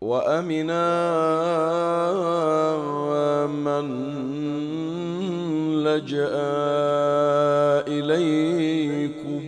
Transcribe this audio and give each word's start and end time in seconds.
وأمنا 0.00 0.86
من 3.46 3.86
لجأ 5.84 6.30
إليكم. 7.88 9.42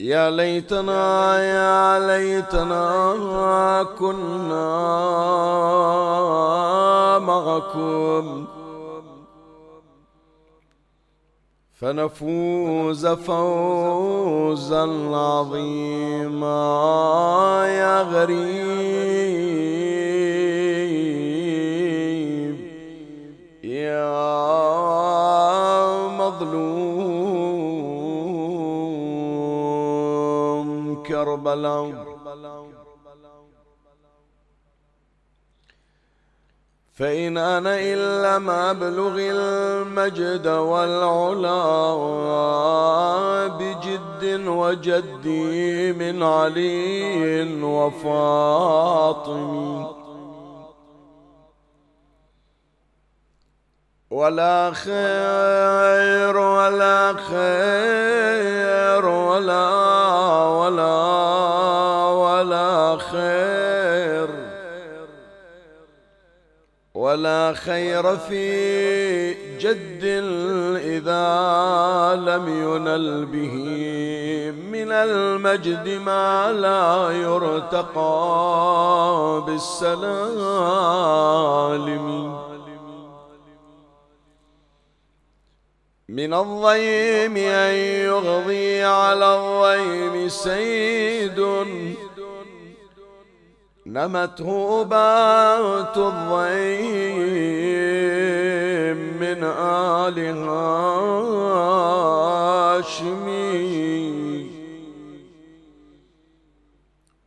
يا 0.00 0.30
ليتنا 0.30 1.38
يا 1.38 1.98
ليتنا 2.06 3.86
كنا 3.98 4.68
معكم. 7.18 8.53
فنفوز 11.80 13.06
فوزا 13.06 14.82
عظيما 15.14 16.54
يا 17.66 18.02
غريب. 18.02 19.34
يا 23.64 24.04
مظلوم 26.18 26.74
كربلاء 31.02 32.03
فإن 36.94 37.38
أنا 37.38 37.76
إلا 37.80 38.38
مبلغ 38.38 39.16
المجد 39.18 40.46
والعلا 40.46 41.64
بجد 43.48 44.46
وجدي 44.46 45.92
من 45.92 46.22
علي 46.22 47.62
وفاطم 47.62 48.74
ولا 54.10 54.72
خير 54.74 56.36
ولا 56.36 57.12
خير 57.12 59.06
ولا 59.06 59.70
ولا 60.46 60.94
ولا 62.06 62.98
خير 62.98 63.53
ولا 67.04 67.52
خير 67.52 68.16
في 68.16 69.34
جد 69.58 70.04
إذا 70.80 71.24
لم 72.16 72.48
ينل 72.48 73.26
به 73.26 73.54
من 74.72 74.92
المجد 74.92 75.88
ما 75.88 76.52
لا 76.52 77.10
يرتقى 77.10 78.14
بالسلام 79.46 80.84
من 86.08 86.34
الضيم 86.34 87.36
أن 87.36 87.74
يغضي 88.08 88.84
على 88.84 89.36
الضيم 89.36 90.28
سيد 90.28 91.40
نمته 93.86 94.84
بات 94.84 95.96
الضيم 95.96 96.96
من 99.20 99.44
آل 99.44 100.18
هاشمي. 102.78 103.44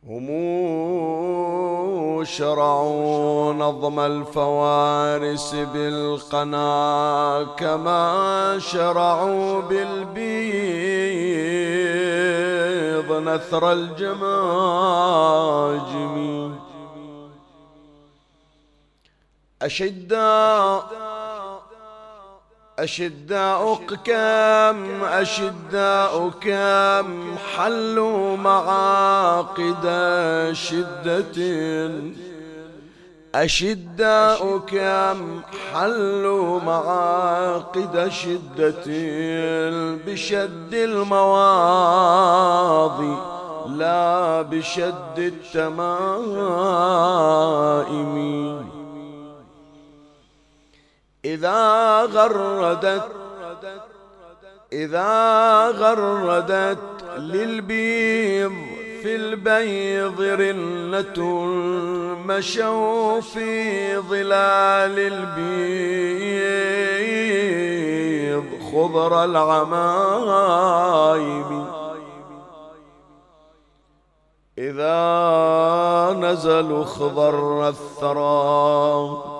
هم 0.08 0.28
شرعوا 2.24 3.52
نظم 3.52 4.00
الفوارس 4.00 5.54
بالقنا 5.54 7.46
كما 7.56 8.58
شرعوا 8.58 9.60
بالبيض 13.02 13.28
نثر 13.28 13.72
الجماجم. 13.72 14.28
أشداء 19.62 20.98
أشداء 22.78 23.74
كم 23.74 25.04
أشداء 25.04 26.28
كم 26.28 27.36
حلوا 27.56 28.36
معاقد 28.36 29.84
شدة. 30.52 31.38
أشداء 33.34 34.58
كم 34.58 35.40
حلوا 35.72 36.60
معاقد 36.60 38.08
شدة 38.08 38.84
بشد 40.06 40.74
المواضي 40.74 42.18
لا 43.76 44.42
بشد 44.42 45.18
التمائم؟ 45.18 45.78
إذا 51.24 52.02
غردت 52.02 53.10
إذا 54.72 55.66
غردت 55.68 56.78
للبيض 57.18 58.77
في 59.02 59.16
البيض 59.16 60.20
رنة 60.20 61.44
مشوا 62.26 63.20
في 63.20 63.96
ظلال 63.98 64.98
البيض 64.98 66.38
خضر 68.72 69.24
العمايم. 69.24 70.58
إذا 74.58 76.16
نزلوا 76.20 76.84
خضر 76.84 77.68
الثرى 77.68 79.37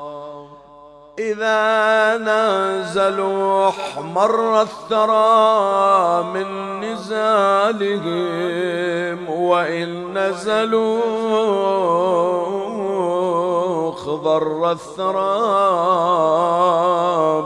إذا 1.18 2.16
نزلوا 2.16 3.68
احمر 3.68 4.62
الثرى 4.62 6.22
من 6.22 6.80
نزالهم 6.80 8.10
وإن 9.30 10.18
نزلوا 10.18 11.00
خضر 13.92 14.70
الثرى 14.72 15.38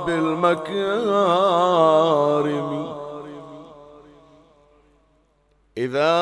بالمكارم. 0.06 1.52
إذا 5.78 6.12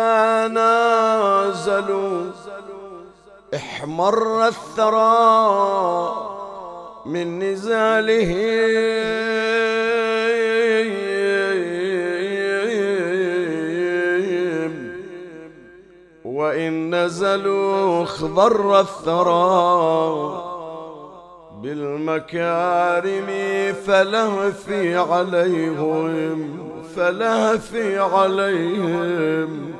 إذا 0.00 0.48
نازلوا 0.48 2.30
احمر 3.54 4.46
الثرى 4.46 6.12
من 7.06 7.38
نزاله. 7.38 8.30
وإن 16.24 16.94
نزلوا 16.94 18.04
خضر 18.04 18.80
الثرى 18.80 20.42
بالمكارم 21.62 23.26
فلهفي 23.86 24.96
عليهم 24.96 26.58
فلهفي 26.96 27.98
عليهم. 27.98 29.79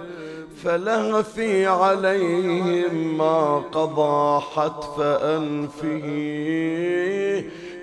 فلهفي 0.64 1.66
عليهم 1.66 3.18
ما 3.18 3.62
قضى 3.72 4.40
حتف 4.40 5.00
أنفه. 5.00 6.06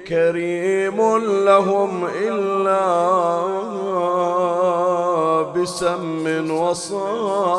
كريم 0.07 1.17
لهم 1.45 2.05
إلا 2.05 2.87
بسم 5.53 6.51
وصارم 6.51 7.57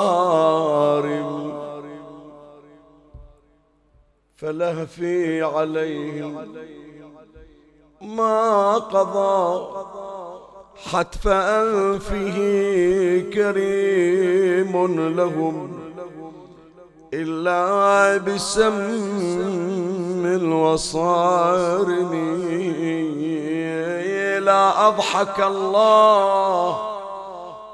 فلهفي 4.36 5.42
عليهم 5.42 6.48
ما 8.00 8.74
قضى 8.74 9.68
حتف 10.86 11.28
أنفه 11.28 12.36
كريم 13.34 14.72
لهم 15.16 15.78
إلا 17.14 18.16
بسم 18.16 18.78
الوصارم 20.26 22.12
لا 24.38 24.88
أضحك 24.88 25.40
الله 25.40 26.78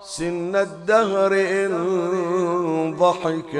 سن 0.04 0.56
الدهر 0.56 1.32
إن 1.32 2.96
ضحكت 2.98 3.54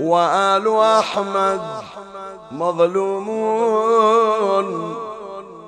وآل 0.00 0.76
أحمد 0.76 1.60
مظلومون 2.52 3.80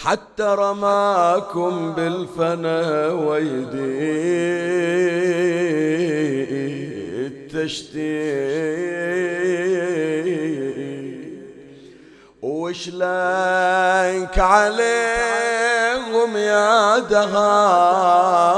حتى 0.02 0.42
رماكم 0.42 1.92
بالفنا 1.92 3.08
ويدي 3.08 4.00
التشتيت 7.26 8.00
وشلانك 12.42 14.38
عليهم 14.38 16.36
يا 16.36 16.98
دهار 16.98 18.50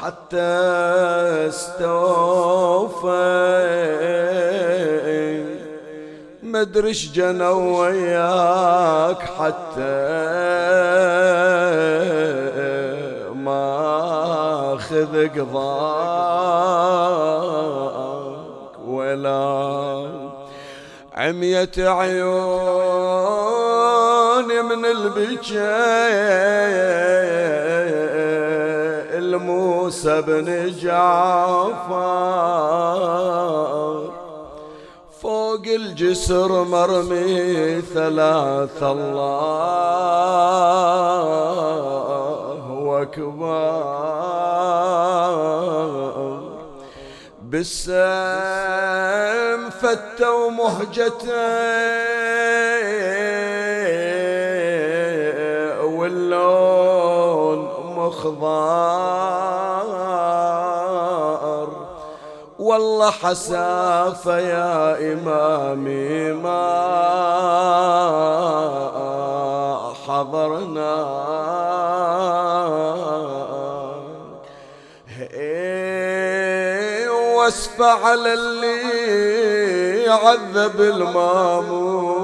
حتى 0.00 0.36
استوفي 1.48 3.55
مدرش 6.66 7.12
جنوا 7.14 7.80
وياك 7.80 9.20
حتى 9.38 10.06
ما 13.34 14.78
خذ 14.80 15.28
قضاك 15.28 15.66
ولا 18.86 20.06
عمية 21.14 21.70
عيوني 21.78 22.26
من 24.62 24.84
البكاء. 24.84 25.66
الموسى 29.18 30.22
بن 30.22 30.72
جعفر 30.80 32.06
فوق 35.26 35.66
الجسر 35.66 36.64
مرمي 36.64 37.80
ثلاث 37.80 38.82
الله 38.82 40.22
أكبر 43.02 43.66
بالسام 47.42 48.50
فتوا 49.70 50.50
مهجته 50.50 51.46
واللون 55.84 57.58
مخضار 57.96 59.65
والله 62.76 63.10
حسافة 63.10 64.38
يا 64.38 65.12
إمامي 65.12 66.32
ما 66.32 66.62
حضرنا. 70.06 70.96
واسف 77.36 77.82
على 77.82 78.34
اللي 78.34 80.08
عذب 80.08 80.80
المامون. 80.80 82.15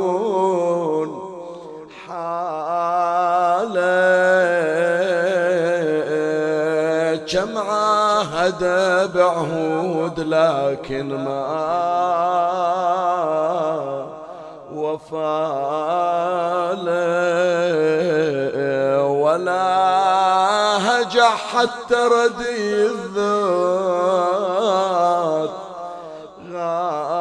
عاهد 8.42 9.12
بعهود 9.14 10.20
لكن 10.20 11.08
ما 11.24 11.46
وفاله 14.74 15.32
ولا 19.02 19.62
هجع 20.78 21.30
حتى 21.30 21.94
ردي 21.94 22.86
الذات. 22.86 24.02
غالي 26.52 27.12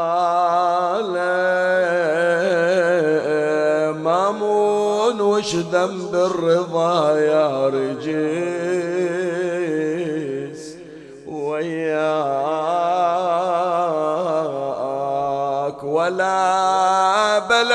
مامون 3.94 5.22
وش 5.22 5.56
ذنب 5.56 6.16
الرضا 6.16 7.20
يا 7.20 7.68
رجيس 7.68 8.41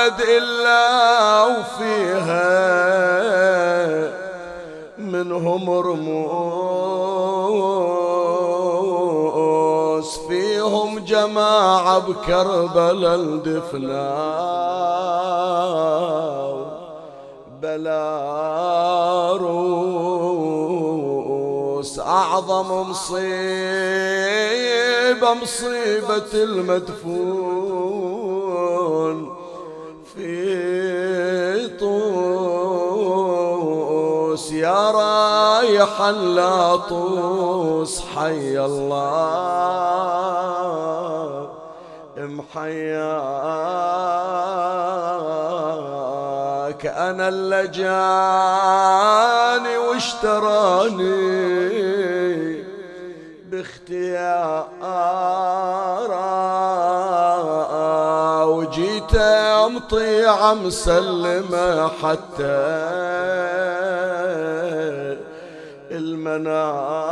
بلد 0.07 0.21
إلا 0.29 1.43
وفيها 1.43 2.47
منهم 4.97 5.69
العروس 5.69 6.99
فيهم 10.27 10.99
جماعة 10.99 11.99
بكربلاء 11.99 13.15
الدفنا 13.15 14.07
بلا 17.61 18.27
روس 19.41 20.39
أعظم 21.99 22.89
مصيبة 22.89 23.27
مصيبة 25.33 26.33
المدفون. 26.33 27.56
طوس 34.37 34.51
يا 34.51 34.91
رايحا 34.91 36.11
لا 36.11 36.75
طوس 36.75 38.01
حي 38.15 38.59
الله 38.59 39.57
محياك 42.17 42.77
أنا 46.85 47.27
اللي 47.27 47.67
جاني 47.67 47.87
واشتراني 49.77 51.37
باختيار 53.51 54.67
وجيت 59.17 59.75
مطيعة 59.75 60.53
مسلمة 60.53 61.87
حتى 61.87 62.57
المنارة. 65.91 67.07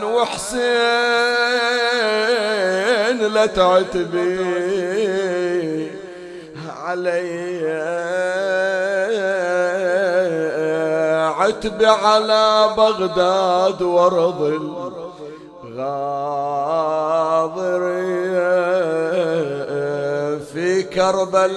وحسين 0.04 0.58
لا 3.34 3.46
تعتبي 3.46 4.38
علي. 6.84 8.47
عتبي 11.48 11.86
على 11.86 12.68
بغداد 12.76 13.82
وارض 13.82 14.60
الغاضرية 15.64 15.98
في 20.52 20.82
كربلاء 20.82 21.52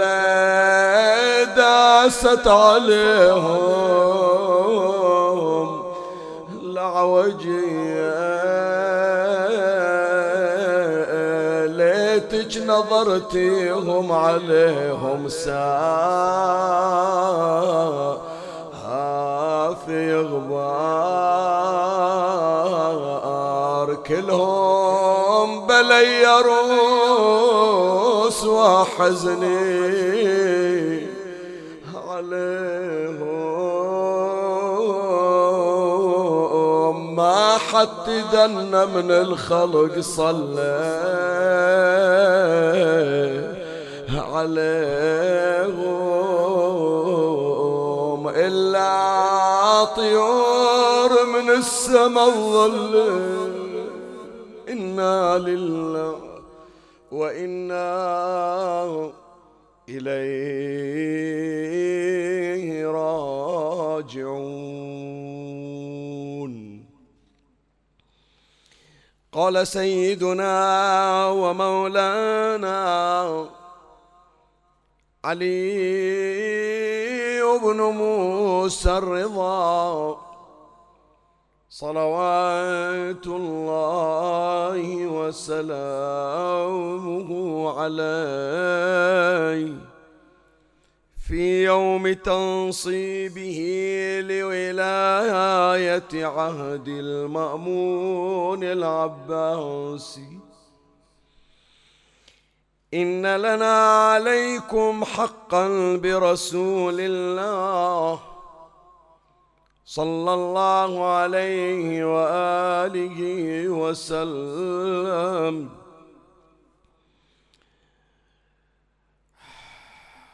داست 1.55 2.47
عليهم 2.47 3.61
العوجية. 6.63 8.11
ليتك 11.65 12.63
نظرتيهم 12.67 14.11
عليهم 14.11 15.29
ساعة 15.29 16.71
في 19.85 20.15
غبار 20.15 20.71
كلهم 23.95 25.67
بلي 25.67 26.25
روس 26.45 27.63
وحزني. 28.43 29.81
عليهم 32.07 32.51
ما 37.15 37.57
حد 37.57 38.07
دنا 38.33 38.85
من 38.85 39.11
الخلق 39.11 39.99
صلى. 39.99 41.11
عليهم 44.33 45.11
إلا 48.51 49.95
طيور 49.95 51.25
من 51.25 51.49
السما 51.49 52.25
الظل 52.25 52.95
إنا 54.69 55.37
لله 55.37 56.41
وإنا 57.11 57.91
إليه 59.89 60.41
راجعون. 62.87 64.41
قال 69.31 69.67
سيدنا 69.67 70.55
ومولانا 71.27 72.81
علي 75.25 76.81
بن 77.63 77.77
موسى 77.77 78.97
الرضا. 78.97 80.17
صلوات 81.69 83.27
الله 83.27 85.07
وسلامه 85.07 86.49
عليه. 87.79 89.73
في 91.27 91.65
يوم 91.65 92.13
تنصيبه 92.13 93.59
لولاية 94.21 96.25
عهد 96.25 96.87
المأمون 96.87 98.63
العباسي. 98.63 100.40
إن 102.93 103.35
لنا 103.35 104.07
عليكم 104.11 105.05
حقا 105.05 105.97
برسول 105.97 106.95
الله 106.99 108.19
صلى 109.85 110.33
الله 110.33 111.05
عليه 111.05 112.05
وآله 112.15 113.19
وسلم 113.69 115.69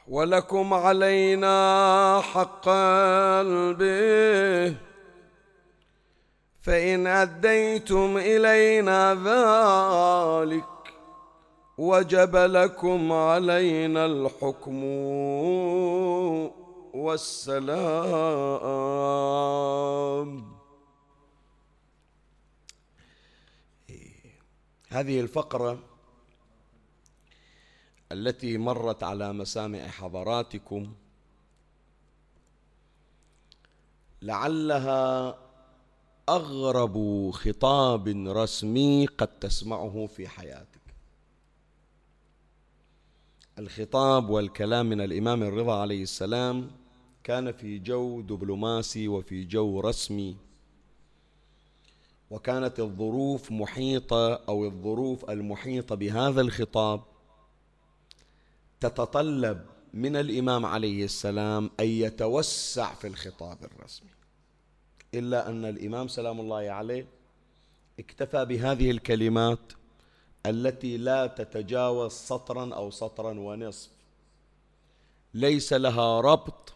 ولكم 0.07 0.73
علينا 0.73 2.21
حقا 2.21 3.43
به 3.73 4.75
فإن 6.61 7.07
أديتم 7.07 8.17
إلينا 8.17 9.13
ذلك 9.13 10.76
وجب 11.77 12.35
لكم 12.35 13.11
علينا 13.11 14.05
الحكم 14.05 14.83
والسلام. 16.93 17.77
هذه 24.89 25.19
الفقرة 25.19 25.79
التي 28.11 28.57
مرت 28.57 29.03
على 29.03 29.33
مسامع 29.33 29.87
حضراتكم 29.87 30.93
لعلها 34.21 35.37
أغرب 36.29 37.31
خطاب 37.31 38.07
رسمي 38.27 39.05
قد 39.05 39.39
تسمعه 39.39 40.05
في 40.15 40.27
حياتك 40.27 40.76
الخطاب 43.59 44.29
والكلام 44.29 44.89
من 44.89 45.01
الإمام 45.01 45.43
الرضا 45.43 45.81
عليه 45.81 46.03
السلام 46.03 46.71
كان 47.23 47.51
في 47.51 47.79
جو 47.79 48.21
دبلوماسي 48.21 49.07
وفي 49.07 49.43
جو 49.43 49.79
رسمي 49.79 50.37
وكانت 52.31 52.79
الظروف 52.79 53.51
محيطة 53.51 54.33
أو 54.33 54.65
الظروف 54.65 55.29
المحيطة 55.29 55.95
بهذا 55.95 56.41
الخطاب 56.41 57.01
تتطلب 58.79 59.65
من 59.93 60.15
الإمام 60.15 60.65
عليه 60.65 61.05
السلام 61.05 61.69
أن 61.79 61.85
يتوسع 61.85 62.93
في 62.93 63.07
الخطاب 63.07 63.57
الرسمي. 63.63 64.09
إلا 65.13 65.49
أن 65.49 65.65
الإمام 65.65 66.07
سلام 66.07 66.39
الله 66.39 66.69
عليه 66.69 67.07
اكتفى 67.99 68.45
بهذه 68.45 68.91
الكلمات 68.91 69.73
التي 70.49 70.97
لا 70.97 71.27
تتجاوز 71.27 72.11
سطرا 72.11 72.75
أو 72.75 72.91
سطرا 72.91 73.39
ونصف. 73.39 73.89
ليس 75.33 75.73
لها 75.73 76.21
ربط 76.21 76.73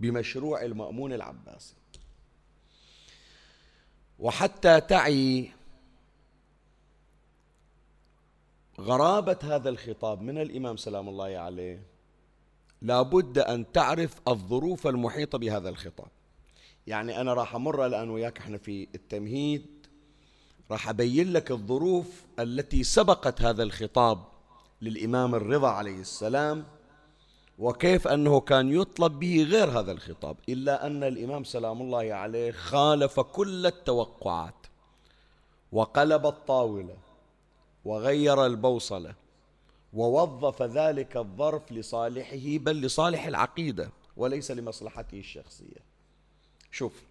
بمشروع 0.00 0.62
المأمون 0.62 1.12
العباسي. 1.12 1.74
وحتى 4.18 4.80
تعي 4.80 5.50
غرابة 8.80 9.38
هذا 9.42 9.68
الخطاب 9.68 10.22
من 10.22 10.38
الإمام 10.38 10.76
سلام 10.76 11.08
الله 11.08 11.38
عليه 11.38 11.82
لابد 12.82 13.38
أن 13.38 13.72
تعرف 13.72 14.20
الظروف 14.28 14.86
المحيطة 14.86 15.38
بهذا 15.38 15.68
الخطاب. 15.68 16.08
يعني 16.86 17.20
أنا 17.20 17.34
راح 17.34 17.54
أمر 17.54 17.86
الآن 17.86 18.10
وياك 18.10 18.38
إحنا 18.38 18.58
في 18.58 18.88
التمهيد 18.94 19.79
راح 20.70 20.88
أبين 20.88 21.32
لك 21.32 21.50
الظروف 21.50 22.24
التي 22.38 22.84
سبقت 22.84 23.42
هذا 23.42 23.62
الخطاب 23.62 24.18
للإمام 24.82 25.34
الرضا 25.34 25.68
عليه 25.68 26.00
السلام 26.00 26.64
وكيف 27.58 28.08
أنه 28.08 28.40
كان 28.40 28.72
يطلب 28.72 29.18
به 29.18 29.42
غير 29.42 29.70
هذا 29.80 29.92
الخطاب 29.92 30.36
إلا 30.48 30.86
أن 30.86 31.04
الإمام 31.04 31.44
سلام 31.44 31.82
الله 31.82 32.14
عليه 32.14 32.52
خالف 32.52 33.20
كل 33.20 33.66
التوقعات 33.66 34.54
وقلب 35.72 36.26
الطاولة 36.26 36.96
وغير 37.84 38.46
البوصلة 38.46 39.14
ووظف 39.92 40.62
ذلك 40.62 41.16
الظرف 41.16 41.72
لصالحه 41.72 42.58
بل 42.58 42.80
لصالح 42.80 43.26
العقيدة 43.26 43.90
وليس 44.16 44.50
لمصلحته 44.50 45.18
الشخصية. 45.18 45.90
شوف 46.70 47.09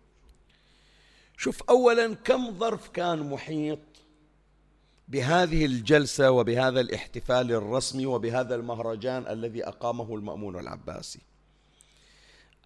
شوف 1.39 1.63
أولا 1.69 2.13
كم 2.13 2.59
ظرف 2.59 2.89
كان 2.89 3.29
محيط 3.29 3.79
بهذه 5.07 5.65
الجلسة 5.65 6.31
وبهذا 6.31 6.79
الاحتفال 6.79 7.51
الرسمي 7.51 8.05
وبهذا 8.05 8.55
المهرجان 8.55 9.27
الذي 9.27 9.67
أقامه 9.67 10.15
المأمون 10.15 10.59
العباسي. 10.59 11.19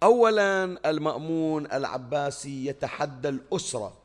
أولا 0.02 0.64
المأمون 0.90 1.66
العباسي 1.72 2.66
يتحدى 2.66 3.28
الأسرة. 3.28 3.96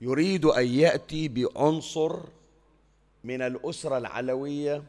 يريد 0.00 0.44
أن 0.44 0.66
يأتي 0.66 1.28
بعنصر 1.28 2.20
من 3.24 3.42
الأسرة 3.42 3.98
العلوية 3.98 4.82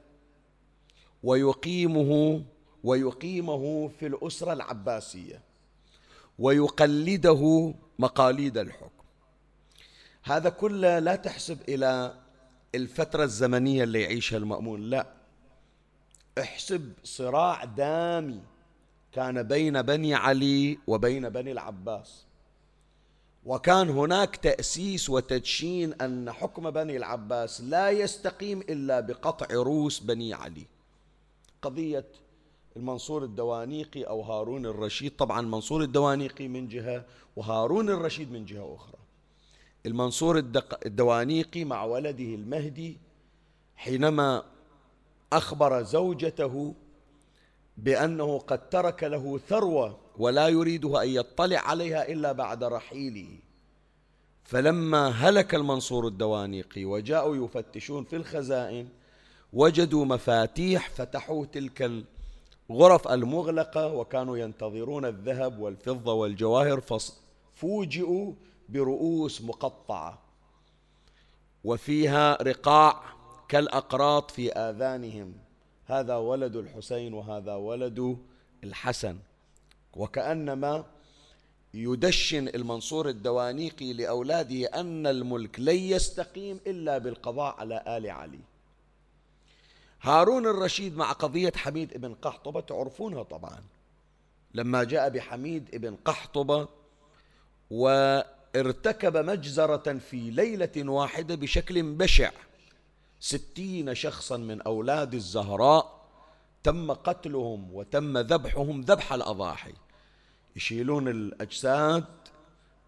ويقيمه 1.24 2.44
ويقيمه 2.84 3.92
في 4.00 4.08
الأسرة 4.08 4.54
العباسية. 4.54 5.53
ويقلده 6.40 7.74
مقاليد 8.00 8.58
الحكم. 8.58 9.04
هذا 10.24 10.50
كله 10.50 11.00
لا 11.00 11.16
تحسب 11.16 11.62
إلى 11.70 12.18
الفترة 12.76 13.24
الزمنية 13.24 13.84
اللي 13.84 14.02
يعيشها 14.02 14.38
المأمون 14.38 14.82
لا. 14.82 15.08
احسب 16.40 16.94
صراع 17.04 17.64
دامي 17.64 18.42
كان 19.12 19.44
بين 19.44 19.82
بني 19.82 20.14
علي 20.14 20.80
وبين 20.88 21.30
بني 21.30 21.52
العباس. 21.52 22.26
وكان 23.46 23.90
هناك 23.90 24.36
تأسيس 24.36 25.10
وتدشين 25.10 25.94
أن 25.94 26.32
حكم 26.32 26.72
بني 26.72 26.98
العباس 26.98 27.62
لا 27.62 27.90
يستقيم 27.90 28.60
إلا 28.60 29.00
بقطع 29.00 29.48
روس 29.52 30.00
بني 30.00 30.34
علي. 30.34 30.66
قضية 31.62 32.06
المنصور 32.78 33.24
الدوانيقي 33.24 34.04
أو 34.04 34.22
هارون 34.22 34.66
الرشيد. 34.66 35.16
طبعا 35.16 35.42
منصور 35.42 35.82
الدوانيقي 35.82 36.48
من 36.48 36.68
جهة 36.68 37.06
وهارون 37.36 37.90
الرشيد 37.90 38.32
من 38.32 38.46
جهة 38.46 38.76
أخرى. 38.76 39.00
المنصور 39.86 40.38
الدوانيقي 40.86 41.64
مع 41.64 41.84
ولده 41.84 42.36
المهدي 42.36 42.98
حينما 43.76 44.44
أخبر 45.34 45.84
زوجته 45.84 46.74
بأنه 47.78 48.40
قد 48.40 48.70
ترك 48.70 49.04
له 49.04 49.40
ثروة 49.50 49.98
ولا 50.18 50.48
يريدها 50.48 51.04
أن 51.04 51.10
يطلع 51.10 51.60
عليها 51.60 52.12
إلا 52.12 52.32
بعد 52.32 52.64
رحيله. 52.64 53.28
فلما 54.44 55.08
هلك 55.08 55.56
المنصور 55.56 56.08
الدوانيقي 56.08 56.86
وجاءوا 56.86 57.46
يفتشون 57.46 58.04
في 58.04 58.16
الخزائن 58.16 58.88
وجدوا 59.54 60.06
مفاتيح 60.06 60.90
فتحوا 60.90 61.46
تلك 61.46 62.04
الغرف 62.70 63.08
المغلقة 63.08 63.94
وكانوا 63.94 64.38
ينتظرون 64.38 65.06
الذهب 65.06 65.60
والفضة 65.60 66.14
والجواهر 66.14 66.82
ففوجئوا 66.82 68.34
برؤوس 68.70 69.42
مقطعة. 69.42 70.22
وفيها 71.64 72.44
رقاع 72.44 73.04
كالأقراط 73.50 74.32
في 74.32 74.52
آذانهم. 74.52 75.34
هذا 75.86 76.16
ولد 76.16 76.56
الحسين 76.56 77.14
وهذا 77.14 77.56
ولد 77.56 78.18
الحسن. 78.64 79.18
وكأنما 79.96 80.86
يدشن 81.74 82.48
المنصور 82.48 83.10
الدوانيقي 83.10 83.94
لأولاده 83.94 84.66
أن 84.66 85.08
الملك 85.08 85.60
لن 85.60 85.76
يستقيم 85.76 86.60
إلا 86.68 86.98
بالقضاء 86.98 87.56
على 87.56 87.84
آل 87.88 88.10
علي. 88.10 88.40
هارون 90.04 90.48
الرشيد 90.48 90.98
مع 90.98 91.12
قضية 91.12 91.52
حميد 91.56 91.98
بن 91.98 92.14
قحطبة 92.14 92.62
تعرفونها 92.62 93.24
طبعا. 93.24 93.64
لما 94.54 94.84
جاء 94.84 95.10
بحميد 95.10 95.76
بن 95.76 95.96
قحطبة 95.96 96.68
وارتكب 97.72 99.18
مجزرة 99.18 99.98
في 99.98 100.30
ليلة 100.30 100.90
واحدة 100.90 101.36
بشكل 101.36 101.84
بشع 101.84 102.32
ستين 103.20 103.96
شخصا 103.96 104.38
من 104.38 104.62
أولاد 104.62 105.14
الزهراء 105.14 106.04
تم 106.64 106.92
قتلهم 106.92 107.74
وتم 107.74 108.18
ذبحهم 108.18 108.82
ذبح 108.82 109.14
الأضاحي. 109.14 109.74
يشيلون 110.56 111.08
الأجساد 111.08 112.06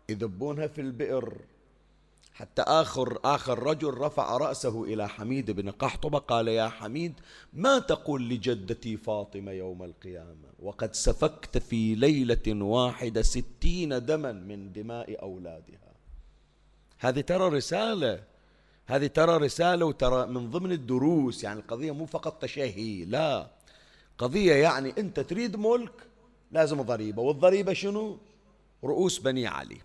يذبونها 0.09 0.67
في 0.67 0.81
البئر. 0.81 1.37
حتى 2.35 2.61
آخر 2.61 3.19
آخر 3.25 3.63
رجل 3.63 3.93
رفع 3.93 4.37
رأسه 4.37 4.83
إلى 4.83 5.09
حميد 5.09 5.51
بن 5.51 5.71
قحطبة 5.71 6.19
قال 6.19 6.47
يا 6.47 6.67
حميد 6.67 7.13
ما 7.53 7.79
تقول 7.79 8.29
لجدتي 8.29 8.97
فاطمة 8.97 9.51
يوم 9.51 9.83
القيامة؟ 9.83 10.49
وقد 10.59 10.93
سفكت 10.93 11.57
في 11.57 11.95
ليلة 11.95 12.63
واحدة 12.63 13.21
ستين 13.21 14.05
دما 14.05 14.31
من 14.31 14.71
دماء 14.71 15.21
أولادها. 15.21 15.93
هذه 16.99 17.21
ترى 17.21 17.49
رسالة 17.49 18.23
هذه 18.85 19.07
ترى 19.07 19.37
رسالة 19.37 19.85
وترى 19.85 20.25
من 20.25 20.49
ضمن 20.49 20.71
الدروس 20.71 21.43
يعني 21.43 21.59
القضية 21.59 21.91
مو 21.91 22.05
فقط 22.05 22.41
تشهي 22.41 23.05
لا. 23.05 23.47
قضية 24.17 24.53
يعني 24.53 24.93
أنت 24.97 25.19
تريد 25.19 25.55
ملك 25.55 25.93
لازم 26.51 26.81
ضريبة. 26.81 27.21
والضريبة 27.21 27.73
شنو؟ 27.73 28.17
رؤوس 28.83 29.19
بني 29.19 29.47
علي. 29.47 29.77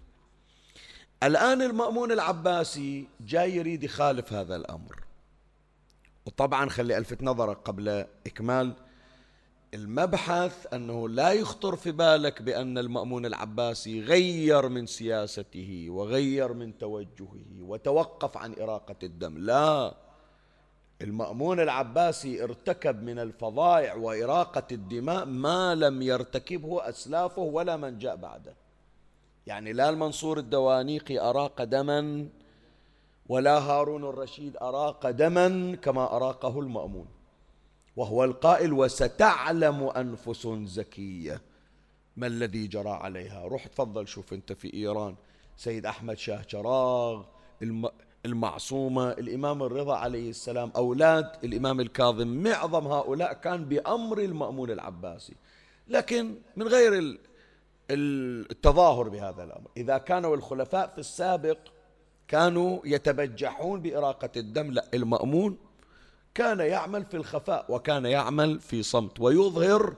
الآن 1.22 1.62
المأمون 1.62 2.12
العباسي 2.12 3.08
جاي 3.20 3.56
يريد 3.56 3.82
يخالف 3.82 4.32
هذا 4.32 4.56
الأمر. 4.56 5.04
وطبعا 6.26 6.68
خلي 6.68 6.98
ألفت 6.98 7.22
نظرك 7.22 7.56
قبل 7.56 8.06
إكمال 8.26 8.72
المبحث 9.74 10.74
أنه 10.74 11.08
لا 11.08 11.32
يخطر 11.32 11.76
في 11.76 11.92
بالك 11.92 12.42
بأن 12.42 12.78
المأمون 12.78 13.26
العباسي 13.26 14.00
غير 14.00 14.68
من 14.68 14.86
سياسته 14.86 15.86
وغير 15.90 16.52
من 16.52 16.78
توجهه 16.78 17.60
وتوقف 17.60 18.36
عن 18.36 18.54
إراقة 18.60 18.96
الدم. 19.02 19.38
لا 19.38 19.94
المأمون 21.02 21.60
العباسي 21.60 22.44
ارتكب 22.44 23.02
من 23.02 23.18
الفظائع 23.18 23.94
وإراقة 23.94 24.66
الدماء 24.72 25.24
ما 25.24 25.74
لم 25.74 26.02
يرتكبه 26.02 26.88
أسلافه 26.88 27.42
ولا 27.42 27.76
من 27.76 27.98
جاء 27.98 28.16
بعده. 28.16 28.54
يعني 29.50 29.72
لا 29.72 29.90
المنصور 29.90 30.38
الدوانيقي 30.38 31.18
أراق 31.18 31.64
دما 31.64 32.26
ولا 33.28 33.58
هارون 33.58 34.04
الرشيد 34.04 34.56
أراق 34.56 35.10
دما 35.10 35.76
كما 35.76 36.16
أراقه 36.16 36.60
المأمون. 36.60 37.06
وهو 37.96 38.24
القائل 38.24 38.72
وستعلم 38.72 39.82
أنفس 39.82 40.46
زكية. 40.46 41.40
ما 42.16 42.26
الذي 42.26 42.66
جرى 42.66 42.90
عليها؟ 42.90 43.44
روح 43.44 43.66
تفضل 43.66 44.08
شوف 44.08 44.32
أنت 44.32 44.52
في 44.52 44.74
إيران. 44.74 45.14
سيد 45.56 45.86
أحمد 45.86 46.18
شاه 46.18 46.42
شراغ 46.46 47.22
المعصومة 48.26 49.10
الإمام 49.10 49.62
الرضا 49.62 49.96
عليه 49.96 50.30
السلام 50.30 50.72
أولاد 50.76 51.32
الإمام 51.44 51.80
الكاظم 51.80 52.28
معظم 52.28 52.86
هؤلاء 52.86 53.32
كان 53.32 53.64
بأمر 53.64 54.18
المأمون 54.18 54.70
العباسي. 54.70 55.34
لكن 55.88 56.34
من 56.56 56.68
غير 56.68 57.18
التظاهر 57.90 59.08
بهذا 59.08 59.44
الأمر. 59.44 59.70
إذا 59.76 59.98
كانوا 59.98 60.36
الخلفاء 60.36 60.88
في 60.88 60.98
السابق 60.98 61.58
كانوا 62.28 62.80
يتبجحون 62.84 63.82
بإراقة 63.82 64.30
الدم 64.36 64.70
لا 64.70 64.84
المأمون 64.94 65.58
كان 66.34 66.60
يعمل 66.60 67.04
في 67.04 67.16
الخفاء 67.16 67.66
وكان 67.68 68.04
يعمل 68.04 68.60
في 68.60 68.82
صمت 68.82 69.20
ويظهر 69.20 69.94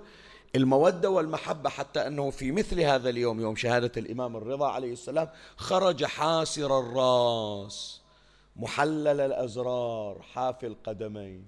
المودة 0.56 1.10
والمحبة 1.10 1.70
حتى 1.70 2.06
أنه 2.06 2.30
في 2.30 2.52
مثل 2.52 2.80
هذا 2.80 3.10
اليوم 3.10 3.40
يوم 3.40 3.56
شهادة 3.56 3.92
الإمام 3.96 4.36
الرضا 4.36 4.68
عليه 4.68 4.92
السلام 4.92 5.28
خرج 5.56 6.04
حاسر 6.04 6.78
الراس 6.78 8.00
محلل 8.56 9.20
الأزرار 9.20 10.22
حافي 10.22 10.66
القدمين 10.66 11.46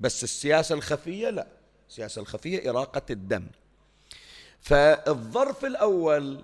بس 0.00 0.24
السياسة 0.24 0.74
الخفية 0.74 1.30
لا. 1.30 1.46
السياسة 1.88 2.20
الخفية 2.22 2.70
إراقة 2.70 3.02
الدم. 3.10 3.46
فالظرف 4.64 5.64
الأول 5.64 6.40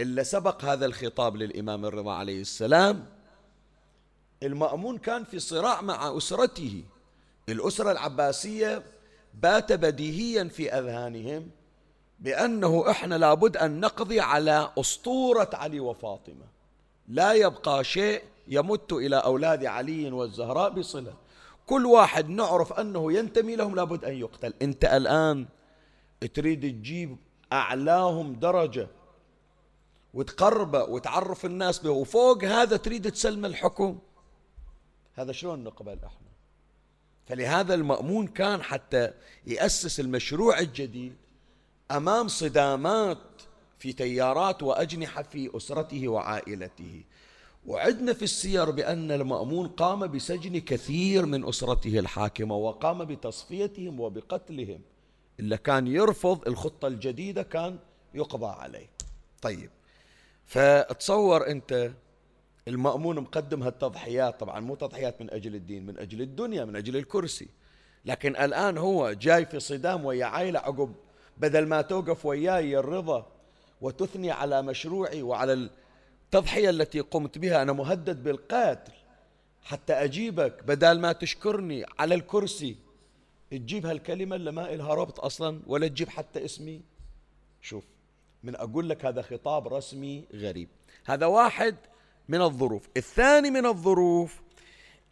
اللي 0.00 0.24
سبق 0.24 0.64
هذا 0.64 0.86
الخطاب 0.86 1.36
للإمام 1.36 1.84
الرضا 1.84 2.12
عليه 2.12 2.40
السلام 2.40 3.06
المأمون 4.42 4.98
كان 4.98 5.24
في 5.24 5.38
صراع 5.38 5.80
مع 5.80 6.16
أسرته. 6.16 6.84
الأسرة 7.48 7.92
العباسية 7.92 8.82
بات 9.34 9.72
بديهيا 9.72 10.44
في 10.44 10.72
أذهانهم 10.72 11.50
بأنه 12.20 12.90
إحنا 12.90 13.14
لابد 13.14 13.56
أن 13.56 13.80
نقضي 13.80 14.20
على 14.20 14.70
أسطورة 14.78 15.50
علي 15.52 15.80
وفاطمة. 15.80 16.46
لا 17.08 17.32
يبقى 17.32 17.84
شيء 17.84 18.22
يمت 18.48 18.92
إلى 18.92 19.16
أولاد 19.16 19.64
علي 19.64 20.10
والزهراء 20.10 20.70
بصلة. 20.70 21.14
كل 21.66 21.86
واحد 21.86 22.28
نعرف 22.28 22.72
أنه 22.72 23.12
ينتمي 23.12 23.56
لهم 23.56 23.74
لابد 23.74 24.04
أن 24.04 24.14
يقتل. 24.14 24.54
أنت 24.62 24.84
الآن 24.84 25.46
تريد 26.34 26.60
تجيب 26.60 27.16
أعلاهم 27.52 28.34
درجة 28.34 28.88
وتقربه 30.14 30.82
وتعرف 30.82 31.44
الناس 31.44 31.78
به 31.78 31.90
وفوق 31.90 32.44
هذا 32.44 32.76
تريد 32.76 33.12
تسلم 33.12 33.44
الحكم. 33.44 33.98
هذا 35.14 35.32
شلون 35.32 35.64
نقبل 35.64 35.98
إحنا؟ 36.04 36.26
فلهذا 37.26 37.74
المأمون 37.74 38.26
كان 38.26 38.62
حتى 38.62 39.12
يأسس 39.46 40.00
المشروع 40.00 40.58
الجديد 40.58 41.16
أمام 41.90 42.28
صدامات 42.28 43.18
في 43.78 43.92
تيارات 43.92 44.62
وأجنحة 44.62 45.22
في 45.22 45.56
أسرته 45.56 46.08
وعائلته. 46.08 47.04
وعدنا 47.66 48.12
في 48.12 48.22
السير 48.22 48.70
بأن 48.70 49.10
المأمون 49.10 49.68
قام 49.68 50.06
بسجن 50.06 50.58
كثير 50.58 51.26
من 51.26 51.48
أسرته 51.48 51.98
الحاكمة 51.98 52.56
وقام 52.56 53.04
بتصفيتهم 53.04 54.00
وبقتلهم. 54.00 54.80
إلا 55.40 55.56
كان 55.56 55.86
يرفض 55.86 56.48
الخطة 56.48 56.88
الجديدة 56.88 57.42
كان 57.42 57.78
يقضى 58.14 58.46
عليه. 58.46 58.90
طيب 59.42 59.70
فتصور 60.46 61.46
أنت 61.46 61.90
المأمون 62.68 63.20
مقدم 63.20 63.62
هالتضحيات 63.62 64.40
طبعا 64.40 64.60
مو 64.60 64.74
تضحيات 64.74 65.20
من 65.20 65.30
أجل 65.30 65.54
الدين 65.54 65.86
من 65.86 65.98
أجل 65.98 66.22
الدنيا 66.22 66.64
من 66.64 66.76
أجل 66.76 66.96
الكرسي 66.96 67.48
لكن 68.04 68.36
الآن 68.36 68.78
هو 68.78 69.12
جاي 69.12 69.46
في 69.46 69.60
صدام 69.60 70.04
ويا 70.04 70.26
عائلة 70.26 70.58
عقب 70.58 70.94
بدل 71.36 71.66
ما 71.66 71.82
توقف 71.82 72.26
وياي 72.26 72.78
الرضا 72.78 73.26
وتثني 73.80 74.30
على 74.30 74.62
مشروعي 74.62 75.22
وعلى 75.22 75.68
التضحية 76.24 76.70
التي 76.70 77.00
قمت 77.00 77.38
بها 77.38 77.62
أنا 77.62 77.72
مهدد 77.72 78.22
بالقتل 78.22 78.92
حتى 79.62 79.92
أجيبك 79.92 80.64
بدل 80.64 81.00
ما 81.00 81.12
تشكرني 81.12 81.84
على 81.98 82.14
الكرسي 82.14 82.76
تجيب 83.50 83.86
هالكلمة 83.86 84.36
اللي 84.36 84.52
ما 84.52 84.74
إلها 84.74 84.94
ربط 84.94 85.20
أصلا 85.20 85.60
ولا 85.66 85.88
تجيب 85.88 86.08
حتى 86.08 86.44
اسمي؟ 86.44 86.82
شوف 87.62 87.84
من 88.42 88.56
أقول 88.56 88.88
لك 88.88 89.04
هذا 89.04 89.22
خطاب 89.22 89.74
رسمي 89.74 90.24
غريب. 90.34 90.68
هذا 91.04 91.26
واحد 91.26 91.76
من 92.28 92.40
الظروف. 92.42 92.88
الثاني 92.96 93.50
من 93.50 93.66
الظروف 93.66 94.42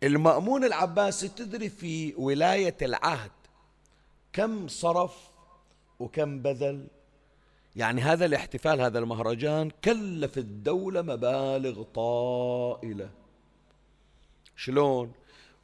المأمون 0.02 0.64
العباسي 0.64 1.28
تدري 1.28 1.68
في 1.68 2.14
ولاية 2.14 2.76
العهد 2.82 3.30
كم 4.32 4.68
صرف 4.68 5.30
وكم 6.00 6.42
بذل؟ 6.42 6.86
يعني 7.76 8.00
هذا 8.00 8.24
الاحتفال 8.24 8.80
هذا 8.80 8.98
المهرجان 8.98 9.70
كلف 9.84 10.38
الدولة 10.38 11.02
مبالغ 11.02 11.82
طائلة. 11.82 13.10
شلون؟ 14.56 15.12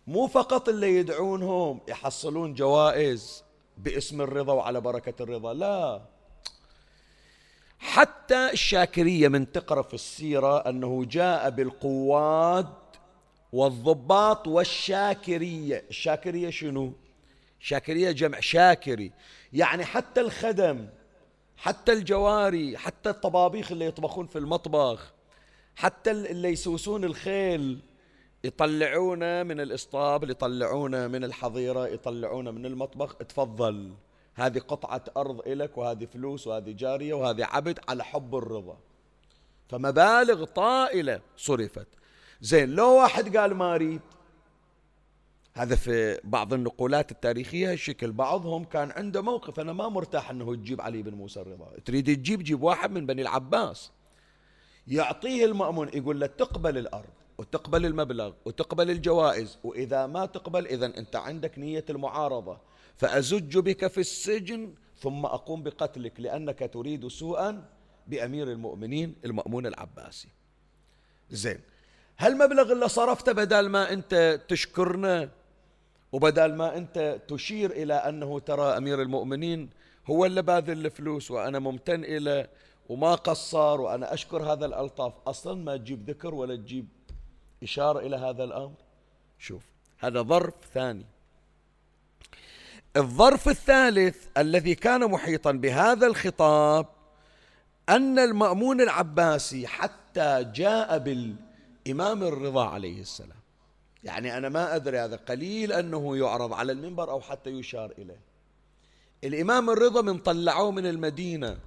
مو 0.06 0.26
فقط 0.26 0.68
اللي 0.68 0.96
يدعونهم 0.96 1.80
يحصلون 1.88 2.54
جوائز 2.54 3.44
باسم 3.78 4.20
الرضا 4.20 4.52
وعلى 4.52 4.80
بركة 4.80 5.22
الرضا 5.22 5.54
لا. 5.54 6.02
حتى 7.78 8.50
الشاكرية 8.52 9.28
من 9.28 9.52
تقرأ 9.52 9.82
في 9.82 9.94
السيرة 9.94 10.58
أنه 10.68 11.04
جاء 11.04 11.50
بالقواد 11.50 12.68
والضباط 13.52 14.48
والشاكرية. 14.48 15.84
الشاكرية 15.90 16.50
شنو؟ 16.50 16.92
شاكرية 17.60 18.10
جمع 18.10 18.40
شاكري. 18.40 19.12
يعني 19.52 19.84
حتى 19.84 20.20
الخدم 20.20 20.88
حتى 21.56 21.92
الجواري 21.92 22.78
حتى 22.78 23.10
الطبابيخ 23.10 23.72
اللي 23.72 23.84
يطبخون 23.84 24.26
في 24.26 24.38
المطبخ 24.38 25.12
حتى 25.76 26.10
اللي 26.10 26.48
يسوسون 26.48 27.04
الخيل 27.04 27.78
يطلعونه 28.44 29.42
من 29.42 29.60
الإسطاب 29.60 30.30
يطلعونه 30.30 31.06
من 31.06 31.24
الحظيرة 31.24 31.88
يطلعونه 31.88 32.50
من 32.50 32.66
المطبخ. 32.66 33.14
تفضل 33.14 33.94
هذه 34.34 34.58
قطعة 34.58 35.04
أرض 35.16 35.48
إلك 35.48 35.78
وهذه 35.78 36.04
فلوس 36.04 36.46
وهذه 36.46 36.72
جارية 36.72 37.14
وهذه 37.14 37.44
عبد 37.44 37.78
على 37.88 38.04
حب 38.04 38.36
الرضا. 38.36 38.78
فمبالغ 39.68 40.44
طائلة 40.44 41.20
صرفت. 41.36 41.88
زين 42.40 42.70
لو 42.70 42.96
واحد 42.96 43.36
قال 43.36 43.54
ما 43.54 43.74
أريد 43.74 44.00
هذا 45.54 45.76
في 45.76 46.20
بعض 46.24 46.54
النقولات 46.54 47.12
التاريخية 47.12 47.72
الشكل 47.72 48.12
بعضهم 48.12 48.64
كان 48.64 48.90
عنده 48.90 49.22
موقف 49.22 49.60
أنا 49.60 49.72
ما 49.72 49.88
مرتاح 49.88 50.30
أنه 50.30 50.54
تجيب 50.54 50.80
علي 50.80 51.02
بن 51.02 51.14
موسى 51.14 51.40
الرضا. 51.40 51.68
تريد 51.84 52.16
تجيب 52.16 52.42
جيب 52.42 52.62
واحد 52.62 52.90
من 52.90 53.06
بني 53.06 53.22
العباس. 53.22 53.92
يعطيه 54.86 55.44
المأمون 55.44 55.88
يقول 55.88 56.20
له 56.20 56.26
تقبل 56.26 56.78
الأرض. 56.78 57.19
وتقبل 57.40 57.86
المبلغ 57.86 58.32
وتقبل 58.44 58.90
الجوائز 58.90 59.58
وإذا 59.64 60.06
ما 60.06 60.26
تقبل 60.26 60.66
إذا 60.66 60.86
أنت 60.86 61.16
عندك 61.16 61.58
نية 61.58 61.84
المعارضة 61.90 62.58
فأزج 62.96 63.58
بك 63.58 63.86
في 63.86 64.00
السجن 64.00 64.74
ثم 64.98 65.26
أقوم 65.26 65.62
بقتلك 65.62 66.20
لأنك 66.20 66.70
تريد 66.72 67.08
سوءا 67.08 67.64
بأمير 68.06 68.52
المؤمنين 68.52 69.14
المأمون 69.24 69.66
العباسي. 69.66 70.28
زين 71.30 71.60
هالمبلغ 72.18 72.72
اللي 72.72 72.88
صرفته 72.88 73.32
بدل 73.32 73.68
ما 73.68 73.92
أنت 73.92 74.40
تشكرنا 74.48 75.30
وبدل 76.12 76.54
ما 76.54 76.76
أنت 76.76 77.20
تشير 77.28 77.70
إلى 77.70 77.94
أنه 77.94 78.38
ترى 78.38 78.76
أمير 78.76 79.02
المؤمنين 79.02 79.70
هو 80.06 80.26
اللي 80.26 80.42
باذل 80.42 80.86
الفلوس 80.86 81.30
وأنا 81.30 81.58
ممتن 81.58 82.04
إلى 82.04 82.48
وما 82.88 83.14
قصر 83.14 83.80
وأنا 83.80 84.14
أشكر 84.14 84.52
هذا 84.52 84.66
الألطاف 84.66 85.12
أصلا 85.26 85.54
ما 85.54 85.76
تجيب 85.76 86.10
ذكر 86.10 86.34
ولا 86.34 86.56
تجيب 86.56 86.88
إشارة 87.62 87.98
إلى 87.98 88.16
هذا 88.16 88.44
الأمر. 88.44 88.74
شوف 89.38 89.62
هذا 89.98 90.22
ظرف 90.22 90.54
ثاني. 90.74 91.04
الظرف 92.96 93.48
الثالث 93.48 94.26
الذي 94.36 94.74
كان 94.74 95.10
محيطا 95.10 95.52
بهذا 95.52 96.06
الخطاب 96.06 96.86
أن 97.88 98.18
المأمون 98.18 98.80
العباسي 98.80 99.66
حتى 99.66 100.44
جاء 100.54 100.98
بالإمام 100.98 102.22
الرضا 102.22 102.68
عليه 102.68 103.00
السلام. 103.00 103.40
يعني 104.04 104.36
أنا 104.36 104.48
ما 104.48 104.76
أدري 104.76 104.98
هذا 104.98 105.16
قليل 105.16 105.72
أنه 105.72 106.16
يعرض 106.16 106.52
على 106.52 106.72
المنبر 106.72 107.10
أو 107.10 107.20
حتى 107.20 107.50
يشار 107.50 107.92
إليه. 107.98 108.20
الإمام 109.24 109.70
الرضا 109.70 110.02
من 110.02 110.18
طلعوه 110.18 110.70
من 110.70 110.86
المدينة 110.86 111.58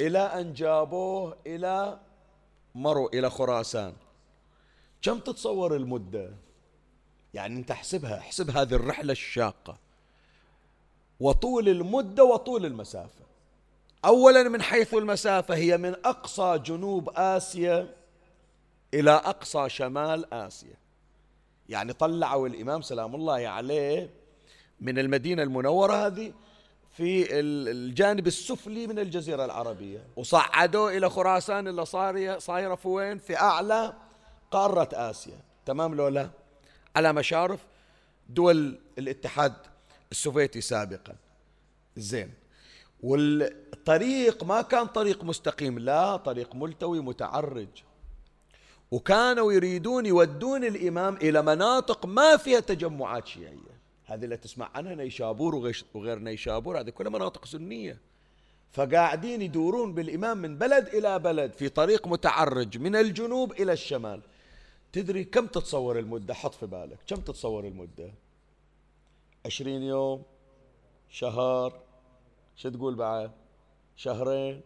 إلى 0.00 0.18
أن 0.18 0.52
جابوه 0.52 1.36
إلى 1.46 1.98
مرو 2.74 3.06
إلى 3.08 3.30
خراسان. 3.30 3.92
كم 5.02 5.18
تتصور 5.18 5.76
المدة؟ 5.76 6.30
يعني 7.34 7.56
أنت 7.56 7.70
احسبها 7.70 8.18
احسب 8.18 8.50
هذه 8.50 8.74
الرحلة 8.74 9.12
الشاقة. 9.12 9.78
وطول 11.20 11.68
المدة 11.68 12.24
وطول 12.24 12.66
المسافة. 12.66 13.24
أولا 14.04 14.42
من 14.42 14.62
حيث 14.62 14.94
المسافة 14.94 15.54
هي 15.54 15.76
من 15.76 15.94
أقصى 16.04 16.58
جنوب 16.64 17.10
آسيا 17.14 17.94
إلى 18.94 19.10
أقصى 19.10 19.68
شمال 19.68 20.34
آسيا. 20.34 20.74
يعني 21.68 21.92
طلعوا 21.92 22.48
الإمام 22.48 22.82
سلام 22.82 23.14
الله 23.14 23.48
عليه 23.48 24.10
من 24.80 24.98
المدينة 24.98 25.42
المنورة 25.42 26.06
هذه 26.06 26.32
في 26.92 27.40
الجانب 27.40 28.26
السفلي 28.26 28.86
من 28.86 28.98
الجزيرة 28.98 29.44
العربية. 29.44 30.06
وصعدوه 30.16 30.96
إلى 30.96 31.10
خراسان 31.10 31.68
اللي 31.68 31.84
صار 31.84 32.38
صايرة 32.38 32.74
في 32.74 32.88
وين 32.88 33.18
في 33.18 33.36
أعلى 33.36 33.92
قارة 34.50 34.88
آسيا. 34.92 35.40
تمام 35.66 35.94
لو 35.94 36.08
لا؟ 36.08 36.30
على 36.96 37.12
مشارف 37.12 37.60
دول 38.28 38.78
الاتحاد 38.98 39.52
السوفيتي 40.10 40.60
سابقا. 40.60 41.14
زين. 41.96 42.34
والطريق 43.02 44.44
ما 44.44 44.62
كان 44.62 44.86
طريق 44.86 45.24
مستقيم 45.24 45.78
لا 45.78 46.16
طريق 46.16 46.54
ملتوي 46.54 47.00
متعرج. 47.00 47.68
وكانوا 48.90 49.52
يريدون 49.52 50.06
يودون 50.06 50.64
الإمام 50.64 51.16
إلى 51.16 51.42
مناطق 51.42 52.06
ما 52.06 52.36
فيها 52.36 52.60
تجمعات 52.60 53.26
شيعية. 53.26 53.80
هذه 54.04 54.24
اللي 54.24 54.36
تسمع 54.36 54.70
عنها 54.74 54.94
نيشابور 54.94 55.72
وغير 55.94 56.18
نيشابور 56.18 56.80
هذه 56.80 56.90
كلها 56.90 57.10
مناطق 57.10 57.44
سنية. 57.44 57.98
فقاعدين 58.72 59.42
يدورون 59.42 59.94
بالإمام 59.94 60.38
من 60.38 60.58
بلد 60.58 60.88
إلى 60.88 61.18
بلد 61.18 61.52
في 61.52 61.68
طريق 61.68 62.06
متعرج 62.06 62.78
من 62.78 62.96
الجنوب 62.96 63.52
إلى 63.52 63.72
الشمال. 63.72 64.20
تدري 64.92 65.24
كم 65.24 65.46
تتصور 65.46 65.98
المدة؟ 65.98 66.34
حط 66.34 66.54
في 66.54 66.66
بالك. 66.66 66.98
كم 67.06 67.16
تتصور 67.16 67.66
المدة؟ 67.66 68.12
عشرين 69.46 69.82
يوم 69.82 70.22
شهر 71.08 71.80
شو 72.56 72.68
تقول 72.68 72.94
بعد؟ 72.94 73.30
شهرين. 73.96 74.60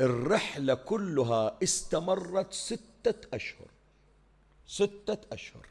الرحلة 0.00 0.74
كلها 0.74 1.58
استمرت 1.62 2.52
ستة 2.52 3.28
أشهر. 3.34 3.68
ستة 4.66 5.18
أشهر. 5.32 5.66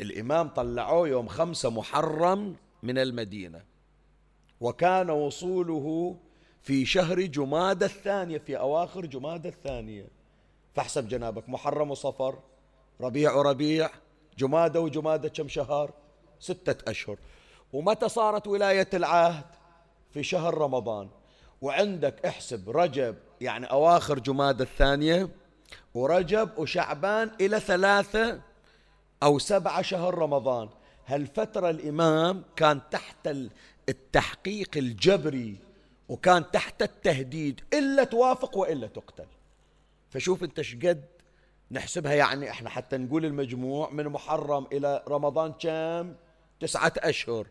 الإمام 0.00 0.48
طلعوه 0.48 1.08
يوم 1.08 1.28
خمسة 1.28 1.70
محرم 1.70 2.56
من 2.82 2.98
المدينة. 2.98 3.64
وكان 4.60 5.10
وصوله 5.10 6.16
في 6.62 6.86
شهر 6.86 7.20
جماد 7.20 7.82
الثانية 7.82 8.38
في 8.38 8.58
أواخر 8.58 9.06
جماد 9.06 9.46
الثانية. 9.46 10.15
فاحسب 10.76 11.08
جنابك. 11.08 11.48
محرم 11.48 11.90
وصفر 11.90 12.38
ربيع 13.00 13.34
وربيع 13.34 13.90
جمادة 14.38 14.80
وجمادة 14.80 15.28
كم 15.28 15.48
شهر؟ 15.48 15.90
ستة 16.40 16.90
أشهر. 16.90 17.16
ومتى 17.72 18.08
صارت 18.08 18.46
ولاية 18.46 18.88
العهد؟ 18.94 19.44
في 20.10 20.22
شهر 20.22 20.58
رمضان. 20.58 21.08
وعندك 21.62 22.26
احسب 22.26 22.70
رجب 22.70 23.16
يعني 23.40 23.66
أواخر 23.66 24.18
جماد 24.18 24.60
الثانية 24.60 25.28
ورجب 25.94 26.58
وشعبان 26.58 27.30
إلى 27.40 27.60
ثلاثة 27.60 28.40
أو 29.22 29.38
سبعة 29.38 29.82
شهر 29.82 30.14
رمضان. 30.14 30.68
هالفترة 31.06 31.70
الإمام 31.70 32.44
كان 32.56 32.80
تحت 32.90 33.28
التحقيق 33.88 34.70
الجبري 34.76 35.56
وكان 36.08 36.50
تحت 36.50 36.82
التهديد 36.82 37.60
إلا 37.72 38.04
توافق 38.04 38.56
وإلا 38.56 38.86
تقتل. 38.86 39.26
فشوف 40.16 40.44
أنت 40.44 40.60
شقد 40.60 41.04
نحسبها 41.70 42.14
يعني 42.14 42.50
إحنا 42.50 42.70
حتى 42.70 42.96
نقول 42.96 43.24
المجموع 43.24 43.90
من 43.90 44.08
محرم 44.08 44.66
إلى 44.72 45.04
رمضان 45.08 45.52
كم 45.52 46.14
تسعة 46.60 46.92
أشهر. 46.98 47.46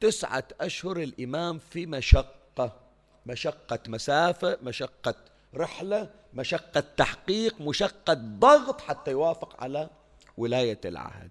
تسعة 0.00 0.44
أشهر 0.60 0.96
الإمام 0.96 1.58
في 1.58 1.86
مشقة. 1.86 2.80
مشقة 3.26 3.78
مسافة 3.88 4.58
مشقة 4.62 5.14
رحلة 5.54 6.10
مشقة 6.34 6.80
تحقيق 6.80 7.60
مشقة 7.60 8.14
ضغط 8.14 8.80
حتى 8.80 9.10
يوافق 9.10 9.62
على 9.62 9.90
ولاية 10.36 10.80
العهد. 10.84 11.30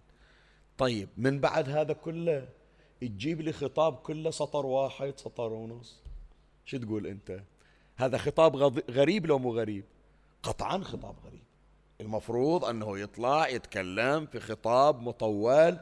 طيب 0.78 1.10
من 1.18 1.40
بعد 1.40 1.70
هذا 1.70 1.94
كله 1.94 2.48
تجيب 3.02 3.42
لي 3.42 3.54
خطاب 3.54 3.96
كله 3.96 4.32
سطر 4.32 4.66
واحد 4.66 5.14
سطر 5.18 5.54
ونص. 5.54 6.00
شو 6.66 6.78
تقول 6.78 7.08
أنت؟ 7.08 7.42
هذا 7.96 8.18
خطاب 8.18 8.56
غريب 8.92 9.26
لو 9.26 9.40
مو 9.40 9.56
غريب؟ 9.56 9.86
قطعا 10.44 10.78
خطاب 10.84 11.16
غريب. 11.26 11.44
المفروض 12.02 12.66
أنه 12.66 13.00
يطلع 13.00 13.50
يتكلم 13.50 14.26
في 14.26 14.40
خطاب 14.40 15.02
مطول 15.02 15.78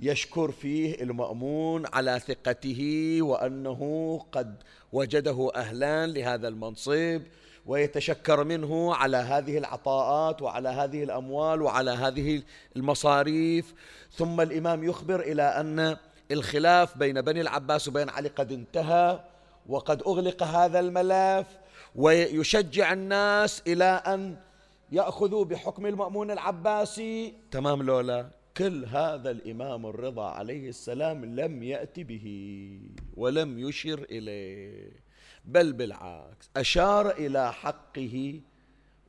يشكر 0.00 0.50
فيه 0.50 1.02
المأمون 1.02 1.86
على 1.92 2.20
ثقته 2.20 3.18
وأنه 3.20 4.18
قد 4.32 4.62
وجده 4.92 5.50
أهلا 5.54 6.06
لهذا 6.06 6.48
المنصب 6.48 7.22
ويتشكر 7.66 8.44
منه 8.44 8.94
على 8.94 9.16
هذه 9.16 9.58
العطاءات 9.58 10.42
وعلى 10.42 10.68
هذه 10.68 11.02
الأموال 11.04 11.62
وعلى 11.62 11.90
هذه 11.90 12.42
المصاريف. 12.76 13.74
ثم 14.12 14.40
الإمام 14.40 14.84
يخبر 14.84 15.20
إلى 15.20 15.42
أن 15.42 15.96
الخلاف 16.30 16.98
بين 16.98 17.20
بني 17.20 17.40
العباس 17.40 17.88
وبين 17.88 18.08
علي 18.08 18.28
قد 18.28 18.52
انتهى 18.52 19.20
وقد 19.68 20.02
أغلق 20.02 20.42
هذا 20.42 20.80
الملف 20.80 21.46
ويشجع 21.94 22.92
الناس 22.92 23.62
إلى 23.66 23.84
أن 23.84 24.36
يأخذوا 24.92 25.44
بحكم 25.44 25.86
المأمون 25.86 26.30
العباسي. 26.30 27.34
تمام 27.50 27.82
لولا. 27.82 28.30
كل 28.56 28.84
هذا 28.84 29.30
الإمام 29.30 29.86
الرضا 29.86 30.30
عليه 30.30 30.68
السلام 30.68 31.24
لم 31.24 31.62
يأت 31.62 32.00
به 32.00 32.26
ولم 33.16 33.58
يشر 33.58 34.06
إليه. 34.10 34.92
بل 35.44 35.72
بالعكس 35.72 36.50
أشار 36.56 37.10
إلى 37.10 37.52
حقه 37.52 38.40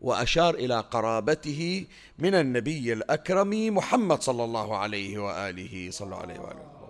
وأشار 0.02 0.54
إلى 0.56 0.80
قرابته 0.80 1.86
من 2.20 2.36
النبي 2.36 2.94
الأكرم 2.94 3.76
محمد 3.76 4.22
صلى 4.22 4.44
الله 4.44 4.78
عليه 4.78 5.20
وآله 5.20 5.91
صلى 5.91 6.06
الله 6.06 6.17
عليه 6.17 6.39
وآله. 6.39 6.81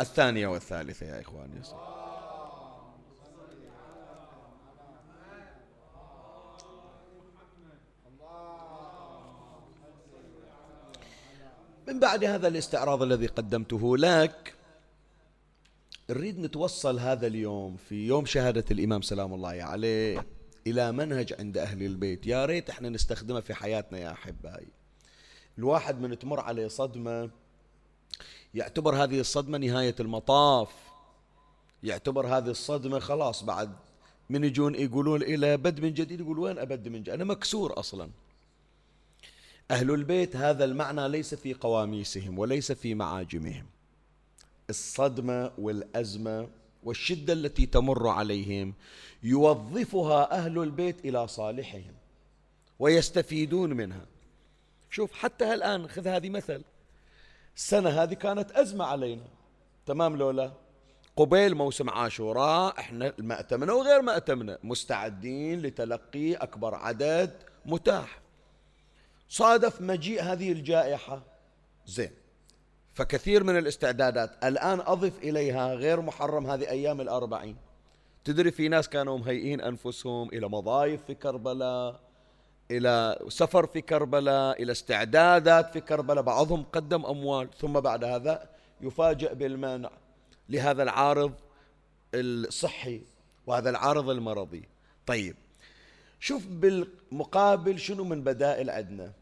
الثانية 0.00 0.46
والثالثة 0.46 1.06
يا 1.06 1.20
إخواني 1.20 1.62
من 11.88 12.00
بعد 12.00 12.24
هذا 12.24 12.48
الاستعراض 12.48 13.02
الذي 13.02 13.26
قدمته 13.26 13.96
لك 13.96 14.54
نريد 16.10 16.38
نتوصل 16.38 16.98
هذا 16.98 17.26
اليوم 17.26 17.76
في 17.76 18.06
يوم 18.06 18.26
شهادة 18.26 18.64
الإمام 18.70 19.02
سلام 19.02 19.34
الله 19.34 19.62
عليه 19.62 20.26
إلى 20.66 20.92
منهج 20.92 21.34
عند 21.38 21.58
أهل 21.58 21.82
البيت. 21.82 22.26
يا 22.26 22.44
ريت 22.44 22.70
إحنا 22.70 22.88
نستخدمه 22.88 23.40
في 23.40 23.54
حياتنا 23.54 23.98
يا 23.98 24.12
أحبائي. 24.12 24.68
الواحد 25.58 26.00
من 26.00 26.18
تمر 26.18 26.40
عليه 26.40 26.68
صدمة 26.68 27.30
يعتبر 28.54 28.94
هذه 28.94 29.20
الصدمة 29.20 29.58
نهاية 29.58 29.94
المطاف. 30.00 30.68
يعتبر 31.82 32.26
هذه 32.26 32.48
الصدمة 32.48 32.98
خلاص 32.98 33.42
بعد 33.42 33.72
من 34.30 34.44
يجون 34.44 34.74
يقولون 34.74 35.22
إلى 35.22 35.56
بد 35.56 35.80
من 35.80 35.94
جديد 35.94 36.20
يقول 36.20 36.38
وين 36.38 36.58
أبد 36.58 36.88
من 36.88 37.00
جديد؟ 37.02 37.14
أنا 37.14 37.24
مكسور 37.24 37.78
أصلا. 37.78 38.10
أهل 39.70 39.90
البيت 39.90 40.36
هذا 40.36 40.64
المعنى 40.64 41.08
ليس 41.08 41.34
في 41.34 41.54
قواميسهم 41.54 42.38
وليس 42.38 42.72
في 42.72 42.94
معاجمهم. 42.94 43.66
الصدمة 44.70 45.52
والأزمة 45.58 46.48
والشدة 46.82 47.32
التي 47.32 47.66
تمر 47.66 48.08
عليهم 48.08 48.74
يوظفها 49.22 50.32
أهل 50.32 50.58
البيت 50.58 51.04
إلى 51.04 51.28
صالحهم 51.28 51.94
ويستفيدون 52.78 53.72
منها. 53.72 54.06
شوف 54.90 55.12
حتى 55.12 55.54
الآن 55.54 55.88
خذ 55.88 56.08
هذه 56.08 56.30
مثل. 56.30 56.62
السنة 57.56 57.90
هذه 57.90 58.14
كانت 58.14 58.50
أزمة 58.50 58.84
علينا. 58.84 59.26
تمام 59.86 60.16
لولا 60.16 60.52
قبيل 61.16 61.54
موسم 61.54 61.90
عاشوراء 61.90 62.78
إحنا 62.78 63.12
المأتمنة 63.18 63.74
وغير 63.74 64.02
مأتمنة 64.02 64.58
مستعدين 64.62 65.62
لتلقي 65.62 66.34
أكبر 66.34 66.74
عدد 66.74 67.30
متاح. 67.66 68.20
صادف 69.28 69.80
مجيء 69.80 70.22
هذه 70.22 70.52
الجائحة. 70.52 71.22
زين. 71.86 72.10
فكثير 72.94 73.44
من 73.44 73.58
الاستعدادات 73.58 74.44
الآن 74.44 74.80
أضف 74.80 75.18
إليها 75.18 75.74
غير 75.74 76.00
محرم 76.00 76.46
هذه 76.46 76.68
أيام 76.68 77.00
الأربعين. 77.00 77.56
تدري 78.24 78.50
في 78.50 78.68
ناس 78.68 78.88
كانوا 78.88 79.18
مهيئين 79.18 79.60
أنفسهم 79.60 80.28
إلى 80.28 80.48
مضايف 80.48 81.04
في 81.04 81.14
كربلاء 81.14 82.00
إلى 82.76 83.18
سفر 83.28 83.66
في 83.66 83.80
كربلاء 83.80 84.62
إلى 84.62 84.72
استعدادات 84.72 85.72
في 85.72 85.80
كربلاء. 85.80 86.24
بعضهم 86.24 86.62
قدم 86.72 87.06
أموال 87.06 87.48
ثم 87.58 87.72
بعد 87.72 88.04
هذا 88.04 88.48
يفاجئ 88.80 89.34
بالمنع 89.34 89.90
لهذا 90.48 90.82
العارض 90.82 91.32
الصحي 92.14 93.02
وهذا 93.46 93.70
العارض 93.70 94.10
المرضي. 94.10 94.68
طيب 95.06 95.36
شوف 96.20 96.46
بالمقابل 96.46 97.78
شنو 97.78 98.04
من 98.04 98.22
بدائل 98.22 98.70
عندنا. 98.70 99.12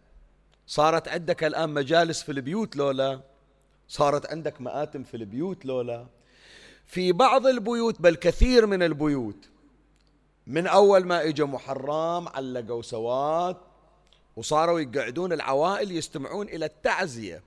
صارت 0.66 1.08
عندك 1.08 1.44
الآن 1.44 1.70
مجالس 1.70 2.22
في 2.22 2.32
البيوت 2.32 2.76
لولا؟ 2.76 3.20
صارت 3.88 4.30
عندك 4.30 4.60
مآتم 4.60 5.02
في 5.02 5.16
البيوت 5.16 5.66
لولا؟ 5.66 6.06
في 6.86 7.12
بعض 7.12 7.46
البيوت 7.46 8.00
بل 8.02 8.14
كثير 8.14 8.66
من 8.66 8.82
البيوت 8.82 9.49
من 10.46 10.66
أول 10.66 11.07
ما 11.07 11.29
إجا 11.29 11.44
محرم 11.44 12.29
علقوا 12.29 12.83
سواد 12.83 13.57
وصاروا 14.37 14.81
يقعدون 14.81 15.33
العوائل 15.33 15.92
يستمعون 15.92 16.48
إلى 16.48 16.64
التعزية. 16.64 17.42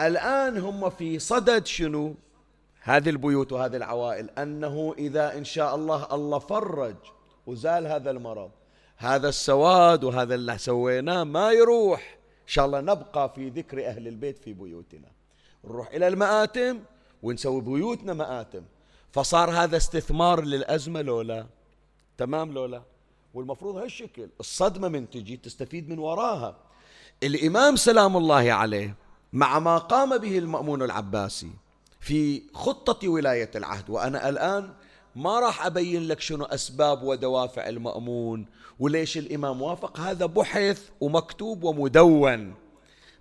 الآن 0.00 0.58
هم 0.58 0.90
في 0.90 1.18
صدد 1.18 1.66
شنو؟ 1.66 2.14
هذه 2.80 3.08
البيوت 3.08 3.52
وهذه 3.52 3.76
العوائل. 3.76 4.30
أنه 4.30 4.94
إذا 4.98 5.38
إن 5.38 5.44
شاء 5.44 5.74
الله 5.74 6.14
الله 6.14 6.38
فرج 6.38 6.96
وزال 7.46 7.86
هذا 7.86 8.10
المرض. 8.10 8.50
هذا 8.96 9.28
السواد 9.28 10.04
وهذا 10.04 10.34
اللي 10.34 10.58
سويناه 10.58 11.24
ما 11.24 11.52
يروح. 11.52 12.18
إن 12.42 12.48
شاء 12.52 12.66
الله 12.66 12.80
نبقى 12.80 13.32
في 13.34 13.48
ذكر 13.48 13.86
أهل 13.86 14.08
البيت 14.08 14.38
في 14.38 14.52
بيوتنا. 14.52 15.08
نروح 15.64 15.88
إلى 15.88 16.08
المآتم 16.08 16.78
ونسوي 17.22 17.60
بيوتنا 17.60 18.14
مآتم. 18.14 18.62
فصار 19.12 19.50
هذا 19.50 19.76
استثمار 19.76 20.44
للأزمة 20.44 21.02
لولا 21.02 21.46
تمام 22.18 22.52
لولا 22.52 22.82
والمفروض 23.34 23.76
هالشكل 23.76 24.28
الصدمة 24.40 24.88
من 24.88 25.10
تجي 25.10 25.36
تستفيد 25.36 25.88
من 25.88 25.98
وراها. 25.98 26.56
الإمام 27.22 27.76
سلام 27.76 28.16
الله 28.16 28.52
عليه 28.52 28.94
مع 29.32 29.58
ما 29.58 29.78
قام 29.78 30.18
به 30.18 30.38
المأمون 30.38 30.82
العباسي 30.82 31.50
في 32.00 32.42
خطة 32.54 33.08
ولاية 33.08 33.50
العهد 33.54 33.90
وأنا 33.90 34.28
الآن 34.28 34.74
ما 35.16 35.40
راح 35.40 35.66
أبين 35.66 36.08
لك 36.08 36.20
شنو 36.20 36.44
أسباب 36.44 37.02
ودوافع 37.02 37.68
المأمون 37.68 38.46
وليش 38.78 39.18
الإمام 39.18 39.62
وافق. 39.62 40.00
هذا 40.00 40.26
بحث 40.26 40.88
ومكتوب 41.00 41.64
ومدون. 41.64 42.54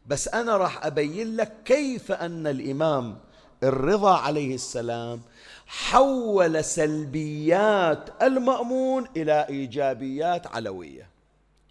بس 0.08 0.28
أنا 0.28 0.58
راح 0.58 0.86
أبين 0.86 1.36
لك 1.36 1.64
كيف 1.66 2.12
أن 2.12 2.48
الإمام 2.48 3.18
الرضا 3.64 4.18
عليه 4.18 4.56
السلام 4.56 5.22
حول 5.68 6.64
سلبيات 6.64 8.24
المأمون 8.24 9.08
إلى 9.18 9.48
إيجابيات 9.50 10.48
علوية 10.48 11.10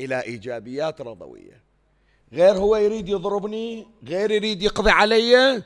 إلى 0.01 0.23
إيجابيات 0.23 1.01
رضوية. 1.01 1.63
غير 2.33 2.57
هو 2.57 2.77
يريد 2.77 3.09
يضربني 3.09 3.87
غير 4.05 4.31
يريد 4.31 4.63
يقضي 4.63 4.91
علي. 4.91 5.63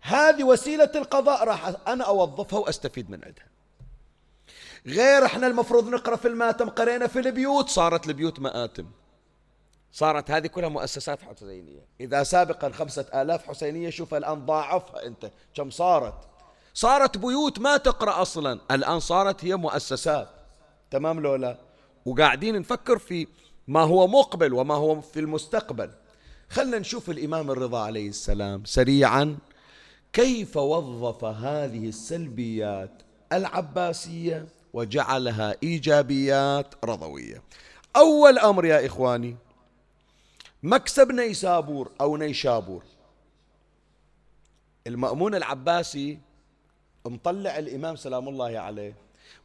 هذه 0.00 0.44
وسيلة 0.44 0.90
القضاء 0.94 1.44
راح 1.44 1.72
أنا 1.88 2.04
أوظفها 2.04 2.58
وأستفيد 2.58 3.10
من 3.10 3.24
عندها. 3.24 3.46
غير 4.86 5.24
إحنا 5.24 5.46
المفروض 5.46 5.88
نقرأ 5.88 6.16
في 6.16 6.28
الماتم 6.28 6.68
قرينا 6.68 7.06
في 7.06 7.18
البيوت 7.18 7.68
صارت 7.68 8.06
البيوت 8.06 8.40
مآتم. 8.40 8.86
صارت 9.92 10.30
هذه 10.30 10.46
كلها 10.46 10.68
مؤسسات 10.68 11.22
حسينية. 11.22 11.86
إذا 12.00 12.22
سابقا 12.22 12.70
خمسة 12.70 13.22
آلاف 13.22 13.46
حسينية 13.46 13.90
شوف 13.90 14.14
الآن 14.14 14.46
ضاعفها 14.46 15.06
أنت. 15.06 15.30
كم 15.54 15.70
صارت؟ 15.70 16.35
صارت 16.76 17.18
بيوت 17.18 17.58
ما 17.58 17.76
تقرأ 17.76 18.22
أصلا. 18.22 18.60
الآن 18.70 19.00
صارت 19.00 19.44
هي 19.44 19.56
مؤسسات. 19.56 20.28
تمام 20.90 21.20
لولا 21.20 21.58
وقاعدين 22.06 22.58
نفكر 22.58 22.98
في 22.98 23.26
ما 23.68 23.80
هو 23.80 24.06
مقبل 24.06 24.52
وما 24.52 24.74
هو 24.74 25.00
في 25.00 25.20
المستقبل. 25.20 25.90
خلنا 26.50 26.78
نشوف 26.78 27.10
الإمام 27.10 27.50
الرضا 27.50 27.80
عليه 27.80 28.08
السلام 28.08 28.64
سريعا. 28.64 29.38
كيف 30.12 30.56
وظف 30.56 31.24
هذه 31.24 31.88
السلبيات 31.88 33.02
العباسية 33.32 34.46
وجعلها 34.72 35.56
إيجابيات 35.62 36.74
رضوية؟ 36.84 37.42
أول 37.96 38.38
أمر 38.38 38.64
يا 38.64 38.86
إخواني 38.86 39.36
مكسب 40.62 41.12
نيسابور 41.12 41.90
أو 42.00 42.16
نيشابور. 42.16 42.82
المأمون 44.86 45.34
العباسي 45.34 46.18
مطلع 47.08 47.58
الإمام 47.58 47.96
سلام 47.96 48.28
الله 48.28 48.58
عليه. 48.58 48.94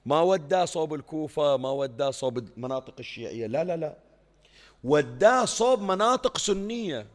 ما 0.05 0.21
وداه 0.21 0.65
صوب 0.65 0.93
الكوفة 0.93 1.57
ما 1.57 1.69
وداه 1.69 2.11
صوب 2.11 2.37
المناطق 2.37 2.93
الشيعية. 2.99 3.47
لا 3.47 3.63
لا 3.63 3.77
لا. 3.77 3.97
وداه 4.83 5.45
صوب 5.45 5.81
مناطق 5.81 6.37
سنية. 6.37 7.07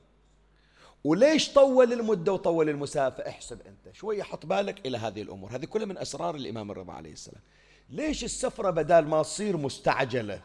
وليش 1.05 1.53
طول 1.53 1.93
المدة 1.93 2.33
وطول 2.33 2.69
المسافة؟ 2.69 3.29
احسب 3.29 3.61
أنت. 3.67 3.95
شوية 3.97 4.23
حط 4.23 4.47
بالك 4.47 4.87
إلى 4.87 4.99
هذه 4.99 5.23
الأمور. 5.23 5.57
هذه 5.57 5.65
كلها 5.65 5.87
من 5.87 5.99
أسرار 5.99 6.35
الإمام 6.35 6.71
الرضا 6.71 6.93
عليه 6.93 7.13
السلام. 7.13 7.43
ليش 7.91 8.25
السفرة 8.25 8.71
بدال 8.71 9.09
ما 9.09 9.23
تصير 9.23 9.57
مستعجلة؟ 9.57 10.43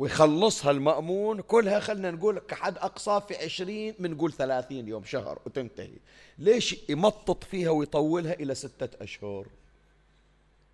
ويخلصها 0.00 0.70
المأمون 0.70 1.40
كلها 1.40 1.80
خلنا 1.80 2.10
نقول 2.10 2.38
كحد 2.38 2.78
أقصى 2.78 3.20
في 3.28 3.36
عشرين 3.36 3.94
بنقول 3.98 4.32
ثلاثين 4.32 4.88
يوم 4.88 5.04
شهر 5.04 5.38
وتنتهي. 5.46 5.98
ليش 6.38 6.76
يمطط 6.88 7.44
فيها 7.44 7.70
ويطولها 7.70 8.32
إلى 8.32 8.54
ستة 8.54 9.02
أشهر؟ 9.02 9.46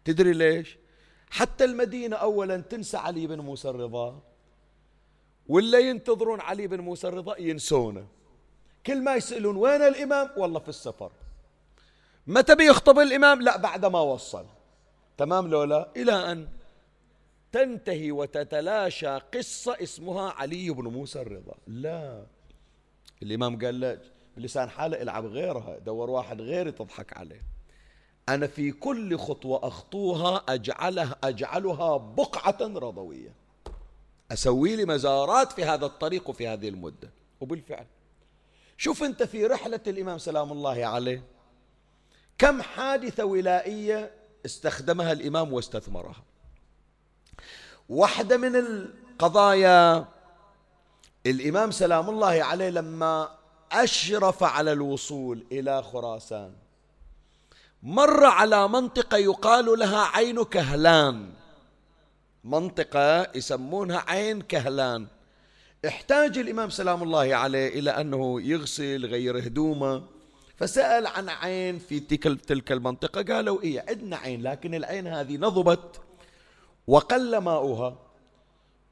تدري 0.04 0.32
ليش؟ 0.32 0.76
حتى 1.30 1.64
المدينة 1.64 2.16
أولا 2.16 2.56
تنسى 2.56 2.96
علي 2.96 3.26
بن 3.26 3.40
موسى 3.40 3.68
الرضا 3.68 4.22
ولا 5.48 5.78
ينتظرون 5.78 6.40
علي 6.40 6.66
بن 6.66 6.80
موسى 6.80 7.08
الرضا 7.08 7.38
ينسونه. 7.38 8.06
كل 8.86 9.02
ما 9.02 9.14
يسألون 9.14 9.56
وين 9.56 9.82
الإمام؟ 9.82 10.30
والله 10.36 10.60
في 10.60 10.68
السفر. 10.68 11.12
متى 12.26 12.54
بيخطب 12.54 12.98
الإمام؟ 12.98 13.42
لا 13.42 13.56
بعد 13.56 13.84
ما 13.84 14.00
وصل. 14.00 14.46
تمام 15.18 15.48
لولا 15.48 15.88
إلى 15.96 16.32
أن 16.32 16.48
تنتهي 17.52 18.12
وتتلاشى 18.12 19.16
قصة 19.16 19.76
اسمها 19.82 20.30
علي 20.30 20.70
بن 20.70 20.84
موسى 20.84 21.20
الرضا. 21.20 21.54
لا. 21.66 22.26
الإمام 23.22 23.64
قال 23.64 23.80
له 23.80 23.98
بلسان 24.36 24.70
حاله 24.70 25.02
العب 25.02 25.26
غيرها 25.26 25.78
دور 25.78 26.10
واحد 26.10 26.40
غيري 26.40 26.72
تضحك 26.72 27.16
عليه. 27.16 27.42
أنا 28.28 28.46
في 28.46 28.72
كل 28.72 29.18
خطوة 29.18 29.68
أخطوها 29.68 30.44
أجعلها 30.48 31.16
أجعلها 31.24 31.96
بقعة 31.96 32.58
رضوية. 32.60 33.34
أسوي 34.32 34.76
لي 34.76 34.84
مزارات 34.84 35.52
في 35.52 35.64
هذا 35.64 35.86
الطريق 35.86 36.30
وفي 36.30 36.48
هذه 36.48 36.68
المدة. 36.68 37.10
وبالفعل. 37.40 37.86
شوف 38.76 39.02
أنت 39.02 39.22
في 39.22 39.46
رحلة 39.46 39.80
الإمام 39.86 40.18
سلام 40.18 40.52
الله 40.52 40.86
عليه 40.86 41.22
كم 42.38 42.62
حادثة 42.62 43.24
ولائية 43.24 44.10
استخدمها 44.46 45.12
الإمام 45.12 45.52
واستثمرها. 45.52 46.22
واحدة 47.88 48.36
من 48.36 48.56
القضايا. 48.56 50.04
الإمام 51.26 51.70
سلام 51.70 52.10
الله 52.10 52.44
عليه 52.44 52.70
لما 52.70 53.28
أشرف 53.72 54.42
على 54.42 54.72
الوصول 54.72 55.44
إلى 55.52 55.82
خراسان 55.82 56.52
مر 57.82 58.24
على 58.24 58.68
منطقة 58.68 59.16
يقال 59.16 59.78
لها 59.78 60.04
عين 60.16 60.44
كهلان. 60.44 61.32
منطقة 62.44 63.36
يسمونها 63.36 64.04
عين 64.08 64.42
كهلان. 64.42 65.06
احتاج 65.86 66.38
الإمام 66.38 66.70
سلام 66.70 67.02
الله 67.02 67.34
عليه 67.34 67.68
إلى 67.68 67.90
أنه 67.90 68.40
يغسل 68.40 69.06
غير 69.06 69.38
هدومه 69.38 70.02
فسأل 70.56 71.06
عن 71.06 71.28
عين 71.28 71.78
في 71.78 72.00
تلك 72.00 72.72
المنطقة. 72.72 73.34
قالوا 73.34 73.62
إيه 73.62 73.84
عندنا 73.88 74.16
عين 74.16 74.42
لكن 74.42 74.74
العين 74.74 75.06
هذه 75.06 75.36
نضبت 75.36 76.00
وقل 76.86 77.38
ماؤها. 77.38 77.98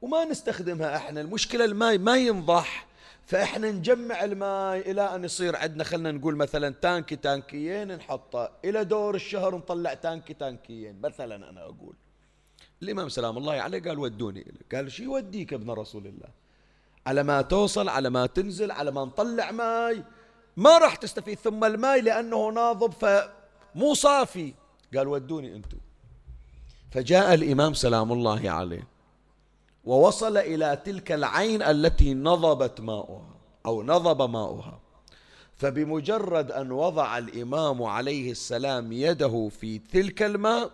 وما 0.01 0.25
نستخدمها 0.25 0.95
إحنا. 0.95 1.21
المشكلة 1.21 1.65
الماء 1.65 1.97
ما 1.97 2.17
ينضح. 2.17 2.87
فإحنا 3.25 3.71
نجمع 3.71 4.23
الماء 4.23 4.91
إلى 4.91 5.15
أن 5.15 5.23
يصير 5.23 5.55
عندنا 5.55 5.83
خلينا 5.83 6.11
نقول 6.11 6.35
مثلا 6.35 6.69
تانكي 6.69 7.15
تانكيين 7.15 7.95
نحطه 7.95 8.51
إلى 8.65 8.83
دور 8.83 9.15
الشهر 9.15 9.55
نطلع 9.55 9.93
تانكي 9.93 10.33
تانكيين. 10.33 11.01
مثلا 11.01 11.49
أنا 11.49 11.63
أقول. 11.63 11.95
الإمام 12.83 13.09
سلام 13.09 13.37
الله 13.37 13.53
عليه 13.53 13.81
قال 13.81 13.99
ودوني. 13.99 14.45
قال 14.73 14.91
شو 14.91 15.03
يوديك 15.03 15.53
ابن 15.53 15.71
رسول 15.71 16.07
الله؟ 16.07 16.29
على 17.07 17.23
ما 17.23 17.41
توصل 17.41 17.89
على 17.89 18.09
ما 18.09 18.25
تنزل 18.25 18.71
على 18.71 18.91
ما 18.91 19.05
نطلع 19.05 19.51
ماي. 19.51 20.03
ما 20.57 20.77
راح 20.77 20.95
تستفيد 20.95 21.37
ثم 21.37 21.63
الماء 21.63 22.01
لأنه 22.01 22.49
ناضب 22.49 22.91
فمو 22.91 23.93
صافي. 23.93 24.53
قال 24.95 25.07
ودوني 25.07 25.55
أنتم 25.55 25.77
فجاء 26.95 27.33
الإمام 27.33 27.73
سلام 27.73 28.11
الله 28.11 28.49
عليه 28.49 28.87
ووصل 29.85 30.37
إلى 30.37 30.81
تلك 30.85 31.11
العين 31.11 31.61
التي 31.61 32.13
نضبت 32.13 32.81
ماؤها 32.81 33.35
أو 33.65 33.83
نضب 33.83 34.29
ماؤها. 34.29 34.79
فبمجرد 35.55 36.51
أن 36.51 36.71
وضع 36.71 37.17
الإمام 37.17 37.83
عليه 37.83 38.31
السلام 38.31 38.91
يده 38.91 39.49
في 39.59 39.79
تلك 39.79 40.23
الماء 40.23 40.71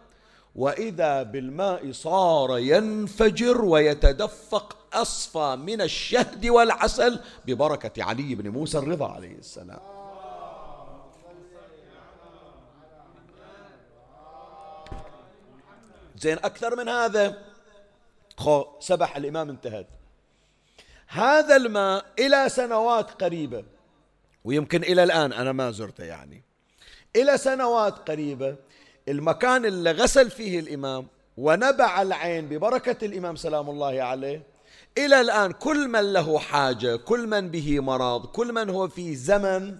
وإذا 0.55 1.23
بالماء 1.23 1.91
صار 1.91 2.57
ينفجر 2.57 3.65
ويتدفق 3.65 4.77
أصفى 4.93 5.57
من 5.65 5.81
الشهد 5.81 6.45
والعسل 6.45 7.19
ببركة 7.45 8.03
علي 8.03 8.35
بن 8.35 8.49
موسى 8.49 8.77
الرضا 8.77 9.07
عليه 9.07 9.35
السلام. 9.35 9.79
زين 16.21 16.37
أكثر 16.37 16.75
من 16.75 16.89
هذا. 16.89 17.37
خو 18.37 18.65
سبح 18.79 19.17
الإمام 19.17 19.49
انتهت. 19.49 19.87
هذا 21.07 21.55
الماء 21.55 22.05
إلى 22.19 22.49
سنوات 22.49 23.23
قريبة 23.23 23.63
ويمكن 24.45 24.83
إلى 24.83 25.03
الآن 25.03 25.33
أنا 25.33 25.51
ما 25.51 25.71
زرته 25.71 26.03
يعني. 26.03 26.43
إلى 27.15 27.37
سنوات 27.37 28.09
قريبة 28.09 28.55
المكان 29.07 29.65
اللي 29.65 29.91
غسل 29.91 30.29
فيه 30.29 30.59
الإمام 30.59 31.07
ونبع 31.37 32.01
العين 32.01 32.49
ببركة 32.49 33.05
الإمام 33.05 33.35
سلام 33.35 33.69
الله 33.69 34.03
عليه 34.03 34.43
إلى 34.97 35.21
الآن 35.21 35.51
كل 35.51 35.87
من 35.87 36.13
له 36.13 36.39
حاجة 36.39 36.95
كل 36.95 37.27
من 37.27 37.49
به 37.49 37.79
مرض 37.79 38.25
كل 38.25 38.53
من 38.53 38.69
هو 38.69 38.87
في 38.87 39.15
زمن 39.15 39.77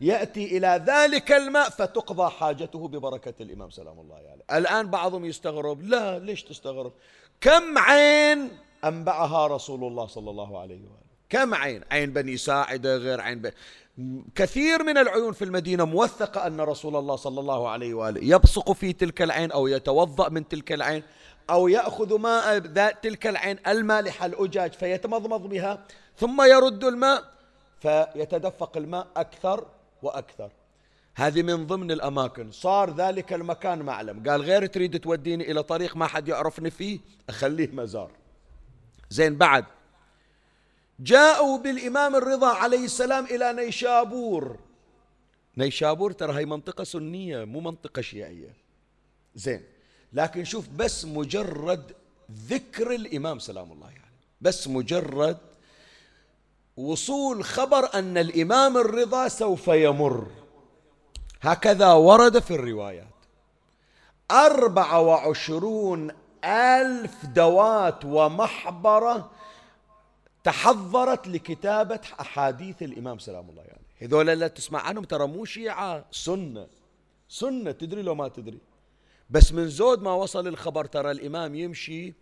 يأتي 0.00 0.56
إلى 0.56 0.84
ذلك 0.86 1.32
الماء 1.32 1.70
فتقضى 1.70 2.30
حاجته 2.30 2.88
ببركة 2.88 3.34
الإمام. 3.40 3.70
سلام 3.70 4.00
الله 4.00 4.16
عليه. 4.16 4.58
الآن 4.58 4.90
بعضهم 4.90 5.24
يستغرب 5.24 5.82
لا 5.82 6.18
ليش 6.18 6.42
تستغرب؟ 6.42 6.92
كم 7.40 7.78
عين 7.78 8.50
أنبعها 8.84 9.46
رسول 9.46 9.84
الله 9.84 10.06
صلى 10.06 10.30
الله 10.30 10.60
عليه 10.60 10.74
وآله؟ 10.74 11.08
كم 11.28 11.54
عين؟ 11.54 11.84
عين 11.90 12.12
بني 12.12 12.36
ساعدة 12.36 12.96
غير 12.96 13.20
عين 13.20 13.38
بني 13.42 13.52
كثير 14.34 14.82
من 14.82 14.98
العيون 14.98 15.32
في 15.32 15.44
المدينة 15.44 15.84
موثقة 15.84 16.46
أن 16.46 16.60
رسول 16.60 16.96
الله 16.96 17.16
صلى 17.16 17.40
الله 17.40 17.68
عليه 17.68 17.94
وآله 17.94 18.34
يبصق 18.34 18.72
في 18.72 18.92
تلك 18.92 19.22
العين 19.22 19.52
أو 19.52 19.66
يتوضأ 19.66 20.28
من 20.28 20.48
تلك 20.48 20.72
العين 20.72 21.02
أو 21.50 21.68
يأخذ 21.68 22.18
ماء 22.18 22.56
ذات 22.56 23.04
تلك 23.04 23.26
العين 23.26 23.58
المالحة 23.66 24.26
الأجاج 24.26 24.72
فيتمضمض 24.72 25.48
بها 25.48 25.84
ثم 26.16 26.42
يرد 26.42 26.84
الماء 26.84 27.24
فيتدفق 27.80 28.76
الماء 28.76 29.06
أكثر 29.16 29.66
وأكثر. 30.02 30.50
هذه 31.14 31.42
من 31.42 31.66
ضمن 31.66 31.90
الأماكن. 31.90 32.50
صار 32.52 32.94
ذلك 32.94 33.32
المكان 33.32 33.78
معلم. 33.78 34.22
قال 34.28 34.42
غير 34.42 34.66
تريد 34.66 35.00
توديني 35.00 35.50
إلى 35.50 35.62
طريق 35.62 35.96
ما 35.96 36.06
حد 36.06 36.28
يعرفني 36.28 36.70
فيه 36.70 36.98
أخليه 37.28 37.68
مزار. 37.72 38.10
زين 39.10 39.36
بعد. 39.36 39.64
جاءوا 41.00 41.58
بالإمام 41.58 42.16
الرضا 42.16 42.48
عليه 42.48 42.84
السلام 42.84 43.24
إلى 43.24 43.52
نيشابور. 43.52 44.58
نيشابور 45.56 46.12
ترى 46.12 46.38
هي 46.38 46.44
منطقة 46.44 46.84
سنية 46.84 47.44
مو 47.44 47.60
منطقة 47.60 48.02
شيعية. 48.02 48.54
زين 49.34 49.62
لكن 50.12 50.44
شوف 50.44 50.68
بس 50.68 51.04
مجرد 51.04 51.92
ذكر 52.32 52.94
الإمام 52.94 53.38
سلام 53.38 53.72
الله 53.72 53.86
عليه. 53.86 53.96
يعني 53.96 54.14
بس 54.40 54.68
مجرد 54.68 55.38
وصول 56.78 57.44
خبر 57.44 57.94
أن 57.94 58.18
الإمام 58.18 58.76
الرضا 58.76 59.28
سوف 59.28 59.68
يمر. 59.68 60.26
هكذا 61.40 61.92
ورد 61.92 62.38
في 62.38 62.50
الروايات. 62.50 63.06
أربعة 64.30 65.00
وعشرون 65.00 66.10
ألف 66.44 67.26
دوات 67.26 68.04
ومحبرة 68.04 69.30
تحضرت 70.44 71.28
لكتابة 71.28 72.00
أحاديث 72.20 72.82
الإمام 72.82 73.18
سلام 73.18 73.50
الله 73.50 73.62
عليه. 73.62 73.70
يعني. 73.70 73.84
هذول 74.02 74.30
اللي 74.30 74.48
تسمع 74.48 74.80
عنهم 74.80 75.04
ترى 75.04 75.26
مو 75.26 75.44
شيعة 75.44 76.04
سنة. 76.10 76.66
سنة 77.28 77.70
تدري 77.70 78.02
لو 78.02 78.14
ما 78.14 78.28
تدري. 78.28 78.58
بس 79.30 79.52
من 79.52 79.68
زود 79.68 80.02
ما 80.02 80.14
وصل 80.14 80.46
الخبر 80.46 80.84
ترى 80.84 81.10
الإمام 81.10 81.54
يمشي 81.54 82.14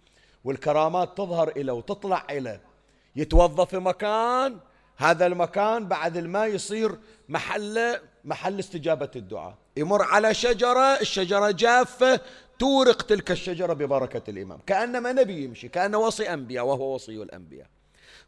والكرامات 0.44 1.16
تظهر 1.16 1.48
إليه 1.48 1.72
وتطلع 1.72 2.26
إليه 2.30 2.76
يتوظف 3.16 3.68
في 3.68 3.78
مكان 3.78 4.58
هذا 4.96 5.26
المكان 5.26 5.88
بعد 5.88 6.16
الماء 6.16 6.46
يصير 6.46 6.98
محل 7.28 7.98
محل 8.24 8.58
استجابة 8.58 9.10
الدعاء. 9.16 9.54
يمر 9.76 10.02
على 10.02 10.34
شجرة 10.34 11.00
الشجرة 11.00 11.50
جافة 11.50 12.20
تورق 12.58 13.02
تلك 13.02 13.30
الشجرة 13.30 13.72
ببركة 13.72 14.30
الإمام. 14.30 14.58
كأنما 14.66 15.12
نبي 15.12 15.44
يمشي 15.44 15.68
كأنه 15.68 15.98
وصي 15.98 16.32
أنبياء 16.32 16.66
وهو 16.66 16.94
وصي 16.94 17.22
الأنبياء. 17.22 17.66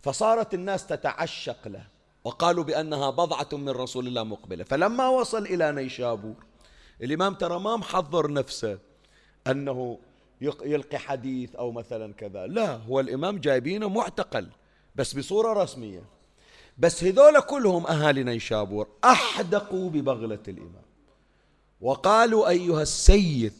فصارت 0.02 0.54
الناس 0.54 0.86
تتعشق 0.86 1.68
له 1.68 1.86
وقالوا 2.24 2.64
بأنها 2.64 3.10
بضعة 3.10 3.48
من 3.52 3.68
رسول 3.68 4.06
الله 4.06 4.22
مقبلة. 4.24 4.64
فلما 4.64 5.08
وصل 5.08 5.46
إلى 5.46 5.72
نيشابور 5.72 6.34
الإمام 7.02 7.34
ترى 7.34 7.60
ما 7.60 7.76
محضر 7.76 8.32
نفسه 8.32 8.78
أنه 9.46 9.98
يلقي 10.40 10.98
حديث 10.98 11.56
أو 11.56 11.72
مثلا 11.72 12.14
كذا. 12.14 12.46
لا 12.46 12.76
هو 12.76 13.00
الإمام 13.00 13.38
جايبينه 13.38 13.88
معتقل. 13.88 14.48
بس 14.98 15.14
بصورة 15.14 15.62
رسمية. 15.62 16.02
بس 16.78 17.04
هذول 17.04 17.40
كلهم 17.40 17.86
أهالي 17.86 18.24
نيشابور 18.24 18.88
أحدقوا 19.04 19.90
ببغلة 19.90 20.42
الإمام. 20.48 20.88
وقالوا 21.80 22.48
أيها 22.48 22.82
السيد 22.82 23.52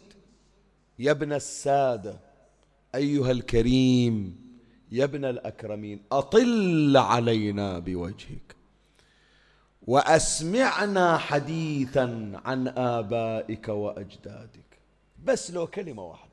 يا 0.99 1.11
ابن 1.11 1.33
السادة 1.33 2.21
أيها 2.95 3.31
الكريم 3.31 4.41
يا 4.93 5.05
ابن 5.05 5.25
الأكرمين 5.25 6.03
أطل 6.13 6.97
علينا 6.97 7.79
بوجهك. 7.79 8.57
وأسمعنا 9.87 11.19
حديثا 11.19 12.33
عن 12.45 12.69
آبائك 12.69 13.69
وأجدادك. 13.69 14.79
بس 15.25 15.51
لو 15.51 15.67
كلمة 15.67 16.03
واحدة. 16.03 16.29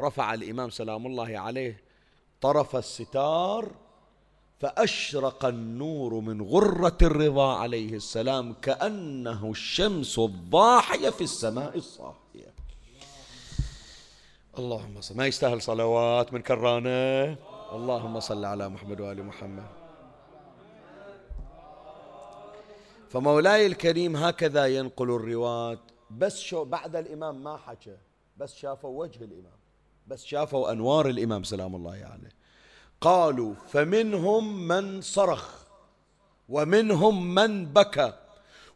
رفع 0.00 0.34
الإمام 0.34 0.70
سلام 0.70 1.06
الله 1.06 1.38
عليه 1.38 1.83
طرف 2.44 2.76
الستار 2.76 3.68
فأشرق 4.60 5.44
النور 5.44 6.14
من 6.14 6.42
غرة 6.42 6.98
الرضا 7.02 7.56
عليه 7.56 7.94
السلام 7.94 8.52
كأنه 8.52 9.50
الشمس 9.50 10.18
الضاحية 10.18 11.10
في 11.10 11.24
السماء 11.24 11.76
الصاحية 11.76 12.54
اللهم 14.58 15.00
صل 15.00 15.16
ما 15.16 15.26
يستاهل 15.26 15.62
صلوات 15.62 16.32
من 16.32 16.42
كرانة. 16.42 17.36
اللهم 17.72 18.20
صل 18.20 18.44
على 18.44 18.68
محمد 18.68 19.00
وآل 19.00 19.24
محمد. 19.24 19.66
فمولاي 23.08 23.66
الكريم 23.66 24.16
هكذا 24.16 24.66
ينقل 24.66 25.10
الرواة. 25.10 25.78
بس 26.10 26.40
شو 26.40 26.64
بعد 26.64 26.96
الإمام 26.96 27.44
ما 27.44 27.56
حكى 27.56 27.96
بس 28.36 28.54
شافوا 28.54 29.00
وجه 29.02 29.24
الإمام. 29.24 29.63
بس 30.06 30.24
شافوا 30.24 30.72
أنوار 30.72 31.08
الإمام 31.08 31.44
سلام 31.44 31.76
الله 31.76 31.92
عليه. 31.92 32.34
قالوا 33.00 33.54
فمنهم 33.68 34.68
من 34.68 35.00
صرخ 35.00 35.64
ومنهم 36.48 37.34
من 37.34 37.66
بكى 37.66 38.12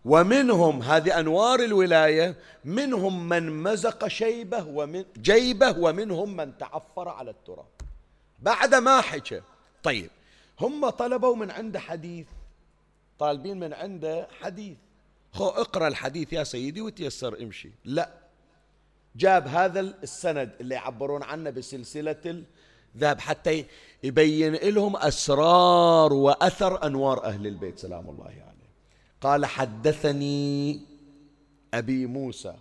ومنهم 0.05 0.83
هذه 0.83 1.21
أنوار 1.21 1.61
الولاية 1.61 2.37
منهم 2.65 3.29
من 3.29 3.63
مزق 3.63 4.09
شيبة 4.09 4.67
ومن 4.67 5.05
جيبة 5.17 5.79
ومنهم 5.79 6.37
من 6.37 6.59
تعفر 6.59 7.09
على 7.09 7.31
التراب. 7.31 7.67
بعد 8.39 8.75
ما 8.75 9.01
حكى. 9.01 9.41
طيب 9.83 10.11
هم 10.61 10.89
طلبوا 10.89 11.37
من 11.37 11.51
عنده 11.51 11.81
حديث 11.81 12.27
طالبين 13.19 13.61
من 13.61 13.73
عنده 13.73 14.29
حديث. 14.41 14.77
خو 15.33 15.49
اقرأ 15.49 15.89
الحديث 15.89 16.33
يا 16.33 16.45
سيدي 16.45 16.81
وتيسر 16.81 17.43
امشي. 17.43 17.71
لا. 17.85 18.28
جاب 19.17 19.49
هذا 19.49 19.81
السند 19.81 20.51
اللي 20.61 20.75
يعبرون 20.75 21.23
عنه 21.23 21.51
بسلسلة 21.51 22.43
الذهب 22.95 23.21
حتى 23.21 23.65
يبين 24.03 24.55
لهم 24.55 24.97
أسرار 24.97 26.13
وأثر 26.13 26.87
أنوار 26.87 27.25
أهل 27.25 27.47
البيت 27.47 27.79
سلام 27.79 28.11
الله 28.11 28.25
عليه. 28.25 28.69
قال 29.21 29.47
حدثني 29.47 30.81
أبي 31.75 32.07
موسى 32.07 32.55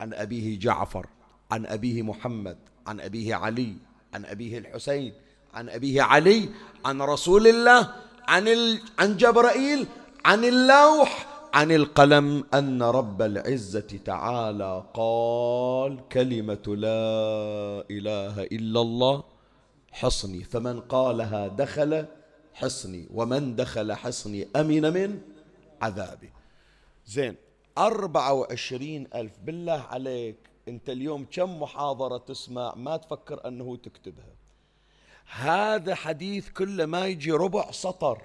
عن 0.00 0.14
أبيه 0.14 0.58
جعفر 0.58 1.06
عن 1.50 1.66
أبيه 1.66 2.02
محمد 2.02 2.58
عن 2.86 3.00
أبيه 3.00 3.34
علي 3.34 3.76
عن 4.14 4.24
أبيه 4.24 4.58
الحسين 4.58 5.12
عن 5.54 5.68
أبيه 5.68 6.02
علي 6.02 6.48
عن 6.84 7.02
رسول 7.02 7.46
الله 7.46 7.94
عن 8.28 8.48
ال... 8.48 8.80
عن 8.98 9.16
جبرائيل 9.16 9.86
عن 10.24 10.44
اللوح 10.44 11.35
عن 11.54 11.72
القلم 11.72 12.44
أن 12.54 12.82
رب 12.82 13.22
العزة 13.22 14.00
تعالى 14.04 14.84
قال 14.94 16.08
كلمة 16.08 16.66
لا 16.66 17.84
إله 17.90 18.42
إلا 18.42 18.80
الله 18.80 19.24
حصني. 19.92 20.44
فمن 20.44 20.80
قالها 20.80 21.48
دخل 21.48 22.06
حصني 22.54 23.08
ومن 23.14 23.56
دخل 23.56 23.92
حصني 23.92 24.48
أمن 24.56 24.92
من 24.92 25.20
عذابي. 25.82 26.30
زين 27.06 27.36
أربعة 27.78 28.32
وعشرين 28.32 29.08
ألف 29.14 29.32
بالله 29.44 29.80
عليك. 29.80 30.36
أنت 30.68 30.90
اليوم 30.90 31.26
كم 31.30 31.60
محاضرة 31.60 32.18
تسمع؟ 32.18 32.74
ما 32.74 32.96
تفكر 32.96 33.48
أنه 33.48 33.76
تكتبها. 33.76 34.34
هذا 35.26 35.94
حديث 35.94 36.50
كل 36.50 36.84
ما 36.84 37.06
يجي 37.06 37.32
ربع 37.32 37.70
سطر. 37.70 38.22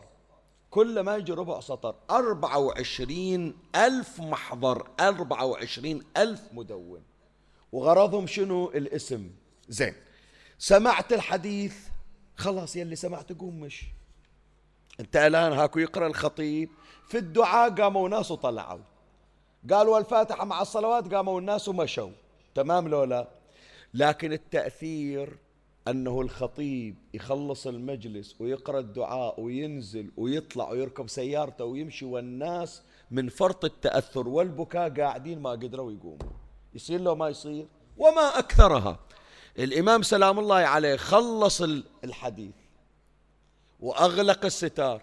كل 0.71 0.99
ما 0.99 1.15
يجي 1.15 1.31
ربع 1.31 1.59
سطر. 1.59 1.95
أربعة 2.11 2.57
وعشرين 2.57 3.57
ألف 3.75 4.19
محضر 4.19 4.87
أربعة 4.99 5.45
وعشرين 5.45 6.03
ألف 6.17 6.41
مدون. 6.53 7.03
وغرضهم 7.71 8.27
شنو؟ 8.27 8.69
الاسم. 8.69 9.31
زين. 9.69 9.93
سمعت 10.57 11.13
الحديث. 11.13 11.75
خلاص 12.35 12.75
يلي 12.75 12.95
سمعت 12.95 13.31
قوم 13.31 13.59
مش 13.59 13.83
انت 14.99 15.15
الآن 15.15 15.53
هاكو 15.53 15.79
يقرأ 15.79 16.07
الخطيب. 16.07 16.69
في 17.07 17.17
الدعاء 17.17 17.69
قاموا 17.81 18.09
ناس 18.09 18.31
وطلعوا. 18.31 18.79
قالوا 19.71 19.99
الفاتحة 19.99 20.45
مع 20.45 20.61
الصلوات 20.61 21.13
قاموا 21.13 21.39
الناس 21.39 21.67
ومشوا. 21.67 22.11
تمام 22.55 22.87
لولا؟ 22.87 23.27
لكن 23.93 24.33
التأثير 24.33 25.37
أنه 25.87 26.21
الخطيب 26.21 26.95
يخلص 27.13 27.67
المجلس 27.67 28.35
ويقرأ 28.39 28.79
الدعاء 28.79 29.41
وينزل 29.41 30.11
ويطلع 30.17 30.69
ويركب 30.69 31.09
سيارته 31.09 31.65
ويمشي 31.65 32.05
والناس 32.05 32.81
من 33.11 33.29
فرط 33.29 33.65
التأثر 33.65 34.27
والبكاء 34.27 34.89
قاعدين 34.89 35.39
ما 35.39 35.51
قدروا 35.51 35.91
يقوموا. 35.91 36.31
يصير 36.73 37.01
لو 37.01 37.15
ما 37.15 37.29
يصير؟ 37.29 37.67
وما 37.97 38.39
أكثرها. 38.39 38.99
الإمام 39.59 40.01
سلام 40.01 40.39
الله 40.39 40.55
عليه 40.55 40.95
خلص 40.95 41.61
الحديث 42.03 42.55
وأغلق 43.79 44.45
الستار 44.45 45.01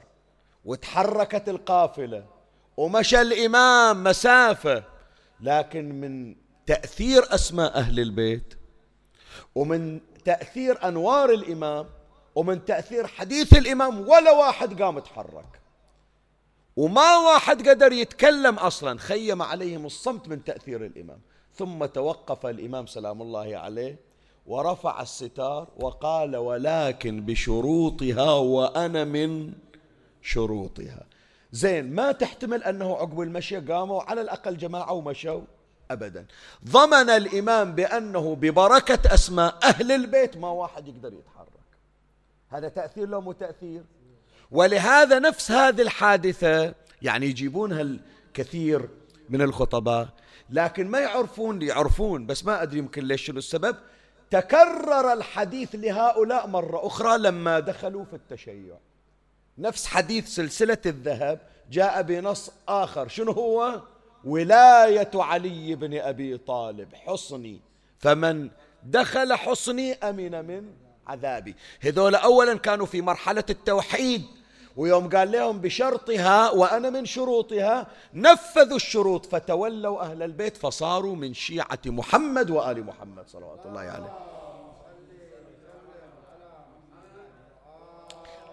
وتحركت 0.65 1.49
القافلة 1.49 2.27
ومشى 2.77 3.21
الإمام 3.21 4.05
مسافة 4.05 4.85
لكن 5.41 6.01
من 6.01 6.37
تأثير 6.67 7.35
أسماء 7.35 7.79
أهل 7.79 8.01
البيت 8.01 8.55
ومن 9.55 10.01
تأثير 10.29 10.89
أنوار 10.89 11.31
الإمام 11.31 11.87
ومن 12.35 12.65
تأثير 12.65 13.07
حديث 13.07 13.59
الإمام 13.59 14.09
ولا 14.09 14.31
واحد 14.31 14.83
قام 14.83 14.99
تحرك 14.99 15.61
وما 16.77 17.17
واحد 17.17 17.69
قدر 17.69 17.93
يتكلم 17.93 18.55
أصلا 18.55 18.99
خيم 18.99 19.43
عليهم 19.43 19.87
الصمت 19.87 20.29
من 20.29 20.45
تأثير 20.45 20.87
الإمام. 20.87 21.21
ثم 21.55 21.85
توقف 21.85 22.47
الإمام 22.47 22.87
سلام 22.87 23.23
الله 23.23 23.57
عليه 23.57 23.97
ورفع 24.47 25.03
الستار 25.03 25.69
وقال 25.77 26.37
ولكن 26.37 27.25
بشروطها 27.25 28.33
وأنا 28.33 29.05
من 29.05 29.53
شروطها. 30.23 31.07
زين 31.53 31.95
ما 31.95 32.13
تحتمل 32.13 32.65
أنه 32.65 32.97
عقب 32.97 33.21
المشي 33.21 33.57
قاموا 33.57 34.03
على 34.03 34.21
الأقل 34.21 34.57
جماعة 34.57 34.93
ومشوا. 34.93 35.41
أبدا. 35.91 36.27
ضمن 36.65 37.11
الإمام 37.11 37.73
بأنه 37.73 38.37
ببركة 38.37 39.15
أسماء 39.15 39.59
أهل 39.63 39.93
البيت 39.93 40.37
ما 40.37 40.51
واحد 40.51 40.89
يقدر 40.89 41.13
يتحرك. 41.13 41.49
هذا 42.49 42.69
تأثير 42.69 43.09
لو 43.09 43.21
مو 43.21 43.33
تأثير؟ 43.33 43.83
ولهذا 44.51 45.19
نفس 45.19 45.51
هذه 45.51 45.83
الحادثة 45.83 46.75
يعني 47.03 47.27
يجيبونها 47.27 47.81
الكثير 47.81 48.89
من 49.29 49.43
الخطباء 49.43 50.09
لكن 50.51 50.89
ما 50.89 50.99
يعرفون 50.99 51.63
يعرفون 51.63 52.27
بس 52.27 52.45
ما 52.45 52.63
أدري 52.63 52.79
يمكن 52.79 53.05
ليش 53.05 53.23
شنو 53.23 53.39
السبب 53.39 53.77
تكرر 54.31 55.13
الحديث 55.13 55.75
لهؤلاء 55.75 56.47
مرة 56.47 56.87
أخرى 56.87 57.19
لما 57.19 57.61
دخلوا 57.61 58.05
في 58.05 58.17
التشيع. 58.17 58.79
نفس 59.59 59.87
حديث 59.87 60.29
سلسلة 60.29 60.79
الذهب 60.87 61.41
جاء 61.71 62.03
بنص 62.03 62.51
آخر. 62.69 63.09
شنو 63.09 63.33
هو؟ 63.33 63.83
ولاية 64.25 65.11
علي 65.15 65.75
بن 65.75 65.99
أبي 65.99 66.39
طالب 66.39 66.95
حصني. 66.95 67.61
فمن 67.99 68.51
دخل 68.85 69.35
حصني 69.35 69.93
أمن 69.93 70.45
من 70.45 70.71
عذابي. 71.07 71.55
هذول 71.81 72.15
أولا 72.15 72.55
كانوا 72.59 72.87
في 72.87 73.01
مرحلة 73.01 73.45
التوحيد 73.51 74.25
ويوم 74.77 75.09
قال 75.09 75.33
لهم 75.33 75.59
بشرطها 75.61 76.51
وأنا 76.51 76.91
من 76.91 77.05
شروطها 77.05 77.87
نفذوا 78.15 78.77
الشروط 78.77 79.27
فتولوا 79.27 80.03
أهل 80.03 80.23
البيت 80.23 80.57
فصاروا 80.57 81.17
من 81.17 81.35
شيعة 81.35 81.79
محمد 81.87 82.51
وآل 82.51 82.85
محمد 82.85 83.29
صلوات 83.29 83.67
الله 83.67 83.81
عليه. 83.81 84.19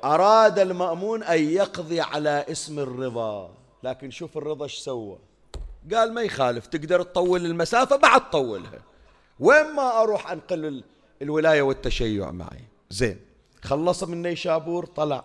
أراد 0.04 0.60
المأمون 0.60 1.24
أن 1.24 1.50
يقضي 1.50 2.02
على 2.02 2.46
اسم 2.52 2.80
الرضا 2.80 3.52
لكن 3.84 4.12
شوف 4.12 4.38
الرضا 4.38 4.64
إيش 4.64 4.78
سوى؟ 4.78 5.18
قال 5.94 6.14
ما 6.14 6.22
يخالف 6.22 6.68
تقدر 6.68 7.04
تطول 7.04 7.46
المسافة 7.46 7.96
بعد 7.96 8.30
طولها 8.30 8.82
وين 9.40 9.76
ما 9.76 10.02
أروح 10.02 10.32
أنقل 10.32 10.84
الولاية 11.22 11.62
والتشيع 11.62 12.32
معي. 12.32 12.64
زين 12.90 13.20
خلص 13.64 14.04
من 14.04 14.22
نيشابور 14.22 14.86
طلع. 14.86 15.24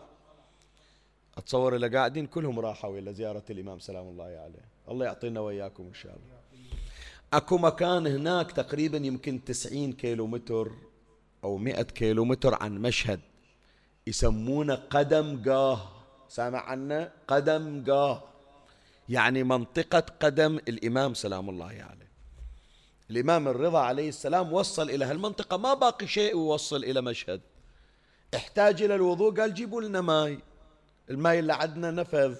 أتصور 1.39 1.75
اللي 1.77 1.89
قاعدين 1.89 2.27
كلهم 2.27 2.61
راحوا 2.61 2.99
إلى 2.99 3.15
زيارة 3.15 3.43
الإمام 3.51 3.79
سلام 3.79 4.09
الله 4.09 4.25
عليه. 4.25 4.65
الله 4.89 5.07
يعطينا 5.07 5.41
وإياكم 5.41 5.85
إن 5.85 5.95
شاء 5.95 6.13
الله. 6.13 6.41
أكو 7.33 7.59
مكان 7.59 8.07
هناك 8.07 8.53
تقريبا 8.53 8.99
يمكن 8.99 9.45
تسعين 9.45 9.93
كيلو 9.93 10.27
متر 10.27 10.73
أو 11.45 11.57
مئة 11.57 11.83
كيلو 11.83 12.25
متر 12.25 12.63
عن 12.63 12.79
مشهد 12.79 13.21
يسمونه 14.07 14.75
قدم 14.75 15.43
گاه. 15.47 15.89
سامع 16.29 16.59
عنه؟ 16.59 17.11
قدم 17.29 17.85
گاه. 17.89 18.30
يعني 19.11 19.45
منطقة 19.45 20.05
قدم 20.21 20.57
الإمام 20.57 21.15
سلام 21.15 21.51
الله 21.51 21.67
عليه. 21.67 22.11
الإمام 23.11 23.49
الرضا 23.49 23.81
عليه 23.81 24.09
السلام 24.09 24.53
وصل 24.53 24.91
إلى 24.91 25.05
هالمنطقة 25.05 25.57
ما 25.57 25.75
باقي 25.75 26.07
شيء 26.07 26.37
ووصل 26.37 26.85
إلى 26.85 27.01
مشهد. 27.01 27.41
احتاج 28.35 28.83
إلى 28.83 28.95
الوضوء 28.95 29.41
قال 29.41 29.55
جيبوا 29.55 29.83
لنا 29.83 30.01
ماي. 30.01 30.39
الماي 31.11 31.39
اللي 31.39 31.53
عندنا 31.53 31.91
نفد. 31.91 32.37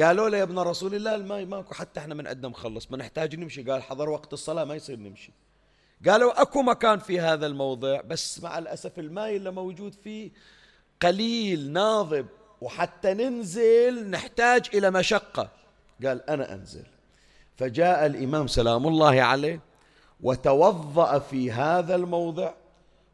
قالوا 0.00 0.28
له 0.28 0.38
يا 0.38 0.42
ابن 0.42 0.58
رسول 0.58 0.94
الله 0.94 1.14
الماي 1.14 1.44
ماكو 1.44 1.74
حتى 1.74 2.00
إحنا 2.00 2.14
من 2.14 2.26
عندنا 2.26 2.48
مخلص 2.48 2.90
ما 2.90 2.96
نحتاج 2.96 3.36
نمشي. 3.36 3.62
قال 3.62 3.82
حضر 3.82 4.08
وقت 4.08 4.32
الصلاة 4.32 4.64
ما 4.64 4.74
يصير 4.74 4.98
نمشي. 4.98 5.32
قالوا 6.08 6.42
أكو 6.42 6.62
مكان 6.62 6.98
في 6.98 7.20
هذا 7.20 7.46
الموضع 7.46 8.00
بس 8.00 8.42
مع 8.42 8.58
الأسف 8.58 8.98
الماي 8.98 9.36
اللي 9.36 9.50
موجود 9.50 9.94
فيه 9.94 10.30
قليل 11.02 11.72
ناضب 11.72 12.26
وحتى 12.60 13.14
ننزل 13.14 14.10
نحتاج 14.10 14.68
إلى 14.74 14.90
مشقة. 14.90 15.61
قال 16.04 16.30
أنا 16.30 16.52
أنزل. 16.54 16.84
فجاء 17.56 18.06
الإمام 18.06 18.46
سلام 18.46 18.86
الله 18.86 19.22
عليه 19.22 19.60
وتوضأ 20.20 21.18
في 21.18 21.52
هذا 21.52 21.94
الموضع 21.94 22.52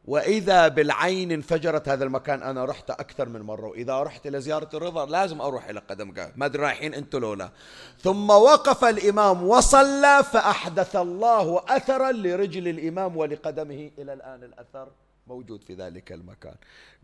وإذا 0.04 0.68
بالعين 0.68 1.32
انفجرت 1.32 1.88
هذا 1.88 2.04
المكان 2.04 2.42
أنا 2.42 2.64
رحت 2.64 2.90
أكثر 2.90 3.28
من 3.28 3.40
مرة 3.40 3.66
وإذا 3.68 4.02
رحت 4.02 4.26
إلى 4.26 4.40
زيارة 4.40 4.68
الرضا 4.74 5.06
لازم 5.06 5.40
أروح 5.40 5.68
إلى 5.68 5.80
قدم 5.80 6.14
قال 6.14 6.32
ما 6.36 6.46
أدري 6.46 6.62
رايحين 6.62 6.94
أنتم 6.94 7.18
لولا 7.18 7.50
ثم 7.98 8.30
وقف 8.30 8.84
الإمام 8.84 9.42
وصلى 9.48 10.24
فأحدث 10.32 10.96
الله 10.96 11.62
أثرا 11.68 12.12
لرجل 12.12 12.68
الإمام 12.68 13.16
ولقدمه 13.16 13.90
إلى 13.98 14.12
الآن 14.12 14.44
الأثر 14.44 14.88
موجود 15.26 15.62
في 15.64 15.74
ذلك 15.74 16.12
المكان. 16.12 16.54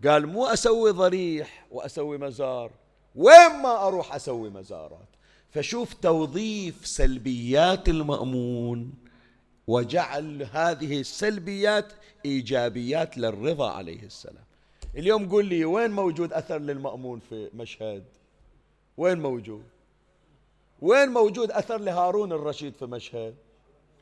قال 0.07 0.26
مو 0.26 0.47
أسوي 0.47 0.91
ضريح 0.91 1.66
وأسوي 1.70 2.18
مزار 2.18 2.70
وين 3.14 3.62
ما 3.62 3.87
أروح 3.87 4.14
أسوي 4.14 4.51
مزارات. 4.51 5.09
فشوف 5.55 5.95
توظيف 5.95 6.87
سلبيات 6.87 7.89
المأمون 7.89 8.95
وجعل 9.67 10.49
هذه 10.53 11.01
السلبيات 11.01 11.93
إيجابيات 12.25 13.19
للرضا 13.19 13.71
عليه 13.71 14.03
السلام. 14.03 14.45
اليوم 14.97 15.29
قل 15.29 15.45
لي 15.45 15.65
وين 15.65 15.91
موجود 15.91 16.33
أثر 16.33 16.59
للمأمون 16.59 17.21
في 17.29 17.51
مشهد؟ 17.55 18.05
وين 18.97 19.21
موجود؟ 19.21 19.65
وين 20.81 21.09
موجود 21.09 21.51
أثر 21.51 21.79
لهارون 21.79 22.33
الرشيد 22.33 22.75
في 22.75 22.87
مشهد؟ 22.87 23.35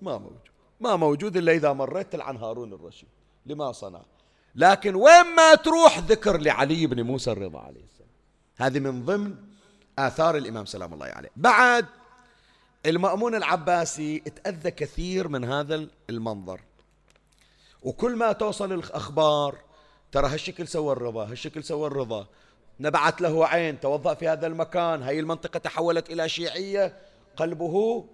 ما 0.03 0.18
موجود. 0.18 0.53
ما 0.80 0.96
موجود 0.96 1.36
إلا 1.36 1.53
إذا 1.53 1.72
مريت 1.72 2.14
عن 2.14 2.36
هارون 2.36 2.72
الرشيد. 2.72 3.09
لما 3.46 3.72
صنع. 3.72 4.03
لكن 4.55 4.94
وين 4.94 5.34
ما 5.36 5.55
تروح 5.55 5.98
ذكر 5.98 6.40
لعلي 6.40 6.86
بن 6.86 7.03
موسى 7.03 7.32
الرضا 7.32 7.59
عليه 7.59 7.84
السلام. 7.84 8.09
هذه 8.57 8.78
من 8.78 9.05
ضمن 9.05 9.51
آثار 9.99 10.36
الإمام 10.36 10.64
سلام 10.64 10.95
الله 10.95 11.07
عليه. 11.07 11.30
بعد 11.36 11.86
المأمون 12.86 13.34
العباسي 13.34 14.18
تأذى 14.18 14.70
كثير 14.70 15.28
من 15.28 15.45
هذا 15.45 15.86
المنظر. 16.11 16.61
وكل 17.82 18.16
ما 18.16 18.32
توصل 18.32 18.72
الأخبار 18.72 19.59
ترى 20.12 20.28
هالشكل 20.28 20.68
سوى 20.68 20.93
الرضا 20.93 21.24
هالشكل 21.24 21.64
سوى 21.64 21.86
الرضا. 21.86 22.26
نبعت 22.80 23.20
له 23.20 23.47
عين 23.47 23.80
توضأ 23.80 24.14
في 24.14 24.28
هذا 24.28 24.47
المكان 24.47 25.03
هاي 25.03 25.20
المنطقة 25.20 25.59
تحولت 25.59 26.11
إلى 26.11 26.28
شيعية 26.28 26.97
قلبه 27.36 28.07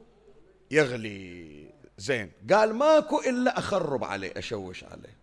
يغلي. 0.71 1.69
زين. 1.99 2.33
قال 2.53 2.75
ماكو 2.75 3.21
إلا 3.21 3.59
أخرب 3.59 4.05
عليه 4.05 4.33
أشوش 4.37 4.85
عليه. 4.85 5.19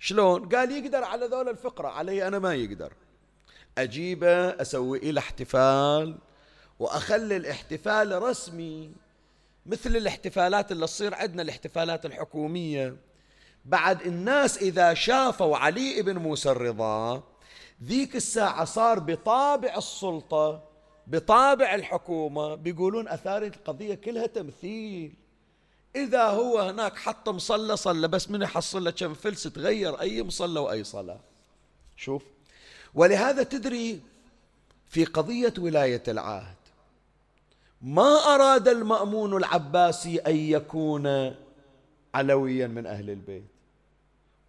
شلون؟ 0.00 0.48
قال 0.48 0.70
يقدر 0.70 1.04
على 1.04 1.26
ذول 1.26 1.48
الفقرة 1.48 1.88
علي 1.88 2.28
أنا 2.28 2.38
ما 2.38 2.54
يقدر. 2.54 2.92
أجيبه 3.78 4.48
أسوي 4.48 5.12
له 5.12 5.20
احتفال 5.20 6.18
وأخلي 6.78 7.36
الاحتفال 7.36 8.22
رسمي 8.22 8.92
مثل 9.66 9.96
الاحتفالات 9.96 10.72
اللي 10.72 10.86
تصير 10.86 11.14
عندنا 11.14 11.42
الاحتفالات 11.42 12.06
الحكومية. 12.06 12.96
بعد 13.64 14.02
الناس 14.02 14.58
إذا 14.58 14.94
شافوا 14.94 15.56
علي 15.56 16.02
بن 16.02 16.18
موسى 16.18 16.50
الرضا 16.50 17.22
ذيك 17.82 18.16
الساعة 18.16 18.64
صار 18.64 18.98
بطابع 18.98 19.74
السلطة 19.76 20.62
بطابع 21.06 21.74
الحكومة 21.74 22.54
بيقولون 22.54 23.08
أثار 23.08 23.42
القضية 23.42 23.94
كلها 23.94 24.26
تمثيل. 24.26 25.14
إذا 25.96 26.24
هو 26.24 26.58
هناك 26.58 26.96
حط 26.96 27.28
مصلى 27.28 27.76
صلى 27.76 28.08
بس 28.08 28.30
من 28.30 28.42
يحصل 28.42 28.84
له 28.84 28.90
كم 28.90 29.14
فلس 29.14 29.42
تغير 29.42 30.00
أي 30.00 30.22
مصلى 30.22 30.60
وأي 30.60 30.84
صلاة. 30.84 31.20
شوف. 31.96 32.33
ولهذا 32.94 33.42
تدري 33.42 34.00
في 34.88 35.04
قضية 35.04 35.54
ولاية 35.58 36.02
العهد 36.08 36.54
ما 37.82 38.34
أراد 38.34 38.68
المأمون 38.68 39.36
العباسي 39.36 40.18
أن 40.18 40.36
يكون 40.36 41.34
علويا 42.14 42.66
من 42.66 42.86
أهل 42.86 43.10
البيت 43.10 43.44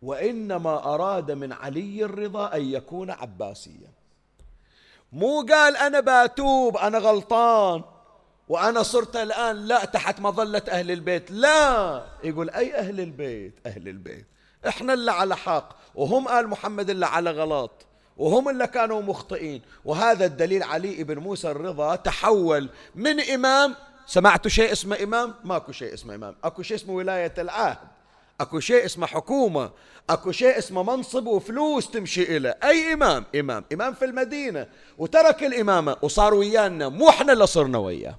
وإنما 0.02 0.94
أراد 0.94 1.32
من 1.32 1.54
علي 1.54 2.06
الرضا 2.06 2.56
أن 2.56 2.62
يكون 2.62 3.12
عباسيا. 3.12 3.90
مو 5.14 5.46
قال 5.50 5.78
أنا 5.78 6.00
باتوب 6.00 6.78
أنا 6.78 6.98
غلطان 6.98 7.84
وأنا 8.50 8.84
صرت 8.84 9.16
الآن 9.16 9.56
لا 9.56 9.86
تحت 9.86 10.20
مظلة 10.20 10.62
أهل 10.70 10.92
البيت. 10.92 11.32
لا 11.32 12.06
يقول 12.24 12.50
أي 12.50 12.76
أهل 12.76 13.00
البيت؟ 13.00 13.54
أهل 13.66 13.88
البيت. 13.88 14.26
إحنا 14.68 14.94
اللي 14.94 15.12
على 15.12 15.36
حق 15.36 15.76
وهم 15.96 16.28
آل 16.28 16.48
محمد 16.48 16.90
اللي 16.90 17.06
على 17.06 17.32
غلط. 17.32 17.85
وهم 18.18 18.50
اللي 18.50 18.68
كانوا 18.68 19.02
مخطئين. 19.02 19.62
وهذا 19.86 20.26
الدليل 20.26 20.64
علي 20.64 21.04
بن 21.04 21.18
موسى 21.18 21.52
الرضا 21.52 21.96
تحول 21.96 22.70
من 22.96 23.20
إمام 23.20 23.76
سمعتوا 24.06 24.52
شيء 24.52 24.72
اسمه 24.72 25.04
إمام؟ 25.04 25.34
ماكو 25.44 25.72
شيء 25.72 25.94
اسمه 25.94 26.16
إمام. 26.16 26.36
أكو 26.44 26.62
شيء 26.62 26.78
اسمه 26.78 26.94
ولاية 26.94 27.34
العهد. 27.38 27.78
أكو 28.42 28.60
شيء 28.60 28.86
اسمه 28.86 29.08
حكومة. 29.08 29.72
أكو 30.10 30.32
شيء 30.32 30.58
اسمه 30.58 30.84
منصب 30.84 31.28
وفلوس 31.28 31.92
تمشي 31.92 32.38
إلى. 32.38 32.56
أي 32.64 32.94
إمام؟ 32.94 33.26
إمام. 33.36 33.66
إمام 33.74 33.94
في 33.94 34.06
المدينة. 34.06 34.68
وترك 34.98 35.44
الإمامة. 35.44 35.98
وصار 36.02 36.34
ويانا. 36.34 36.90
مو 36.90 37.10
إحنا 37.10 37.34
اللي 37.34 37.48
صرنا 37.48 37.78
وياه. 37.78 38.16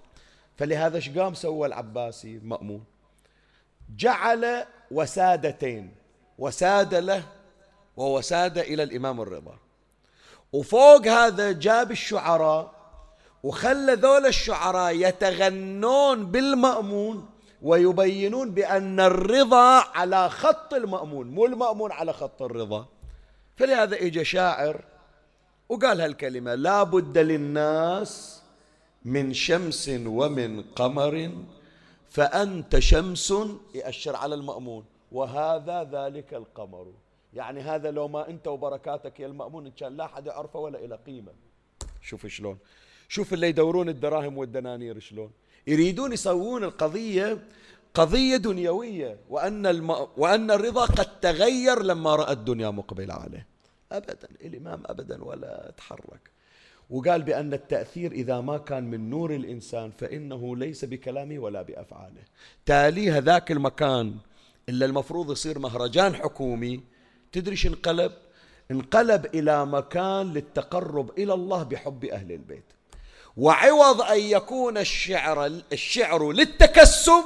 فلهذا 0.57 0.97
إيش 0.97 1.09
قام 1.09 1.35
سوى 1.35 1.69
العباسي؟ 1.69 2.37
المأمون 2.37 2.85
جعل 3.97 4.65
وسادتين. 4.91 5.95
وسادة 6.39 7.01
له 7.01 7.23
ووسادة 7.97 8.61
إلى 8.61 8.83
الإمام 8.83 9.21
الرضا. 9.21 9.59
وفوق 10.57 11.07
هذا 11.07 11.53
جاب 11.53 11.91
الشعراء 11.91 12.73
وخلى 13.43 13.93
ذول 13.93 14.27
الشعراء 14.27 14.95
يتغنون 14.95 16.27
بالمأمون 16.27 17.29
ويبينون 17.63 18.51
بأن 18.51 19.01
الرضا 19.01 19.81
على 19.81 20.31
خط 20.31 20.75
المأمون 20.75 21.27
مو 21.27 21.47
المأمون 21.47 21.93
على 21.93 22.13
خط 22.13 22.43
الرضا. 22.43 22.87
فلهذا 23.57 23.97
إجا 23.97 24.23
شاعر 24.23 24.85
وقال 25.69 26.01
هالكلمة 26.01 26.55
لا 26.55 26.83
بد 26.83 27.19
للناس 27.19 28.43
من 29.05 29.33
شمس 29.33 29.91
ومن 30.07 30.63
قمر 30.63 31.31
فأنت 32.11 32.79
شمس 32.79 33.35
يأشر 33.75 34.17
على 34.17 34.35
المأمون 34.35 34.85
وهذا 35.13 35.89
ذلك 35.93 36.35
القمر. 36.35 36.87
يعني 37.35 37.61
هذا 37.61 37.91
لو 37.91 38.09
ما 38.09 38.29
أنت 38.29 38.49
وبركاتك 38.49 39.21
يا 39.21 39.27
المأمون 39.27 39.67
إن 39.67 39.73
كان 39.73 39.97
لا 39.97 40.05
أحد 40.05 40.27
يعرفه 40.27 40.59
ولا 40.59 40.85
إلى 40.85 40.99
قيمة. 41.07 41.33
شوف 42.03 42.27
شلون. 42.27 42.59
شوف 43.09 43.33
اللي 43.33 43.49
يدورون 43.49 43.89
الدراهم 43.89 44.39
والدنانير 44.39 44.99
شلون. 44.99 45.31
يريدون 45.67 46.13
يسوون 46.13 46.65
القضية 46.65 47.39
قضية 47.95 48.37
دنيوية 48.37 49.17
وأن, 49.29 49.67
الم... 49.67 49.91
وأن 50.17 50.51
الرضا 50.51 50.85
قد 50.85 51.21
تغير 51.21 51.83
لما 51.83 52.17
رأى 52.17 52.33
الدنيا 52.33 52.71
مقبلة 52.71 53.15
عليه. 53.15 53.47
أبدا 53.93 54.29
الإمام 54.45 54.83
أبدا 54.87 55.25
ولا 55.25 55.73
تحرك. 55.77 56.31
وقال 56.91 57.23
بأن 57.23 57.55
التأثير 57.55 58.13
إذا 58.13 58.41
ما 58.41 58.59
كان 58.59 58.85
من 58.85 59.11
نور 59.11 59.35
الإنسان 59.35 59.91
فإنه 59.91 60.57
ليس 60.57 60.85
بكلامه 60.85 61.39
ولا 61.39 61.63
بأفعاله. 61.63 62.23
تالي 62.67 63.11
هذاك 63.11 63.53
المكان 63.53 64.15
إلا 64.69 64.87
المفروض 64.87 65.33
يصير 65.33 65.59
مهرجان 65.59 66.15
حكومي 66.15 66.81
تدري 67.37 67.57
انقلب 67.67 68.13
انقلب 68.71 69.27
إلى 69.27 69.67
مكان 69.67 70.33
للتقرب 70.33 71.11
إلى 71.19 71.35
الله 71.35 71.63
بحب 71.63 72.05
أهل 72.05 72.33
البيت. 72.33 72.65
وعوض 73.37 74.03
أن 74.03 74.21
يكون 74.21 74.79
الشعر 74.79 75.47
الشعر 75.47 76.33
للتكسب 76.33 77.25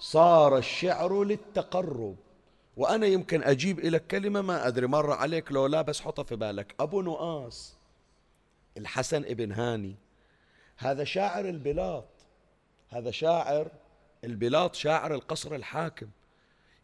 صار 0.00 0.58
الشعر 0.58 1.24
للتقرب. 1.24 2.16
وأنا 2.76 3.06
يمكن 3.06 3.42
أجيب 3.42 3.78
إلى 3.78 3.98
كلمة 3.98 4.40
ما 4.40 4.66
أدري 4.66 4.86
مرة 4.86 5.14
عليك 5.14 5.52
لو 5.52 5.66
لا 5.66 5.82
بس 5.82 6.00
حطها 6.00 6.22
في 6.22 6.36
بالك. 6.36 6.74
أبو 6.80 7.02
نؤاس 7.02 7.74
الحسن 8.76 9.24
ابن 9.24 9.52
هاني. 9.52 9.94
هذا 10.76 11.04
شاعر 11.04 11.44
البلاط. 11.44 12.08
هذا 12.88 13.10
شاعر 13.10 13.68
البلاط 14.24 14.74
شاعر 14.74 15.14
القصر 15.14 15.54
الحاكم. 15.54 16.06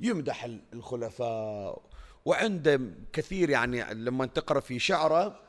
يمدح 0.01 0.49
الخلفاء. 0.73 1.92
وعنده 2.25 2.81
كثير 3.13 3.51
يعني 3.51 3.95
لما 3.95 4.27
تقرأ 4.27 4.61
في 4.61 4.79
شعرة 4.79 5.41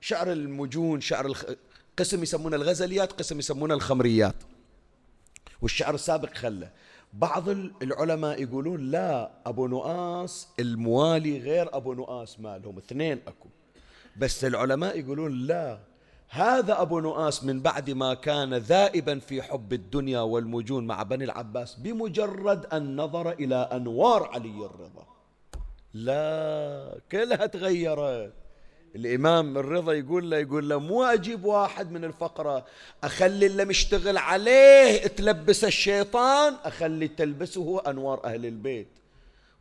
شعر 0.00 0.32
المجون 0.32 1.00
شعر 1.00 1.26
الخ... 1.26 1.44
قسم 1.96 2.22
يسمونه 2.22 2.56
الغزليات 2.56 3.12
قسم 3.12 3.38
يسمونه 3.38 3.74
الخمريات. 3.74 4.34
والشعر 5.62 5.94
السابق 5.94 6.34
خله. 6.34 6.70
بعض 7.12 7.48
العلماء 7.82 8.42
يقولون 8.42 8.80
لا 8.90 9.30
أبو 9.46 9.66
نؤاس 9.66 10.48
الموالي 10.60 11.38
غير 11.38 11.76
أبو 11.76 11.94
نؤاس 11.94 12.40
مالهم 12.40 12.78
اثنين 12.78 13.20
أكو. 13.26 13.48
بس 14.16 14.44
العلماء 14.44 14.98
يقولون 14.98 15.32
لا 15.32 15.78
هذا 16.28 16.82
أبو 16.82 17.00
نؤاس 17.00 17.44
من 17.44 17.60
بعد 17.60 17.90
ما 17.90 18.14
كان 18.14 18.54
ذائبا 18.54 19.18
في 19.18 19.42
حب 19.42 19.72
الدنيا 19.72 20.20
والمجون 20.20 20.86
مع 20.86 21.02
بني 21.02 21.24
العباس 21.24 21.74
بمجرد 21.74 22.66
أن 22.66 22.96
نظر 22.96 23.32
إلى 23.32 23.56
أنوار 23.56 24.24
علي 24.24 24.66
الرضا. 24.66 25.06
لا 25.94 26.98
كلها 27.12 27.46
تغيرت. 27.46 28.32
الإمام 28.96 29.58
الرضا 29.58 29.92
يقول 29.92 30.30
له 30.30 30.36
يقول 30.38 30.68
له 30.68 30.78
مو 30.78 31.04
أجيب 31.04 31.44
واحد 31.44 31.92
من 31.92 32.04
الفقرة 32.04 32.66
أخلي 33.04 33.46
اللي 33.46 33.64
مشتغل 33.64 34.18
عليه 34.18 35.06
تلبس 35.06 35.64
الشيطان 35.64 36.54
أخلي 36.64 37.08
تلبسه 37.08 37.82
أنوار 37.90 38.24
أهل 38.24 38.46
البيت. 38.46 38.88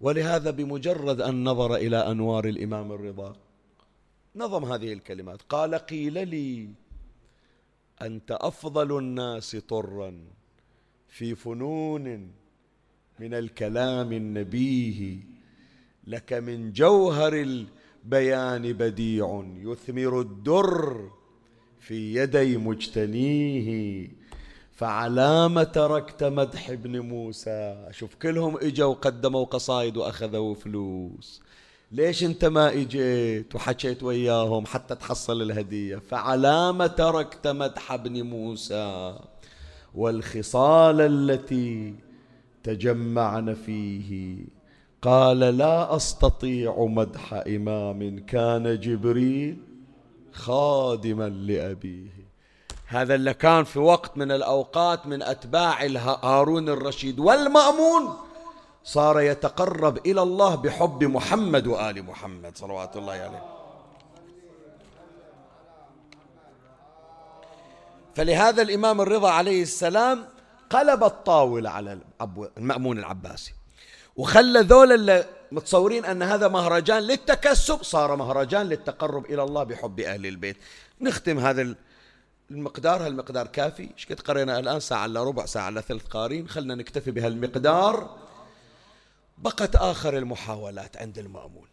ولهذا 0.01 0.51
بمجرد 0.51 1.21
أن 1.21 1.43
نظر 1.43 1.75
إلى 1.75 1.97
أنوار 1.97 2.45
الإمام 2.45 2.91
الرضا 2.91 3.35
نظم 4.35 4.65
هذه 4.65 4.93
الكلمات. 4.93 5.41
قال 5.41 5.75
قيل 5.75 6.27
لي 6.27 6.69
أنت 8.01 8.31
أفضل 8.31 8.97
الناس 8.97 9.55
طرا 9.55 10.19
في 11.07 11.35
فنون 11.35 12.31
من 13.19 13.33
الكلام 13.33 14.13
النبيه. 14.13 15.38
لك 16.09 16.33
من 16.33 16.71
جوهر 16.71 17.33
البيان 17.33 18.73
بديع 18.73 19.43
يثمر 19.63 20.21
الدر 20.21 21.09
في 21.79 22.15
يدي 22.15 22.57
مجتنيه. 22.57 24.09
فعلام 24.71 25.63
تركت 25.63 26.23
مدح 26.23 26.69
ابن 26.69 26.99
موسى. 26.99 27.87
شوف 27.91 28.15
كلهم 28.15 28.57
إجوا 28.57 28.87
وقدموا 28.87 29.45
قصايد 29.45 29.97
وأخذوا 29.97 30.55
فلوس. 30.55 31.41
ليش 31.91 32.23
أنت 32.23 32.45
ما 32.45 32.73
إجيت 32.73 33.55
وحكيت 33.55 34.03
وياهم 34.03 34.65
حتى 34.65 34.95
تحصل 34.95 35.41
الهدية؟ 35.41 35.95
فعلام 35.95 36.85
تركت 36.85 37.47
مدح 37.47 37.91
ابن 37.91 38.21
موسى. 38.21 39.19
والخصال 39.95 41.01
التي 41.01 41.95
تجمعن 42.63 43.53
فيه. 43.53 44.58
قال 45.01 45.39
لا 45.39 45.95
أستطيع 45.95 46.85
مدح 46.89 47.33
إمام 47.33 48.25
كان 48.25 48.79
جبريل 48.79 49.57
خادما 50.31 51.29
لأبيه. 51.29 52.29
هذا 52.87 53.15
اللي 53.15 53.33
كان 53.33 53.63
في 53.63 53.79
وقت 53.79 54.17
من 54.17 54.31
الأوقات 54.31 55.07
من 55.07 55.21
أتباع 55.21 55.85
هارون 56.23 56.69
الرشيد 56.69 57.19
والمأمون. 57.19 58.13
صار 58.83 59.19
يتقرب 59.21 59.97
إلى 59.97 60.21
الله 60.21 60.55
بحب 60.55 61.03
محمد 61.03 61.67
وآل 61.67 62.03
محمد. 62.03 62.57
صلوات 62.57 62.97
الله 62.97 63.13
عليه. 63.13 63.43
فلهذا 68.15 68.61
الإمام 68.61 69.01
الرضا 69.01 69.31
عليه 69.31 69.61
السلام 69.61 70.25
قلب 70.69 71.03
الطاولة 71.03 71.69
على 71.69 71.99
المأمون 72.57 72.99
العباسي. 72.99 73.58
وخلى 74.19 74.59
ذول 74.59 74.91
اللي 74.91 75.25
متصورين 75.51 76.05
أن 76.05 76.23
هذا 76.23 76.47
مهرجان 76.47 77.03
للتكسب 77.03 77.83
صار 77.83 78.15
مهرجان 78.15 78.69
للتقرب 78.69 79.25
إلى 79.25 79.43
الله 79.43 79.63
بحب 79.63 79.99
أهل 79.99 80.25
البيت. 80.25 80.57
نختم 81.01 81.39
هذا 81.39 81.75
المقدار. 82.51 83.05
هالمقدار 83.05 83.47
كافي؟ 83.47 83.89
إيش 83.93 84.05
قد 84.05 84.19
قرينا 84.19 84.59
الآن؟ 84.59 84.79
ساعة 84.79 85.05
إلا 85.05 85.23
ربع 85.23 85.45
ساعة 85.45 85.69
إلا 85.69 85.81
ثلث 85.81 86.05
قارين. 86.05 86.47
خلنا 86.47 86.75
نكتفي 86.75 87.11
بهالمقدار. 87.11 88.17
بقت 89.37 89.75
آخر 89.75 90.17
المحاولات 90.17 90.97
عند 90.97 91.17
المأمون. 91.17 91.67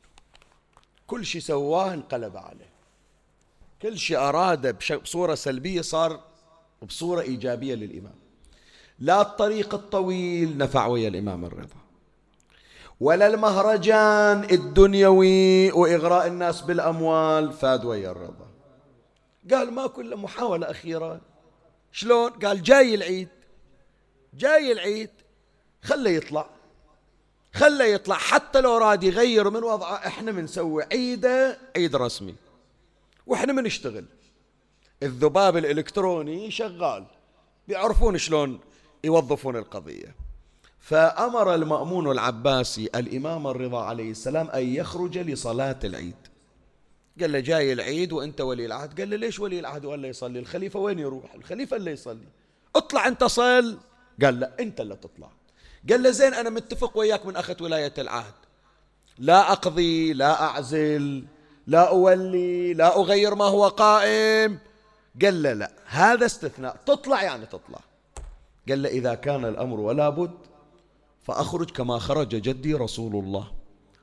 كل 1.07 1.27
شيء 1.27 1.41
سواه 1.41 1.95
انقلب 1.95 2.37
عليه. 2.37 2.71
كل 3.83 3.99
شيء 3.99 4.19
أراد 4.19 4.79
بصورة 5.03 5.35
سلبية 5.35 5.81
صار 5.81 6.21
بصورة 6.83 7.21
إيجابية 7.21 7.75
للإمام. 7.75 8.15
لا 8.99 9.21
الطريق 9.21 9.75
الطويل 9.75 10.59
نفع 10.59 10.87
ويا 10.87 11.09
الإمام 11.09 11.45
الرضا. 11.45 11.86
ولا 13.01 13.27
المهرجان 13.27 14.45
الدنيوي 14.51 15.73
وإغراء 15.73 16.27
الناس 16.27 16.61
بالأموال 16.61 17.53
فاد 17.53 17.85
ويا 17.85 18.11
الرضا. 18.11 18.47
قال 19.51 19.73
ما 19.73 19.87
كل 19.87 20.17
محاولة 20.17 20.71
أخيرة. 20.71 21.21
شلون؟ 21.93 22.31
قال 22.31 22.63
جاي 22.63 22.95
العيد. 22.95 23.29
جاي 24.35 24.73
العيد 24.73 25.11
خله 25.83 26.11
يطلع. 26.11 26.51
خله 27.55 27.85
يطلع. 27.85 28.17
حتى 28.17 28.61
لو 28.61 28.77
راد 28.77 29.03
يغير 29.03 29.51
من 29.51 29.65
وضعه 29.65 29.95
إحنا 29.95 30.33
بنسوي 30.33 30.85
عيده 30.93 31.59
عيد 31.77 31.97
رسمي. 31.97 32.35
وإحنا 33.27 33.53
بنشتغل 33.53 34.05
الذباب 35.03 35.57
الإلكتروني 35.57 36.51
شغال. 36.51 37.05
بيعرفون 37.69 38.19
شلون 38.19 38.61
يوظفون 39.05 39.57
القضية. 39.57 40.26
فأمر 40.87 41.55
المأمون 41.55 42.11
العباسي 42.11 42.91
الإمام 42.95 43.47
الرضا 43.47 43.85
عليه 43.85 44.11
السلام 44.11 44.51
أن 44.51 44.63
يخرج 44.75 45.19
لصلاة 45.19 45.79
العيد. 45.85 46.17
قال 47.21 47.33
له 47.33 47.41
جاي 47.41 47.73
العيد 47.73 48.13
وأنت 48.13 48.41
ولي 48.41 48.67
العهد. 48.67 49.01
قال 49.01 49.11
له 49.11 49.17
ليش 49.17 49.41
ولي 49.41 49.59
العهد 49.59 49.85
ولا 49.85 50.09
يصلي؟ 50.09 50.39
الخليفة 50.39 50.81
وين 50.81 50.99
يروح؟ 50.99 51.35
الخليفة 51.35 51.77
اللي 51.77 51.91
يصلي. 51.91 52.27
اطلع 52.77 53.07
أنت 53.07 53.25
صل. 53.25 53.79
قال 54.23 54.41
لا 54.41 54.51
أنت 54.61 54.81
اللي 54.81 54.97
تطلع. 54.97 55.29
قال 55.91 56.03
له 56.03 56.11
زين 56.11 56.35
أنا 56.35 56.51
متفق 56.51 56.99
وياك 56.99 57.27
من 57.27 57.37
اخذ 57.37 57.63
ولاية 57.63 57.95
العهد. 57.99 58.35
لا 59.19 59.53
أقضي 59.53 60.13
لا 60.13 60.43
أعزل 60.43 61.25
لا 61.67 61.89
أولي 61.89 62.75
لا 62.75 62.97
أغير 62.97 63.35
ما 63.35 63.45
هو 63.45 63.69
قائم. 63.69 64.59
قال 65.23 65.43
له 65.43 65.53
لا 65.53 65.73
هذا 65.87 66.27
استثناء. 66.27 66.77
تطلع 66.87 67.23
يعني 67.23 67.47
تطلع. 67.47 67.81
قال 68.69 68.83
له 68.83 68.89
إذا 68.89 69.15
كان 69.15 69.45
الأمر 69.45 69.81
ولا 69.81 70.09
بد 70.09 70.35
فأخرج 71.27 71.71
كما 71.71 71.99
خرج 71.99 72.29
جدي 72.29 72.75
رسول 72.75 73.25
الله 73.25 73.53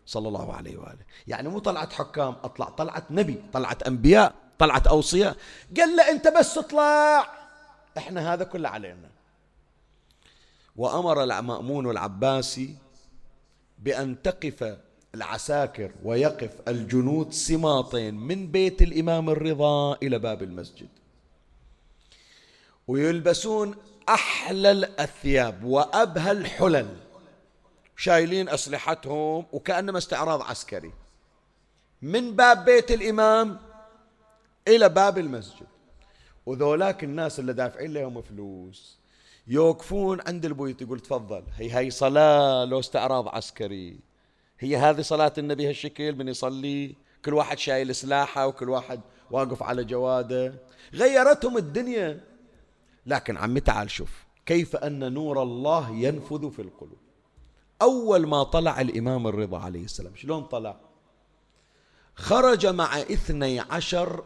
صلى 0.06 0.28
الله 0.28 0.54
عليه 0.54 0.78
وآله. 0.78 1.06
يعني 1.28 1.50
مو 1.50 1.60
طلعت 1.60 1.94
حكام 1.94 2.36
أطلع. 2.44 2.70
طلعت 2.70 3.12
نبي 3.12 3.44
طلعت 3.54 3.84
أنبياء 3.84 4.36
طلعت 4.60 4.88
أوصياء. 4.88 5.38
قال 5.78 5.96
له 5.96 6.10
أنت 6.10 6.28
بس 6.28 6.58
اطلع. 6.58 7.28
إحنا 7.98 8.34
هذا 8.34 8.44
كله 8.44 8.70
علينا. 8.70 9.10
وأمر 10.76 11.24
المأمون 11.24 11.90
العباسي 11.90 12.76
بأن 13.80 14.22
تقف 14.22 14.78
العساكر 15.16 15.92
ويقف 16.04 16.52
الجنود 16.68 17.34
سماطين 17.34 18.14
من 18.14 18.52
بيت 18.52 18.82
الإمام 18.82 19.30
الرضا 19.30 19.94
إلى 19.94 20.20
باب 20.20 20.44
المسجد. 20.44 20.90
ويلبسون 22.88 23.76
أحلى 24.10 24.72
الثياب 25.00 25.64
وأبهى 25.64 26.32
الحلل. 26.32 27.03
شايلين 28.04 28.50
أسلحتهم 28.50 29.46
وكأنما 29.52 29.98
استعراض 29.98 30.42
عسكري. 30.42 30.92
من 32.02 32.36
باب 32.36 32.66
بيت 32.66 32.92
الإمام 32.92 33.60
إلى 34.68 34.90
باب 34.90 35.18
المسجد. 35.18 35.68
وذولاك 36.46 37.04
الناس 37.04 37.40
اللي 37.40 37.54
دافعين 37.54 37.94
لهم 37.94 38.22
فلوس 38.22 39.00
يوقفون 39.48 40.22
عند 40.28 40.46
البيوت 40.46 40.82
يقول 40.82 41.00
تفضل. 41.00 41.44
هي 41.56 41.78
هي 41.78 41.90
صلاة 41.90 42.66
لو 42.66 42.80
استعراض 42.80 43.28
عسكري. 43.28 44.00
هي 44.60 44.78
هذه 44.78 45.02
صلاة 45.02 45.34
النبي 45.38 45.70
هالشكل 45.70 46.16
من 46.16 46.28
يصلي 46.28 46.96
كل 47.26 47.34
واحد 47.34 47.58
شايل 47.58 47.96
سلاحه 47.96 48.48
وكل 48.48 48.70
واحد 48.70 49.02
واقف 49.32 49.64
على 49.64 49.84
جواده. 49.84 50.54
غيرتهم 50.94 51.58
الدنيا. 51.58 52.20
لكن 53.06 53.38
عمي 53.38 53.60
تعال 53.60 53.92
شوف 53.92 54.24
كيف 54.46 54.76
أن 54.76 55.14
نور 55.14 55.44
الله 55.44 55.90
ينفذ 55.90 56.52
في 56.52 56.62
القلوب؟ 56.62 57.03
أول 57.84 58.28
ما 58.28 58.44
طلع 58.44 58.82
الإمام 58.82 59.28
الرضا 59.28 59.60
عليه 59.60 59.84
السلام 59.84 60.16
شلون 60.16 60.44
طلع؟ 60.44 60.76
خرج 62.16 62.66
مع 62.66 63.00
اثني 63.00 63.60
عشر 63.60 64.24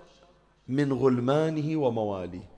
من 0.67 0.93
غلمانه 0.93 1.79
ومواليه. 1.79 2.49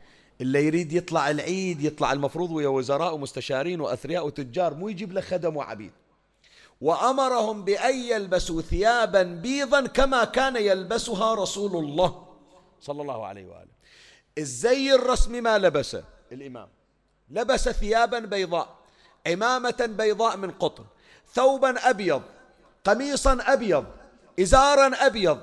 اللي 0.42 0.66
يريد 0.66 0.94
يطلع 0.94 1.30
العيد 1.30 1.84
يطلع 1.84 2.14
المفروض 2.14 2.52
ويا 2.52 2.68
وزراء 2.68 3.16
ومستشارين 3.16 3.82
وأثرياء 3.82 4.26
وتجار 4.26 4.74
مو 4.74 4.90
يجيب 4.90 5.14
له 5.14 5.22
خدم 5.22 5.58
وعبيد. 5.58 5.92
وأمرهم 6.82 7.64
بأن 7.64 7.96
يلبسوا 7.96 8.62
ثيابا 8.62 9.24
بيضا 9.24 9.88
كما 9.88 10.24
كان 10.24 10.56
يلبسها 10.56 11.34
رسول 11.34 11.76
الله 11.86 12.28
صلى 12.82 13.02
الله 13.02 13.26
عليه 13.26 13.46
وآله. 13.46 13.72
الزي 14.38 14.96
الرسمي 14.96 15.42
ما 15.42 15.58
لبسه 15.58 16.04
الإمام. 16.32 16.68
لبس 17.30 17.70
ثيابا 17.70 18.20
بيضاء. 18.20 18.79
عمامة 19.28 19.90
بيضاء 19.98 20.38
من 20.38 20.52
قطن 20.52 20.84
ثوبا 21.34 21.90
أبيض 21.90 22.22
قميصا 22.84 23.38
أبيض 23.42 23.86
إزارا 24.40 25.06
أبيض. 25.06 25.40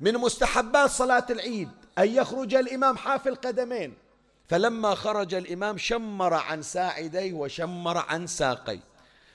من 0.00 0.14
مستحبات 0.14 0.90
صلاة 0.90 1.26
العيد 1.30 1.68
أن 1.98 2.08
يخرج 2.08 2.54
الإمام 2.54 2.96
حافي 2.96 3.28
القدمين 3.28 3.94
فلما 4.48 4.94
خرج 4.94 5.34
الإمام 5.34 5.78
شمر 5.78 6.34
عن 6.34 6.62
ساعديه 6.62 7.32
وشمر 7.32 7.98
عن 7.98 8.26
ساقيه. 8.26 8.80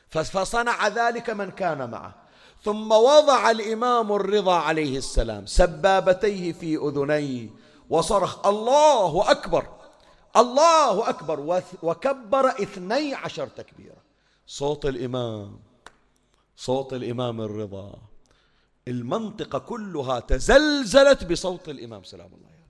فصنع 0.10 0.88
ذلك 0.88 1.30
من 1.30 1.52
كان 1.52 1.90
معه. 1.90 2.16
ثم 2.64 2.92
وضع 2.92 3.52
الإمام 3.52 4.12
الرضا 4.12 4.56
عليه 4.56 4.98
السلام 4.98 5.46
سبابتيه 5.46 6.54
في 6.54 6.76
أذنيه 6.76 7.50
وصرخ 7.90 8.48
الله 8.48 9.32
أكبر. 9.32 9.66
الله 10.38 11.10
أكبر 11.10 11.64
وكبر 11.84 12.50
اثني 12.50 13.14
عشر 13.14 13.48
تكبيرة. 13.48 13.98
صوت 14.48 14.86
الإمام 14.86 15.60
صوت 16.56 16.94
الإمام 16.94 17.42
الرضا. 17.42 18.02
المنطقة 18.88 19.60
كلها 19.60 20.20
تزلزلت 20.20 21.24
بصوت 21.24 21.70
الإمام 21.70 22.04
سلام 22.04 22.34
الله 22.34 22.48
عليه. 22.48 22.62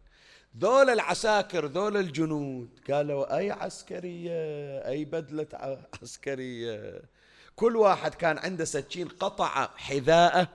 ذول 0.57 0.89
العساكر 0.89 1.65
ذول 1.65 1.97
الجنود 1.97 2.69
قالوا 2.91 3.37
أي 3.37 3.51
عسكرية 3.51 4.31
أي 4.87 5.05
بدلة 5.05 5.77
عسكرية. 6.01 7.01
كل 7.55 7.75
واحد 7.75 8.13
كان 8.15 8.37
عنده 8.37 8.65
سكين 8.65 9.07
قطع 9.07 9.67
حذاءه 9.75 10.47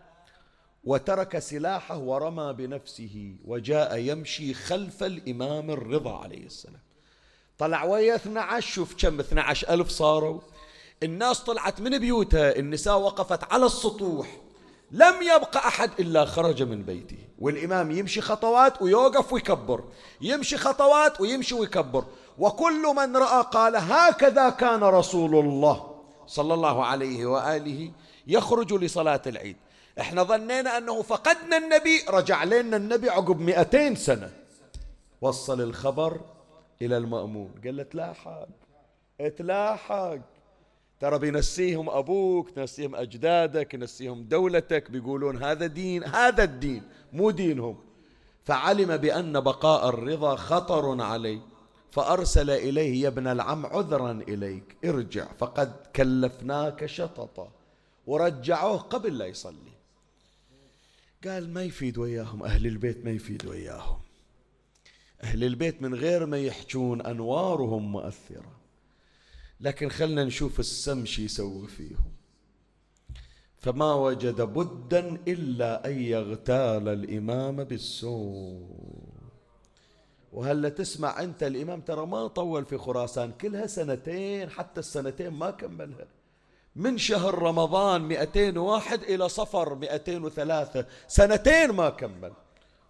وترك 0.84 1.38
سلاحه 1.38 1.98
ورمى 1.98 2.52
بنفسه 2.52 3.36
وجاء 3.44 3.96
يمشي 3.96 4.54
خلف 4.54 5.02
الإمام 5.02 5.70
الرضا 5.70 6.18
عليه 6.18 6.46
السلام. 6.46 6.85
طلع 7.58 7.84
ويا 7.84 8.14
12 8.14 8.70
شوف 8.70 8.94
كم 8.98 9.20
12 9.20 9.68
ألف 9.68 9.88
صاروا. 9.88 10.40
الناس 11.02 11.40
طلعت 11.40 11.80
من 11.80 11.98
بيوتها 11.98 12.56
النساء 12.56 12.98
وقفت 12.98 13.52
على 13.52 13.66
السطوح. 13.66 14.36
لم 14.90 15.14
يبقى 15.22 15.68
أحد 15.68 15.90
إلا 16.00 16.24
خرج 16.24 16.62
من 16.62 16.82
بيته. 16.82 17.18
والإمام 17.38 17.90
يمشي 17.90 18.20
خطوات 18.20 18.82
ويوقف 18.82 19.32
ويكبر. 19.32 19.84
يمشي 20.20 20.56
خطوات 20.56 21.20
ويمشي 21.20 21.54
ويكبر. 21.54 22.04
وكل 22.38 22.82
من 22.96 23.16
رأى 23.16 23.44
قال 23.52 23.76
هكذا 23.76 24.48
كان 24.48 24.84
رسول 24.84 25.34
الله. 25.36 26.02
صلى 26.26 26.54
الله 26.54 26.84
عليه 26.84 27.26
وآله 27.26 27.92
يخرج 28.26 28.72
لصلاة 28.72 29.22
العيد. 29.26 29.56
إحنا 30.00 30.22
ظنينا 30.22 30.78
أنه 30.78 31.02
فقدنا 31.02 31.56
النبي 31.56 32.04
رجع 32.08 32.44
لنا 32.44 32.76
النبي 32.76 33.10
عقب 33.10 33.40
مئتين 33.40 33.96
سنة. 33.96 34.30
وصل 35.20 35.60
الخبر 35.60 36.20
إلى 36.82 36.96
المأمون. 36.96 37.54
قال 37.64 37.76
له 37.76 37.82
تلاحق 39.28 40.18
ترى 41.00 41.18
بينسيهم 41.18 41.90
أبوك 41.90 42.50
تنسيهم 42.50 42.94
أجدادك 42.94 43.74
ينسيهم 43.74 44.22
دولتك 44.22 44.90
بيقولون 44.90 45.42
هذا 45.42 45.66
دين 45.66 46.04
هذا 46.04 46.44
الدين 46.44 46.82
مو 47.12 47.30
دينهم. 47.30 47.78
فعلم 48.44 48.96
بأن 48.96 49.40
بقاء 49.40 49.88
الرضا 49.88 50.36
خطر 50.36 51.02
عليه 51.02 51.40
فأرسل 51.90 52.50
إليه 52.50 53.02
يا 53.02 53.08
ابن 53.08 53.26
العم 53.26 53.66
عذرا 53.66 54.12
إليك 54.12 54.76
ارجع. 54.84 55.26
فقد 55.38 55.72
كلفناك 55.96 56.86
شططا 56.86 57.48
ورجعوه 58.06 58.76
قبل 58.78 59.18
لا 59.18 59.26
يصلي. 59.26 59.76
قال 61.24 61.54
ما 61.54 61.62
يفيد 61.62 61.98
وياهم 61.98 62.42
أهل 62.42 62.66
البيت 62.66 63.04
ما 63.04 63.10
يفيد 63.10 63.46
وياهم. 63.46 64.05
أهل 65.22 65.44
البيت 65.44 65.82
من 65.82 65.94
غير 65.94 66.26
ما 66.26 66.38
يحجون 66.38 67.00
أنوارهم 67.00 67.92
مؤثرة. 67.92 68.56
لكن 69.60 69.88
خلنا 69.88 70.24
نشوف 70.24 70.60
السم 70.60 71.04
شي 71.04 71.24
يسوي 71.24 71.68
فيهم. 71.68 72.12
فما 73.58 73.94
وجد 73.94 74.40
بدا 74.40 75.18
إلا 75.28 75.86
أن 75.86 76.02
يغتال 76.02 76.88
الإمام 76.88 77.64
بالسوء. 77.64 78.66
وهلا 80.32 80.68
تسمع 80.68 81.22
أنت 81.22 81.42
الإمام 81.42 81.80
ترى 81.80 82.06
ما 82.06 82.26
طول 82.26 82.64
في 82.64 82.78
خراسان؟ 82.78 83.32
كلها 83.32 83.66
سنتين 83.66 84.50
حتى 84.50 84.80
السنتين 84.80 85.30
ما 85.30 85.50
كملها. 85.50 86.06
من 86.76 86.98
شهر 86.98 87.38
رمضان 87.38 88.02
201 88.02 89.02
إلى 89.02 89.28
صفر 89.28 89.74
203 89.74 90.86
سنتين 91.08 91.70
ما 91.70 91.88
كمل. 91.90 92.32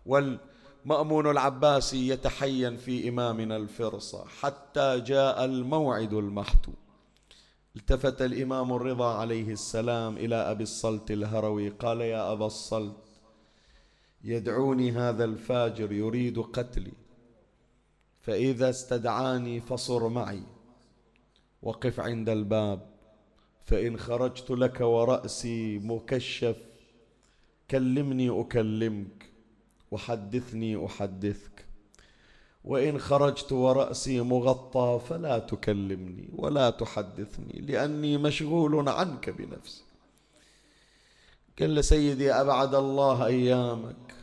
وال 0.07 0.39
مأمون 0.87 1.31
العباسي 1.31 2.09
يتحين 2.09 2.77
في 2.77 3.09
إمامنا 3.09 3.57
الفرصة 3.57 4.25
حتى 4.25 5.01
جاء 5.01 5.45
الموعد 5.45 6.13
المحتوم 6.13 6.75
التفت 7.77 8.23
الإمام 8.23 8.73
الرضا 8.73 9.15
عليه 9.15 9.53
السلام 9.53 10.17
إلى 10.17 10.35
أبي 10.35 10.63
الصلت 10.63 11.11
الهروي 11.11 11.69
قال 11.69 12.01
يا 12.01 12.33
أبا 12.33 12.47
الصلت 12.47 12.97
يدعوني 14.25 14.93
هذا 14.93 15.25
الفاجر 15.25 15.93
يريد 15.93 16.39
قتلي. 16.39 16.93
فإذا 18.21 18.71
استدعاني 18.71 19.61
فصر 19.61 20.09
معي. 20.09 20.43
وقف 21.63 22.01
عند 22.01 22.29
الباب. 22.29 22.87
فإن 23.65 23.99
خرجت 23.99 24.51
لك 24.51 24.81
ورأسي 24.81 25.79
مكشف 25.79 26.57
كلمني 27.71 28.41
أكلمك. 28.41 29.26
وحدثني 29.91 30.87
أحدثك. 30.87 31.65
وإن 32.65 32.99
خرجت 32.99 33.53
ورأسي 33.53 34.21
مغطى 34.21 35.01
فلا 35.09 35.39
تكلمني 35.39 36.29
ولا 36.37 36.71
تحدثني 36.71 37.61
لأني 37.61 38.19
مشغول 38.19 38.89
عنك 38.89 39.31
بنفسي. 39.31 39.83
قال 41.59 41.75
له 41.75 41.81
سيدي 41.81 42.33
أبعد 42.33 42.75
الله 42.75 43.27
أيامك 43.27 44.15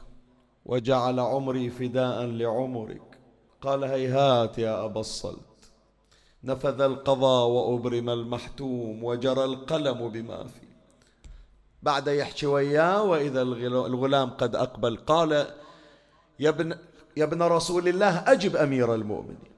وجعل 0.66 1.20
عمري 1.20 1.70
فداء 1.70 2.26
لعمرك. 2.26 3.18
قال 3.62 3.84
هيهات 3.84 4.58
يا 4.58 4.86
أبا 4.86 5.00
الصلت. 5.00 5.40
نفذ 6.44 6.82
القضاء 6.82 7.48
وأبرم 7.48 8.10
المحتوم 8.10 9.04
وجرى 9.04 9.44
القلم 9.44 10.10
بما 10.10 10.44
فيه. 10.44 10.73
بعد 11.84 12.08
يحكي 12.08 12.46
وياه 12.46 13.04
وإذا 13.04 13.42
الغلام 13.42 14.30
قد 14.30 14.56
أقبل 14.56 14.98
قال 14.98 15.32
يا 16.40 16.50
ابن, 16.50 16.78
يا 17.18 17.24
ابن 17.24 17.44
رسول 17.44 17.88
الله 17.88 18.32
أجب 18.32 18.56
أمير 18.56 18.96
المؤمنين. 18.96 19.54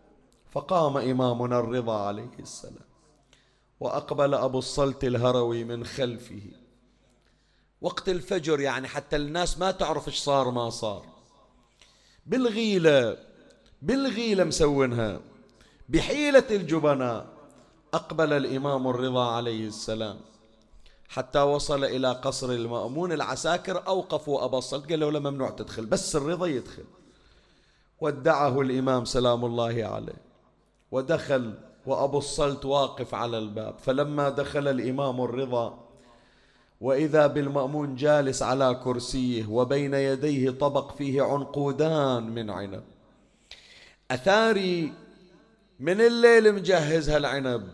فقام 0.52 0.98
إمامنا 0.98 1.60
الرضا 1.60 2.08
عليه 2.08 2.32
السلام 2.40 2.86
وأقبل 3.80 4.34
أبو 4.34 4.60
الصلت 4.60 5.04
الهروي 5.04 5.64
من 5.64 5.86
خلفه. 5.86 6.42
وقت 7.82 8.10
الفجر 8.10 8.60
يعني 8.60 8.88
حتى 8.88 9.16
الناس 9.16 9.60
ما 9.60 9.72
تعرف 9.72 10.08
إيش 10.08 10.18
صار 10.18 10.52
ما 10.52 10.70
صار. 10.70 11.06
بالغيلة 12.26 13.18
بالغيلة 13.82 14.44
مسوينها 14.44 15.20
بحيلة 15.90 16.44
الجبناء 16.52 17.28
أقبل 17.94 18.34
الإمام 18.34 18.88
الرضا 18.88 19.32
عليه 19.32 19.68
السلام. 19.68 20.18
حتى 21.10 21.40
وصل 21.40 21.84
إلى 21.84 22.12
قصر 22.12 22.50
المأمون 22.50 23.12
العساكر 23.12 23.88
أوقفوا 23.88 24.46
أبا 24.46 24.58
الصلت. 24.58 24.90
قالوا 24.90 25.12
له 25.12 25.20
ممنوع 25.20 25.50
تدخل 25.50 25.86
بس 25.86 26.16
الرضا 26.16 26.48
يدخل. 26.48 26.84
ودعه 28.02 28.62
الإمام 28.62 29.06
سلام 29.06 29.46
الله 29.46 29.86
عليه. 29.86 30.22
ودخل 30.92 31.54
وأبو 31.86 32.18
الصلت 32.18 32.66
واقف 32.66 33.16
على 33.16 33.38
الباب. 33.38 33.76
فلما 33.80 34.30
دخل 34.30 34.68
الإمام 34.68 35.22
الرضا 35.22 35.80
وإذا 36.82 37.28
بالمأمون 37.28 37.96
جالس 37.96 38.44
على 38.44 38.82
كرسيه 38.84 39.48
وبين 39.48 39.94
يديه 39.94 40.50
طبق 40.50 40.96
فيه 40.96 41.22
عنقودان 41.22 42.24
من 42.24 42.50
عنب. 42.50 42.84
أثاري 44.12 44.94
من 45.80 46.02
الليل 46.02 46.56
مجهز 46.56 47.10
هالعنب. 47.10 47.70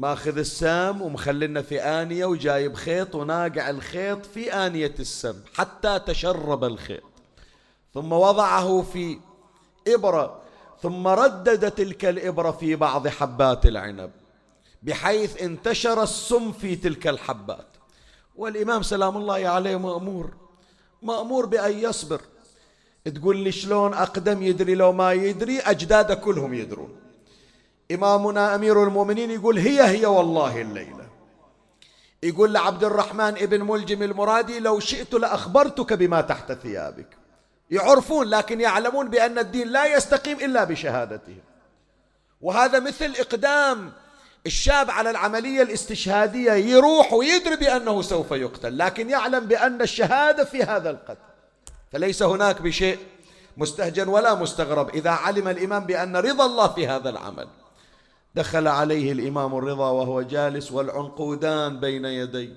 ماخذ 0.00 0.38
السام 0.38 1.02
ومخلنا 1.02 1.62
في 1.62 1.80
آنية 1.80 2.24
وجايب 2.24 2.74
خيط 2.74 3.14
وناقع 3.14 3.70
الخيط 3.70 4.26
في 4.26 4.52
آنية 4.52 4.94
السم 4.98 5.34
حتى 5.54 5.98
تشرب 5.98 6.64
الخيط. 6.64 7.02
ثم 7.94 8.12
وضعه 8.12 8.82
في 8.82 9.18
إبرة 9.88 10.40
ثم 10.82 11.08
ردد 11.08 11.70
تلك 11.70 12.04
الإبرة 12.04 12.50
في 12.50 12.76
بعض 12.76 13.08
حبات 13.08 13.66
العنب 13.66 14.10
بحيث 14.82 15.42
انتشر 15.42 16.02
السم 16.02 16.52
في 16.52 16.76
تلك 16.76 17.06
الحبات. 17.06 17.66
والإمام 18.36 18.82
سلام 18.82 19.16
الله 19.16 19.48
عليه 19.48 19.76
مأمور 19.76 20.30
مأمور 21.02 21.46
بأن 21.46 21.78
يصبر. 21.78 22.20
تقول 23.14 23.36
لي 23.36 23.52
شلون 23.52 23.94
أقدم 23.94 24.42
يدري 24.42 24.74
لو 24.74 24.92
ما 24.92 25.12
يدري 25.12 25.58
أجداده 25.60 26.14
كلهم 26.14 26.54
يدرون. 26.54 26.96
إمامنا 27.90 28.54
أمير 28.54 28.84
المؤمنين 28.84 29.30
يقول 29.30 29.58
هي 29.58 29.82
هي 29.82 30.06
والله 30.06 30.60
الليلة. 30.60 31.06
يقول 32.22 32.52
لعبد 32.52 32.84
الرحمن 32.84 33.20
ابن 33.20 33.62
ملجم 33.62 34.02
المرادي 34.02 34.60
لو 34.60 34.80
شئت 34.80 35.14
لأخبرتك 35.14 35.92
بما 35.92 36.20
تحت 36.20 36.52
ثيابك. 36.52 37.08
يعرفون 37.70 38.26
لكن 38.26 38.60
يعلمون 38.60 39.08
بأن 39.08 39.38
الدين 39.38 39.68
لا 39.68 39.96
يستقيم 39.96 40.36
إلا 40.36 40.64
بشهادتهم. 40.64 41.40
وهذا 42.40 42.80
مثل 42.80 43.12
إقدام 43.18 43.92
الشاب 44.46 44.90
على 44.90 45.10
العملية 45.10 45.62
الاستشهادية 45.62 46.52
يروح 46.52 47.12
ويدري 47.12 47.56
بأنه 47.56 48.02
سوف 48.02 48.30
يقتل 48.30 48.78
لكن 48.78 49.10
يعلم 49.10 49.46
بأن 49.46 49.82
الشهادة 49.82 50.44
في 50.44 50.62
هذا 50.62 50.90
القتل 50.90 51.30
فليس 51.92 52.22
هناك 52.22 52.62
بشيء 52.62 52.98
مستهجن 53.56 54.08
ولا 54.08 54.34
مستغرب 54.34 54.88
إذا 54.88 55.10
علم 55.10 55.48
الإمام 55.48 55.84
بأن 55.84 56.16
رضا 56.16 56.46
الله 56.46 56.68
في 56.68 56.86
هذا 56.86 57.10
العمل. 57.10 57.48
دخل 58.34 58.68
عليه 58.68 59.12
الإمام 59.12 59.56
الرضا 59.56 59.90
وهو 59.90 60.22
جالس 60.22 60.72
والعنقودان 60.72 61.80
بين 61.80 62.04
يديه. 62.04 62.52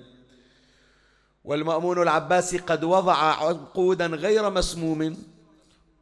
والمأمون 1.44 2.02
العباسي 2.02 2.58
قد 2.58 2.84
وضع 2.84 3.16
عنقودا 3.16 4.06
غير 4.06 4.50
مسموم 4.50 5.16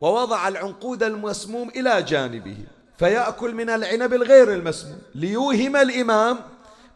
ووضع 0.01 0.49
العنقود 0.49 1.03
المسموم 1.03 1.68
إلى 1.68 2.03
جانبه 2.03 2.57
فيأكل 2.99 3.55
من 3.55 3.70
العنب 3.70 4.14
الغير 4.14 4.55
المسموم 4.55 4.99
ليوهم 5.14 5.77
الإمام 5.77 6.39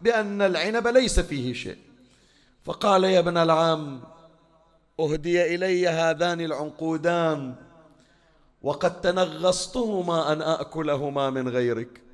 بأن 0.01 0.43
العنب 0.43 0.87
ليس 0.87 1.21
فيه 1.21 1.53
شيء. 1.53 1.79
فقال 2.65 3.05
يا 3.05 3.19
ابن 3.19 3.37
العام 3.37 4.01
أهدي 5.01 5.55
إلي 5.55 5.89
هذان 5.89 6.41
العنقودان 6.41 7.55
وقد 8.63 9.01
تنغصتهما 9.01 10.33
أن 10.33 10.43
آكلهما 10.43 11.31
من 11.31 11.49
غيرك. 11.49 12.06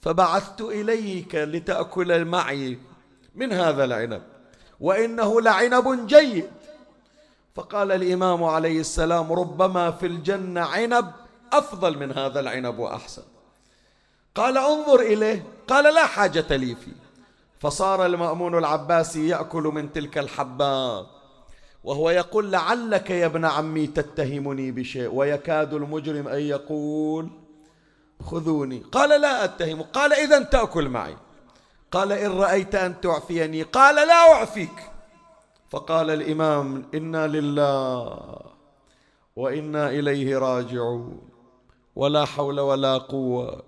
فبعثت 0.00 0.60
إليك 0.60 1.34
لتأكل 1.34 2.24
معي 2.24 2.78
من 3.34 3.52
هذا 3.52 3.84
العنب 3.84 4.22
وإنه 4.80 5.40
لعنب 5.40 6.06
جيد. 6.06 6.50
فقال 7.54 7.92
الإمام 7.92 8.44
عليه 8.44 8.80
السلام 8.80 9.32
ربما 9.32 9.90
في 9.90 10.06
الجنة 10.06 10.60
عنب 10.60 11.12
أفضل 11.52 11.98
من 11.98 12.12
هذا 12.12 12.40
العنب 12.40 12.78
وأحسن. 12.78 13.22
قال 14.34 14.58
انظر 14.58 15.00
إليه. 15.00 15.46
قال 15.68 15.94
لا 15.94 16.06
حاجة 16.06 16.56
لي 16.56 16.74
فيه. 16.74 17.06
فصار 17.58 18.06
المأمون 18.06 18.58
العباسي 18.58 19.28
يأكل 19.28 19.62
من 19.62 19.92
تلك 19.92 20.18
الحبات 20.18 21.06
وهو 21.84 22.10
يقول 22.10 22.52
لعلك 22.52 23.10
يا 23.10 23.26
ابن 23.26 23.44
عمي 23.44 23.86
تتهمني 23.86 24.70
بشيء 24.70 25.14
ويكاد 25.14 25.74
المجرم 25.74 26.28
أن 26.28 26.40
يقول 26.40 27.30
خذوني. 28.24 28.78
قال 28.92 29.20
لا 29.20 29.44
أتهم. 29.44 29.82
قال 29.82 30.12
إذا 30.12 30.42
تأكل 30.42 30.88
معي. 30.88 31.16
قال 31.92 32.12
إن 32.12 32.30
رأيت 32.30 32.74
أن 32.74 33.00
تعفيني. 33.00 33.62
قال 33.62 33.94
لا 33.94 34.32
أعفيك. 34.32 34.90
فقال 35.70 36.10
الإمام 36.10 36.84
إنا 36.94 37.26
لله 37.26 38.40
وإنا 39.36 39.90
إليه 39.90 40.38
راجعون. 40.38 41.20
ولا 41.96 42.24
حول 42.24 42.60
ولا 42.60 42.98
قوة 42.98 43.62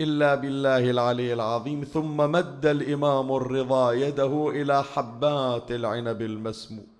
إلا 0.00 0.34
بالله 0.34 0.90
العلي 0.90 1.32
العظيم. 1.32 1.84
ثم 1.84 2.16
مد 2.16 2.66
الإمام 2.66 3.32
الرضا 3.32 3.92
يده 3.92 4.50
إلى 4.50 4.84
حبات 4.84 5.70
العنب 5.70 6.22
المسموم. 6.22 6.97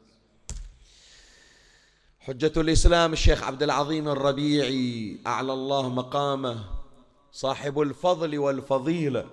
حجة 2.28 2.52
الإسلام 2.56 3.12
الشيخ 3.12 3.42
عبد 3.42 3.62
العظيم 3.62 4.08
الربيعي 4.08 5.18
أعلى 5.26 5.52
الله 5.52 5.88
مقامه 5.88 6.64
صاحب 7.32 7.80
الفضل 7.80 8.38
والفضيلة. 8.38 9.26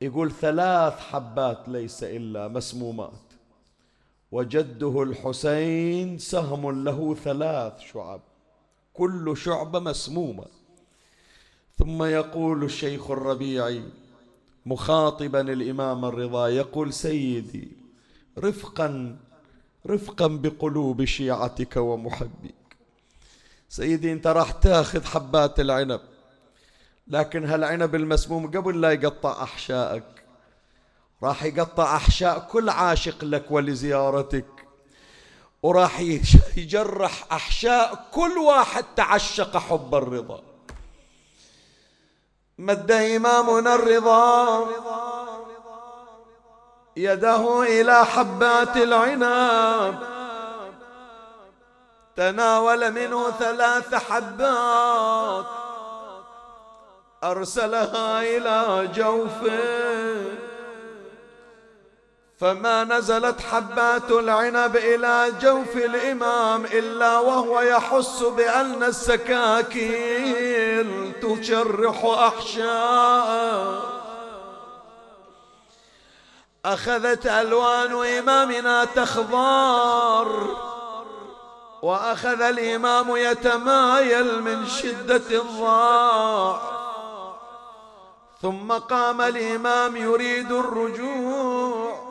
يقول 0.00 0.32
ثلاث 0.32 0.92
حبات 0.92 1.68
ليس 1.68 2.02
إلا 2.02 2.48
مسمومات. 2.48 3.22
وجده 4.32 5.02
الحسين 5.02 6.18
سهم 6.18 6.84
له 6.84 7.14
ثلاث 7.14 7.80
شعب. 7.92 8.20
كل 8.94 9.36
شعبة 9.36 9.78
مسمومة. 9.78 10.46
ثم 11.78 12.02
يقول 12.02 12.64
الشيخ 12.64 13.10
الربيعي 13.10 13.82
مخاطبا 14.66 15.40
الإمام 15.40 16.04
الرضا 16.04 16.48
يقول 16.48 16.92
سيدي 16.92 17.68
رفقا 18.38 19.16
رفقا 19.86 20.26
بقلوب 20.26 21.04
شيعتك 21.04 21.76
ومحبيك. 21.76 22.54
سيدي 23.68 24.12
انت 24.12 24.26
راح 24.26 24.50
تاخذ 24.50 25.04
حبات 25.04 25.60
العنب 25.60 26.00
لكن 27.08 27.44
هالعنب 27.44 27.94
المسموم 27.94 28.46
قبل 28.46 28.80
لا 28.80 28.92
يقطع 28.92 29.42
أحشائك 29.42 30.24
راح 31.22 31.44
يقطع 31.44 31.96
أحشاء 31.96 32.48
كل 32.52 32.68
عاشق 32.68 33.24
لك 33.24 33.50
ولزيارتك 33.50 34.46
وراح 35.62 36.00
يجرح 36.56 37.32
أحشاء 37.32 38.08
كل 38.12 38.38
واحد 38.38 38.84
تعشق 38.96 39.56
حب 39.56 39.94
الرضا. 39.94 40.42
مد 42.58 42.90
إمامنا 42.90 43.74
الرضا. 43.74 45.13
يده 46.96 47.62
إلى 47.62 48.04
حبات 48.04 48.76
العنب. 48.76 49.98
تناول 52.16 52.90
منه 52.90 53.30
ثلاث 53.30 53.94
حبات. 53.94 55.44
أرسلها 57.24 58.22
إلى 58.22 58.88
جوفه 58.94 60.14
فما 62.40 62.84
نزلت 62.84 63.40
حبات 63.40 64.10
العنب 64.10 64.76
إلى 64.76 65.32
جوف 65.42 65.76
الإمام 65.76 66.64
إلا 66.64 67.18
وهو 67.18 67.60
يحس 67.60 68.22
بأن 68.22 68.82
السكاكين 68.82 70.32
تشرح 71.22 72.04
أحشاء 72.04 74.03
أخذت 76.64 77.26
ألوان 77.26 78.06
إمامنا 78.18 78.84
تخضار 78.84 80.56
وأخذ 81.82 82.40
الإمام 82.40 83.16
يتمايل 83.16 84.42
من 84.42 84.66
شدة 84.66 85.40
الضاع. 85.40 86.60
ثم 88.42 88.72
قام 88.72 89.20
الإمام 89.20 89.96
يريد 89.96 90.52
الرجوع 90.52 92.04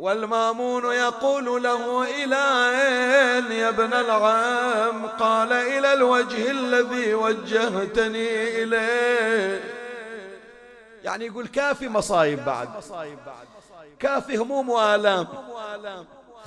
والمامون 0.00 0.84
يقول 0.84 1.62
له 1.62 2.02
إلى 2.02 2.44
أين 2.70 3.52
يا 3.52 3.68
ابن 3.68 3.92
العم؟ 3.92 5.06
قال 5.06 5.52
إلى 5.52 5.92
الوجه 5.92 6.50
الذي 6.50 7.14
وجهتني 7.14 8.62
إليه. 8.62 9.75
يعني 11.06 11.26
يقول 11.26 11.46
كافي 11.46 11.88
مصايب 11.88 12.44
بعد. 12.44 12.68
كافي 13.98 14.36
هموم 14.36 14.70
وآلام. 14.70 15.26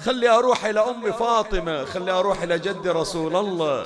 خلي 0.06 0.30
أروح 0.30 0.66
إلى 0.66 0.80
أم 0.80 1.12
فاطمة 1.12 1.86
خلي 1.86 2.12
أروح 2.12 2.42
إلى 2.42 2.60
جد 2.60 2.88
رسول 2.88 3.36
الله. 3.36 3.86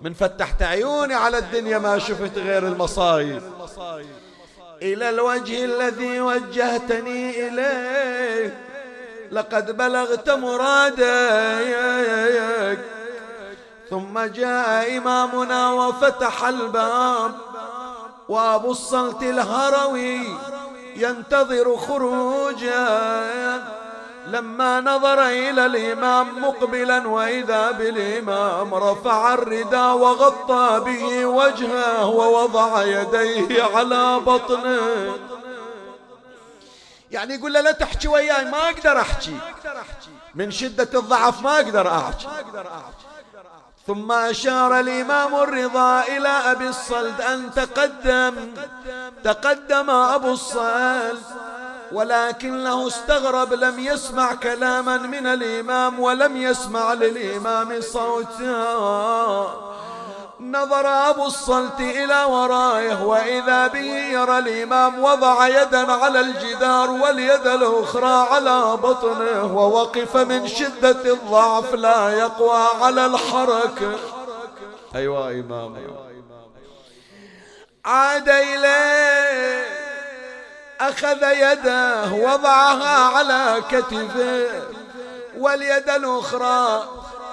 من 0.00 0.14
فتحت 0.14 0.62
عيوني 0.62 1.14
على 1.14 1.38
الدنيا 1.38 1.78
ما 1.78 1.98
شفت 1.98 2.38
غير 2.38 2.66
المصايب. 2.66 3.42
إلى 4.82 5.10
الوجه 5.10 5.64
الذي 5.64 6.20
وجهتني 6.20 7.48
إليه 7.48 8.64
لقد 9.32 9.76
بلغت 9.76 10.30
مرادك 10.30 11.04
ثم 13.90 14.20
جاء 14.20 14.96
إمامنا 14.96 15.72
وفتح 15.72 16.44
الباب. 16.44 17.34
وأبو 18.28 18.70
الصلت 18.70 19.22
الهروي 19.22 20.20
ينتظر 20.96 21.76
خروجه 21.76 22.88
لما 24.26 24.80
نظر 24.80 25.26
إلى 25.26 25.66
الإمام 25.66 26.42
مقبلا 26.42 27.08
وإذا 27.08 27.70
بالإمام 27.70 28.74
رفع 28.74 29.34
الرداء 29.34 29.96
وغطى 29.96 30.80
به 30.84 31.26
وجهه 31.26 32.06
ووضع 32.06 32.82
يديه 32.82 33.62
على 33.62 34.20
بطنه. 34.20 35.16
يعني 37.10 37.34
يقول 37.34 37.52
له 37.52 37.60
لا 37.60 37.72
تحكي 37.72 38.08
وياي 38.08 38.44
ما 38.44 38.68
أقدر 38.68 39.00
أحكي. 39.00 39.36
من 40.34 40.50
شدة 40.50 40.98
الضعف 40.98 41.42
ما 41.42 41.56
أقدر 41.56 41.88
أحكي. 41.88 42.26
ثم 43.86 44.12
أشار 44.12 44.80
الإمام 44.80 45.34
الرضا 45.34 46.02
إلى 46.02 46.28
أبي 46.28 46.68
الصلد 46.68 47.20
أن 47.20 47.50
تقدم. 47.54 48.34
تقدم 49.24 49.90
أبو 49.90 50.32
الصلد 50.32 51.22
ولكنه 51.92 52.86
استغرب 52.86 53.52
لم 53.52 53.78
يسمع 53.78 54.34
كلاما 54.34 54.96
من 54.96 55.26
الإمام 55.26 56.00
ولم 56.00 56.36
يسمع 56.36 56.92
للإمام 56.92 57.80
صوتا. 57.80 58.64
نظر 60.40 60.86
أبو 60.86 61.26
الصلت 61.26 61.80
إلى 61.80 62.24
ورائه 62.24 63.04
وإذا 63.04 63.66
به 63.66 64.08
يرى 64.10 64.38
الإمام 64.38 65.04
وضع 65.04 65.48
يدا 65.48 65.92
على 65.92 66.20
الجدار 66.20 66.90
واليد 66.90 67.46
الأخرى 67.46 68.26
على 68.30 68.76
بطنه 68.76 69.56
ووقف 69.56 70.16
من 70.16 70.48
شدة 70.48 71.12
الضعف 71.12 71.74
لا 71.74 72.10
يقوى 72.10 72.66
على 72.80 73.06
الحركة. 73.06 73.96
أيوة 74.94 75.30
إمام. 75.30 75.76
عاد 77.84 78.28
إليه 78.28 79.64
أخذ 80.80 81.22
يده 81.22 82.12
وضعها 82.12 83.16
على 83.16 83.62
كتفه 83.70 84.62
واليد 85.38 85.90
الأخرى 85.90 86.84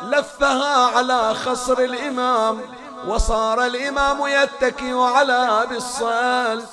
لفها 0.03 0.97
على 0.97 1.33
خصر 1.33 1.79
الإمام. 1.79 2.61
وصار 3.07 3.65
الإمام 3.65 4.27
يتكي 4.27 4.93
على 4.93 5.67
بالصال 5.69 6.63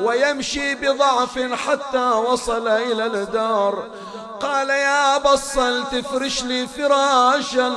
ويمشي 0.00 0.74
بضعف 0.74 1.38
حتى 1.38 2.10
وصل 2.10 2.68
إلى 2.68 3.06
الدار. 3.06 3.88
قال 4.40 4.70
يا 4.70 5.18
بصل 5.18 5.84
تفرش 5.92 6.42
لي 6.42 6.66
فراشا. 6.66 7.74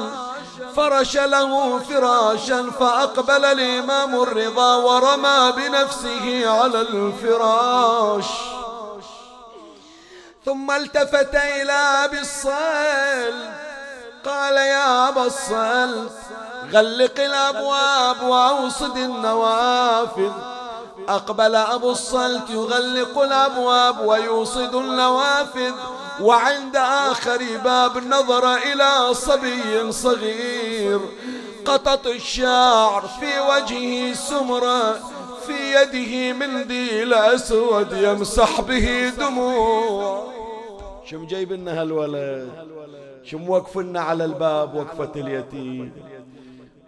فرش 0.76 1.18
له 1.18 1.80
فراشا 1.80 2.72
فأقبل 2.80 3.46
الإمام 3.46 4.22
الرضا 4.22 4.76
ورمى 4.76 5.54
بنفسه 5.58 6.50
على 6.50 6.82
الفراش. 6.82 8.26
ثم 10.46 10.72
التفت 10.72 11.36
إلى 11.36 11.72
أبي 12.06 12.20
قال 14.26 14.58
يا 14.58 15.10
أبا 15.10 15.28
غلق 16.74 17.20
الأبواب 17.20 18.24
وأوصد 18.24 18.98
النوافذ. 18.98 20.32
أقبل 21.10 21.56
أبو 21.56 21.92
الصلت 21.92 22.50
يغلق 22.50 23.18
الأبواب 23.22 24.06
ويوصد 24.06 24.76
النوافذ. 24.76 25.74
وعند 26.22 26.76
آخر 26.76 27.42
باب 27.64 27.98
نظر 27.98 28.56
إلى 28.56 29.14
صبي 29.14 29.92
صغير. 29.92 31.00
قطط 31.66 32.08
الشعر 32.08 33.10
في 33.20 33.40
وجهه 33.40 34.14
سمرة 34.14 34.94
في 35.48 35.76
يده 35.76 36.34
منديل 36.34 37.14
أسود 37.14 37.94
يمسح 37.94 38.62
به 38.62 39.10
دموع. 39.18 40.24
شم 41.06 41.28
جايب 41.28 41.52
لنا 41.52 41.82
هالولد 41.82 42.50
شم 43.24 43.50
وقفنا 43.50 44.02
على 44.02 44.26
الباب 44.26 44.76
وقفة 44.76 45.12
اليتيم. 45.16 45.94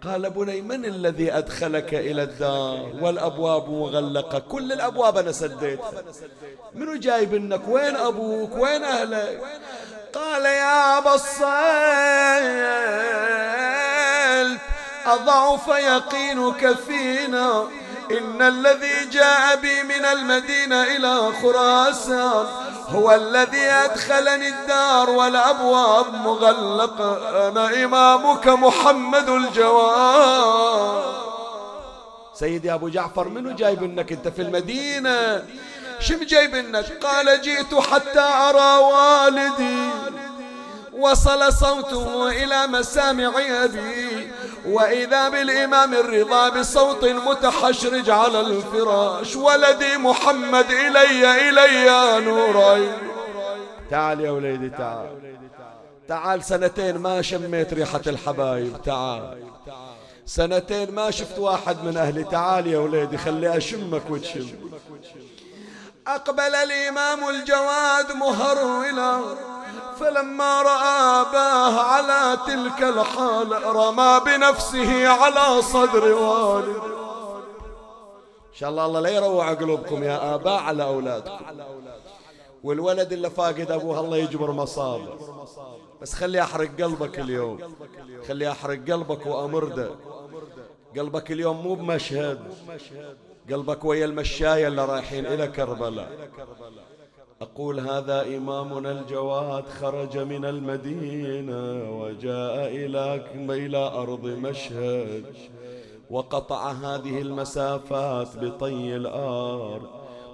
قال 0.04 0.30
بني 0.30 0.60
من 0.62 0.84
الذي 0.84 1.32
أدخلك 1.32 1.94
إلى 1.94 2.22
الدار؟ 2.22 2.92
والأبواب 3.00 3.70
مغلقة. 3.70 4.38
كل 4.38 4.72
الأبواب 4.72 5.18
أنا 5.18 5.32
سديت. 5.32 5.80
منو 6.74 6.94
جايب 6.94 7.34
إنك؟ 7.34 7.68
وين 7.68 7.96
أبوك؟ 7.96 8.56
وين 8.56 8.84
أهلك؟ 8.84 9.40
قال 10.14 10.44
يا 10.44 10.98
أبا 10.98 11.14
الصيد 11.14 11.44
أضعف 15.06 15.68
يقينك 15.68 16.72
فينا. 16.72 17.68
إن 18.10 18.42
الذي 18.42 19.04
جاء 19.12 19.56
بي 19.56 19.82
من 19.82 20.04
المدينة 20.04 20.82
إلى 20.82 21.32
خراسان 21.42 22.46
هو 22.88 23.14
الذي 23.14 23.70
أدخلني 23.70 24.48
الدار 24.48 25.10
والأبواب 25.10 26.14
مغلقة. 26.14 27.48
أنا 27.48 27.84
إمامك 27.84 28.48
محمد 28.48 29.28
الجواد. 29.28 31.14
سيدي 32.34 32.74
أبو 32.74 32.88
جعفر 32.88 33.28
منو 33.28 33.50
جايب 33.50 33.82
إنك 33.82 34.12
أنت 34.12 34.28
في 34.28 34.42
المدينة؟ 34.42 35.44
شم 36.00 36.24
جايب 36.24 36.54
إنك؟ 36.54 37.04
قال 37.04 37.40
جئت 37.40 37.74
حتى 37.74 38.20
أرى 38.20 38.78
والدي. 38.78 39.90
وصل 40.98 41.52
صوته 41.52 42.28
إلى 42.28 42.66
مسامع 42.66 43.32
أبي. 43.64 44.32
وإذا 44.66 45.28
بالإمام 45.28 45.94
الرضا 45.94 46.48
بصوت 46.48 47.04
متحشرج 47.04 48.10
على 48.10 48.40
الفراش 48.40 49.36
ولدي 49.36 49.96
محمد 49.96 50.70
إلي 50.70 51.48
إلي 51.48 52.20
نوري. 52.24 52.92
تعال 53.90 54.20
يا 54.20 54.30
وليدي 54.30 54.68
تعال. 54.68 55.36
تعال 56.08 56.44
سنتين 56.44 56.98
ما 56.98 57.22
شميت 57.22 57.74
ريحة 57.74 58.00
الحبايب 58.06 58.82
تعال. 58.84 59.44
سنتين 60.26 60.90
ما 60.94 61.10
شفت 61.10 61.38
واحد 61.38 61.84
من 61.84 61.96
أهلي 61.96 62.24
تعال 62.24 62.66
يا 62.66 62.78
وليدي 62.78 63.18
خلي 63.18 63.56
أشمك 63.56 64.10
وتشم. 64.10 64.46
أقبل 66.06 66.54
الإمام 66.54 67.28
الجواد 67.28 68.12
مهرولا 68.12 69.20
فلما 70.00 70.62
رأى 70.62 71.20
أباه 71.20 71.80
على 71.80 72.38
تلك 72.46 72.82
الحال 72.82 73.76
رمى 73.76 74.20
بنفسه 74.26 75.08
على 75.08 75.62
صدر 75.62 76.12
والد. 76.12 76.82
إن 78.52 78.58
شاء 78.60 78.70
الله 78.70 78.86
الله 78.86 79.00
لا 79.00 79.08
يروع 79.08 79.52
قلوبكم 79.52 80.04
يا 80.04 80.34
آباء 80.34 80.60
على 80.62 80.84
أولادكم. 80.84 81.44
والولد 82.64 83.12
اللي 83.12 83.30
فاقد 83.30 83.70
أبوه 83.70 84.00
الله 84.00 84.16
يجبر 84.16 84.50
مصابه. 84.50 85.08
بس 86.02 86.14
خلي 86.14 86.42
أحرق 86.42 86.70
قلبك 86.82 87.18
اليوم. 87.18 87.74
خلي 88.28 88.50
أحرق 88.50 88.78
قلبك 88.90 89.26
وأمرده. 89.26 89.90
قلبك 90.96 91.32
اليوم 91.32 91.56
مو 91.56 91.74
بمشهد. 91.74 92.40
قلبك 93.50 93.84
ويا 93.84 94.04
المشاية 94.04 94.68
اللي 94.68 94.84
رايحين 94.84 95.26
إلى 95.26 95.46
كربلاء. 95.46 96.28
أقول 97.44 97.80
هذا 97.80 98.36
إمامنا 98.36 98.90
الجواد 98.90 99.64
خرج 99.68 100.18
من 100.18 100.44
المدينة 100.44 101.90
وجاء 102.00 102.66
إلى 102.66 103.24
إلى 103.48 103.76
أرض 103.76 104.26
مشهد 104.26 105.24
وقطع 106.10 106.72
هذه 106.72 107.20
المسافات 107.20 108.28
بطي 108.44 108.96
الأرض 108.96 109.82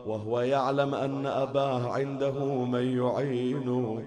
وهو 0.06 0.40
يعلم 0.40 0.94
أن 0.94 1.26
أباه 1.26 1.88
عنده 1.88 2.44
من 2.64 2.98
يعينه 2.98 4.02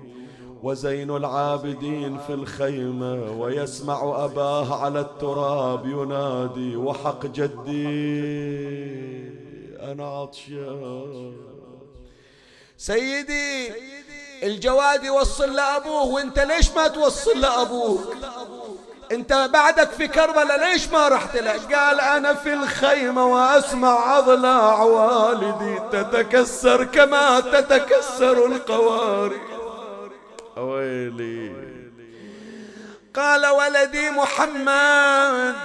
وزين 0.63 1.11
العابدين 1.15 2.17
في 2.17 2.33
الخيمة 2.33 3.41
ويسمع 3.41 4.25
أباه 4.25 4.75
على 4.75 4.99
التراب 4.99 5.85
ينادي 5.85 6.75
وحق 6.75 7.25
جدي 7.25 8.13
أنا 9.91 10.05
عطشان. 10.05 11.52
سيدي 12.85 13.71
الجواد 14.43 15.03
يوصل 15.03 15.55
لأبوه 15.55 16.03
وانت 16.03 16.39
ليش 16.39 16.71
ما 16.71 16.87
توصل 16.87 17.39
لأبوك؟ 17.39 18.15
انت 19.11 19.49
بعدك 19.53 19.89
في 19.91 20.07
كربلاء 20.07 20.71
ليش 20.71 20.87
ما 20.87 21.07
رحت 21.07 21.35
له 21.37 21.51
قال 21.51 21.99
أنا 21.99 22.33
في 22.33 22.53
الخيمة 22.53 23.25
وأسمع 23.25 24.17
اضلاع 24.17 24.83
والدي 24.83 25.79
تتكسر 25.91 26.83
كما 26.83 27.39
تتكسر 27.39 28.45
القواري. 28.45 29.41
ويلي 30.57 31.53
قال 33.15 33.45
ولدي 33.45 34.09
محمد 34.09 35.55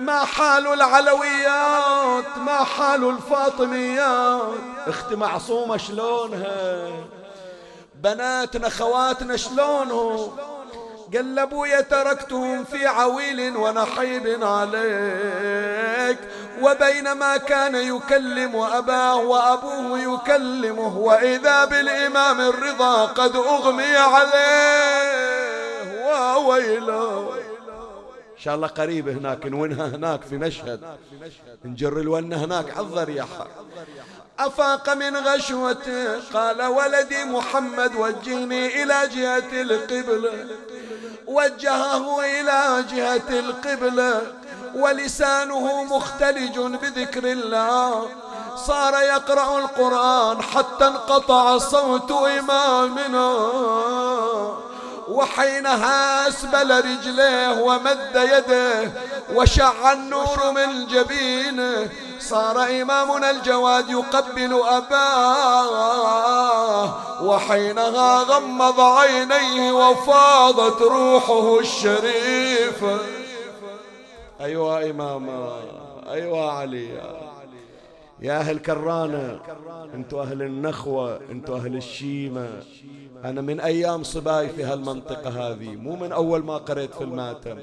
ما 0.00 0.24
حال 0.24 0.66
العلويات 0.66 2.38
ما 2.38 2.64
حال 2.64 3.08
الفاطميات. 3.08 4.42
أختي 4.86 5.16
معصومة 5.16 5.76
شلونها؟ 5.76 6.88
بناتنا 7.94 8.68
خواتنا 8.68 9.36
شلونهم؟ 9.36 10.36
قال 11.14 11.38
ابويا 11.38 11.80
تركتهم 11.80 12.64
في 12.64 12.86
عويل 12.86 13.56
ونحيب 13.56 14.44
عليك. 14.44 16.18
وبينما 16.62 17.36
كان 17.36 17.74
يكلم 17.74 18.56
أباه 18.56 19.16
وأبوه 19.16 19.98
يكلمه 19.98 20.98
وإذا 20.98 21.64
بالإمام 21.64 22.40
الرضا 22.40 23.04
قد 23.06 23.36
أغمي 23.36 23.96
عليه. 23.96 25.10
وويله 26.06 27.30
شاء 28.44 28.54
الله 28.54 28.68
قريب 28.68 29.08
هناك 29.08 29.46
نونها 29.46 29.86
هناك 29.86 30.22
في 30.22 30.36
مشهد. 30.36 30.80
نجر 31.64 32.00
الونة 32.00 32.44
هناك 32.44 32.70
على 32.76 32.86
الضريحة 32.86 33.46
أفاق 34.38 34.94
من 34.94 35.16
غشوته 35.16 36.20
قال 36.34 36.62
ولدي 36.62 37.24
محمد 37.24 37.96
وجهني 37.96 38.82
إلى 38.82 39.08
جهة 39.14 39.62
القبلة 39.62 40.32
وجهه 41.26 42.20
إلى 42.24 42.84
جهة 42.92 43.38
القبلة 43.38 44.22
ولسانه 44.74 45.84
مختلج 45.84 46.58
بذكر 46.58 47.24
الله. 47.24 48.08
صار 48.56 48.94
يقرأ 49.02 49.58
القرآن 49.58 50.42
حتى 50.42 50.86
انقطع 50.86 51.58
صوت 51.58 52.10
إمامنا. 52.10 53.36
وحينها 55.10 56.28
أسبل 56.28 56.70
رجليه 56.78 57.60
ومد 57.62 58.14
يده 58.14 58.92
وشع 59.34 59.92
النور 59.92 60.50
من 60.54 60.86
جبينه 60.86 61.88
صار 62.18 62.62
إمامنا 62.82 63.30
الجواد 63.30 63.90
يقبل 63.90 64.60
أباه. 65.60 66.94
وحينها 67.24 68.22
غمض 68.22 68.80
عينيه 68.80 69.72
وفاضت 69.72 70.82
روحه 70.82 71.58
الشريفة 71.58 72.98
أيوة 74.40 74.90
إماما 74.90 75.52
أيوة 76.10 76.52
علي. 76.52 76.88
يا 78.20 78.38
أهل 78.38 78.58
كرانة 78.58 79.40
أنتوا 79.94 80.22
أهل 80.22 80.42
النخوة 80.42 81.20
أنتوا 81.30 81.56
أهل 81.56 81.76
الشيمة. 81.76 82.48
أنا 83.24 83.40
من 83.40 83.60
أيام 83.60 84.02
صباي 84.02 84.48
في 84.48 84.64
هالمنطقة 84.64 85.28
هذه 85.30 85.68
مو 85.68 85.96
من 85.96 86.12
أول 86.12 86.44
ما 86.44 86.56
قريت 86.56 86.94
في 86.94 87.04
الماتم. 87.04 87.58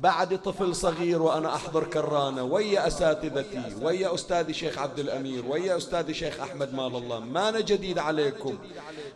بعد 0.00 0.42
طفل 0.42 0.76
صغير 0.76 1.22
وأنا 1.22 1.54
أحضر 1.54 1.84
كرانة 1.84 2.42
ويا 2.42 2.86
أساتذتي 2.86 3.62
ويا 3.82 4.14
أستاذي 4.14 4.54
شيخ 4.54 4.78
عبد 4.78 4.98
الأمير 4.98 5.46
ويا 5.46 5.76
أستاذي 5.76 6.14
شيخ 6.14 6.40
أحمد 6.40 6.74
مال 6.74 6.96
الله 6.96 7.20
ما 7.20 7.48
أنا 7.48 7.60
جديد 7.60 7.98
عليكم. 7.98 8.58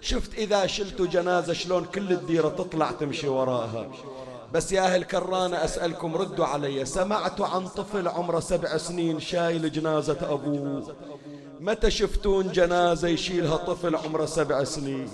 شفت 0.00 0.34
إذا 0.34 0.66
شلتوا 0.66 1.06
جنازة 1.06 1.52
شلون 1.52 1.84
كل 1.84 2.12
الديرة 2.12 2.48
تطلع 2.48 2.90
تمشي 2.90 3.28
وراها. 3.28 3.90
بس 4.52 4.72
يا 4.72 4.80
أهل 4.80 5.04
كرانة 5.04 5.64
أسألكم 5.64 6.16
ردوا 6.16 6.44
علي. 6.44 6.84
سمعتوا 6.84 7.46
عن 7.46 7.68
طفل 7.68 8.08
عمره 8.08 8.40
سبع 8.40 8.76
سنين 8.76 9.20
شايل 9.20 9.72
جنازة 9.72 10.18
أبوه. 10.30 10.94
متى 11.60 11.90
شفتون 11.90 12.52
جنازة 12.52 13.08
يشيلها 13.08 13.56
طفل 13.56 13.96
عمره 13.96 14.26
سبع 14.26 14.64
سنين؟ 14.64 15.08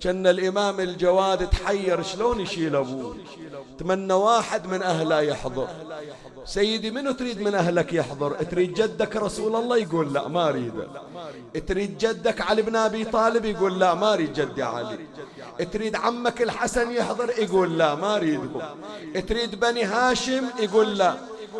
كأن 0.00 0.26
الإمام 0.26 0.80
الجواد 0.80 1.50
تحير 1.50 2.02
شلون 2.02 2.40
يشيل 2.40 2.76
أبوه؟ 2.76 3.16
تمنى 3.78 4.12
واحد 4.12 4.66
من 4.66 4.82
أهله 4.82 5.20
يحضر. 5.20 5.68
سيدي 6.44 6.90
منو 6.90 7.12
تريد 7.12 7.40
من 7.40 7.54
أهلك 7.54 7.92
يحضر؟ 7.92 8.32
تريد 8.32 8.74
جدك 8.74 9.16
رسول 9.16 9.56
الله 9.56 9.76
يقول 9.76 10.12
لا 10.12 10.28
ما 10.28 10.48
أريده. 10.48 10.88
تريد 11.66 11.98
جدك 11.98 12.40
علي 12.40 12.62
بن 12.62 12.76
أبي 12.76 13.04
طالب 13.04 13.44
يقول 13.44 13.78
لا 13.78 13.94
ما 13.94 14.12
أريد 14.12 14.32
جدي 14.32 14.62
علي. 14.62 14.98
تريد 15.72 15.96
عمك 15.96 16.42
الحسن 16.42 16.90
يحضر 16.90 17.30
يقول 17.38 17.78
لا 17.78 17.94
ما 17.94 18.16
أريدهم 18.16 18.62
تريد 19.28 19.60
بني 19.60 19.84
هاشم 19.84 20.44
يقول 20.60 20.98
لا. 20.98 21.14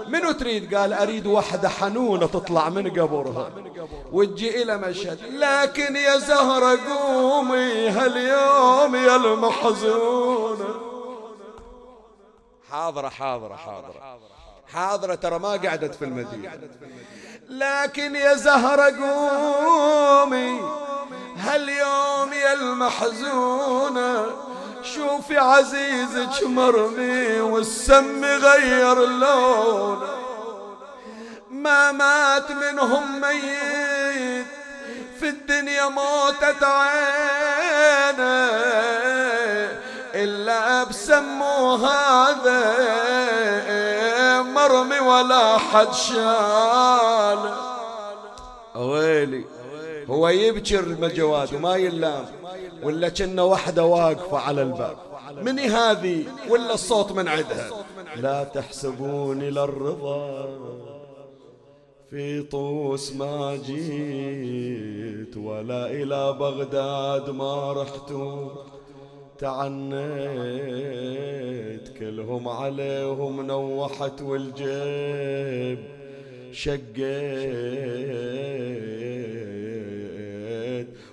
منو 0.08 0.32
تريد؟ 0.32 0.74
قال 0.74 0.92
أريد 0.92 1.26
وحدة 1.26 1.68
حنونة 1.68 2.26
تطلع 2.26 2.68
من 2.68 2.90
قبرها. 2.90 3.50
وتجي 4.12 4.62
إلى 4.62 4.76
مشهد. 4.76 5.18
لكن 5.32 5.96
يا 5.96 6.16
زهرة 6.16 6.78
قومي 6.88 7.88
هاليوم 7.88 8.94
يا 8.94 9.16
المحزونة 9.16 10.74
حاضرة 12.70 13.08
حاضرة 13.08 13.56
حاضرة. 13.56 14.18
حاضرة 14.72 15.14
ترى 15.14 15.38
ما 15.38 15.48
قعدت 15.48 15.94
في 15.94 16.04
المدينة. 16.04 16.60
لكن 17.48 18.16
يا 18.16 18.34
زهرة 18.34 18.96
قومي 18.96 20.60
هاليوم 21.36 22.32
يا 22.32 22.52
المحزونة 22.52 24.26
شوفي 24.82 25.38
عزيزك 25.38 26.42
مرمي 26.42 27.40
والسم 27.40 28.24
غير 28.24 28.94
لونه 28.94 30.25
ما 31.66 31.92
مات 31.92 32.50
منهم 32.50 33.20
ميت 33.20 34.46
في 35.20 35.28
الدنيا 35.28 35.88
موتت 35.88 36.62
عينه 36.62 38.50
إلا 40.14 40.84
بسموا 40.84 41.76
هذا 41.76 42.62
مرمي 44.42 45.00
ولا 45.00 45.58
حد 45.58 45.92
شال. 45.92 47.54
ويلي 48.74 49.44
هو 50.08 50.28
يبكر 50.28 50.80
المجواد 50.80 51.54
وما 51.54 51.76
يلام 51.76 52.26
ولا 52.82 53.08
كنا 53.08 53.42
وحدة 53.42 53.84
واقفة 53.84 54.38
على 54.38 54.62
الباب. 54.62 54.96
من 55.42 55.58
هذه 55.58 56.24
ولا 56.48 56.74
الصوت 56.74 57.12
من 57.12 57.28
عدها 57.28 57.70
لا 58.16 58.44
تحسبون 58.44 59.42
إلى 59.42 59.64
الرضا 59.64 60.48
في 62.16 62.42
طوس 62.42 63.12
ما 63.12 63.56
جيت 63.56 65.36
ولا 65.36 65.90
إلى 65.90 66.36
بغداد 66.40 67.30
ما 67.30 67.72
رحت. 67.72 68.12
تعنيت 69.38 69.98
كلهم 71.98 72.48
عليهم 72.48 73.46
نوحت 73.46 74.22
والجيب. 74.22 75.78
شقيت 76.52 77.06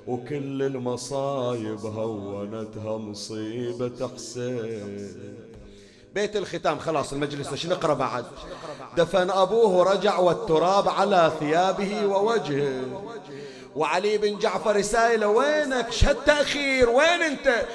وكل 0.07 0.63
المصايب 0.63 1.79
هونتها 1.79 2.97
مصيبة 2.97 4.07
حسين 4.07 5.42
بيت 6.13 6.35
الختام. 6.35 6.79
خلاص 6.79 7.13
المجلس 7.13 7.51
إيش 7.51 7.65
نقرا 7.65 7.93
بعد؟ 7.93 8.25
دفن 8.97 9.29
أبوه 9.31 9.69
ورجع 9.69 10.17
والتراب 10.17 10.89
على 10.89 11.31
ثيابه 11.39 12.05
ووجهه. 12.05 12.81
وعلي 13.75 14.17
بن 14.17 14.39
جعفر 14.39 14.81
سائله 14.81 15.27
وينك 15.27 15.91
شد 15.91 16.17
تأخير؟ 16.25 16.89
وين 16.89 17.21
أنت؟ 17.21 17.65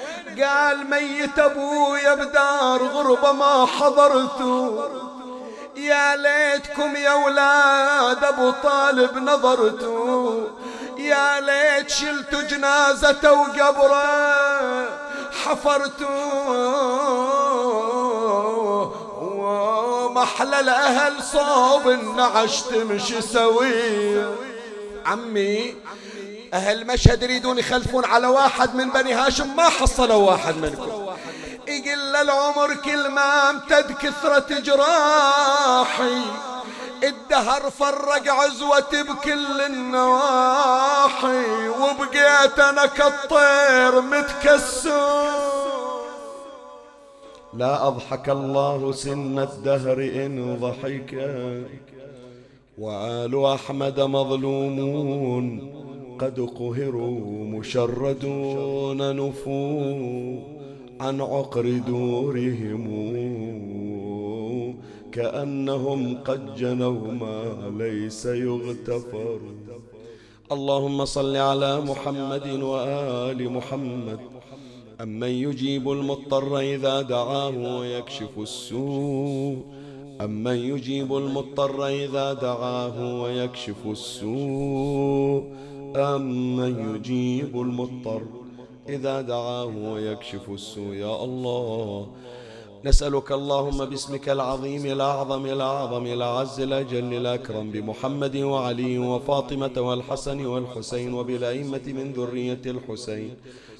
قال 0.41 0.89
ميت 0.89 1.39
ابويا 1.39 2.13
بدار 2.13 2.83
غربة 2.83 3.31
ما 3.31 3.65
حضرته 3.65 4.83
يا 5.77 6.15
ليتكم 6.15 6.95
يا 6.95 7.13
ولاد 7.13 8.23
أبو 8.23 8.51
طالب 8.63 9.17
نظرتوا 9.17 10.47
يا 10.97 11.41
ليت 11.41 11.89
شلت 11.89 12.35
جنازته 12.35 13.33
وقبره 13.33 14.89
حفرته 15.43 16.09
ومحلى 20.19 20.59
الأهل 20.59 21.23
صوب 21.23 21.89
النعش 21.89 22.61
تمشي 22.61 23.21
سويه 23.21 24.35
عمي 25.05 25.75
أهل 26.53 26.87
مشهد 26.87 27.23
يريدون 27.23 27.57
يخلفون 27.57 28.05
على 28.05 28.27
واحد 28.27 28.75
من 28.75 28.89
بني 28.89 29.13
هاشم 29.13 29.55
ما 29.55 29.69
حصلوا 29.69 30.31
واحد 30.31 30.57
منكم. 30.57 31.15
يقل 31.67 32.15
العمر 32.15 32.73
كل 32.73 33.07
ما 33.07 33.49
امتد 33.49 33.91
كثرة 33.91 34.59
جراحي 34.59 36.21
الدهر 37.03 37.71
فرق 37.79 38.33
عزوتي 38.33 39.03
بكل 39.03 39.61
النواحي 39.61 40.87
وبقيت 41.69 42.59
أنا 42.59 42.85
كالطير 42.85 44.01
متكسر. 44.01 45.68
لا 47.53 47.87
أضحك 47.87 48.29
الله 48.29 48.91
سن 48.91 49.39
الدهر 49.39 50.25
إن 50.25 50.57
ضحك. 50.61 51.13
وآل 52.77 53.45
أحمد 53.45 53.99
مظلومون 53.99 55.71
قد 56.19 56.39
قهروا 56.39 57.45
مشردون 57.45 59.15
نفوا 59.15 60.39
عن 61.01 61.21
عقر 61.21 61.77
دورهم. 61.87 62.83
كأنهم 65.11 66.17
قد 66.17 66.55
جنوا 66.55 67.11
ما 67.11 67.43
ليس 67.77 68.25
يغتفر. 68.25 69.39
اللهم 70.51 71.05
صل 71.05 71.35
على 71.35 71.81
محمد 71.81 72.47
وآل 72.47 73.51
محمد. 73.51 74.19
أمن 75.01 75.27
يجيب 75.29 75.91
المضطر 75.91 76.59
إذا 76.59 77.01
دعاه 77.01 77.77
ويكشف 77.79 78.29
السوء 78.37 79.57
أمن 80.21 80.55
يجيب 80.57 81.17
المضطر 81.17 81.87
إذا 81.87 82.33
دعاه 82.33 83.21
ويكشف 83.21 83.75
السوء 83.85 85.43
أمن 85.95 86.95
يجيب 86.95 87.61
المضطر 87.61 88.21
إذا 88.89 89.21
دعاه 89.21 89.65
ويكشف 89.65 90.49
السوء 90.49 90.93
يا 90.93 91.23
الله 91.23 92.07
نسألك 92.85 93.31
اللهم 93.31 93.85
باسمك 93.85 94.29
العظيم 94.29 94.85
الأعظم 94.85 95.45
الأعظم 95.45 96.05
الأعز 96.05 96.59
الأجل 96.59 97.13
الأكرم 97.13 97.71
بمحمد 97.71 98.37
وعلي 98.37 98.97
وفاطمة 98.99 99.75
والحسن 99.77 100.45
والحسين 100.45 101.13
وبالأئمة 101.13 101.81
من 101.87 102.13
ذرية 102.13 102.61
الحسين 102.65 103.33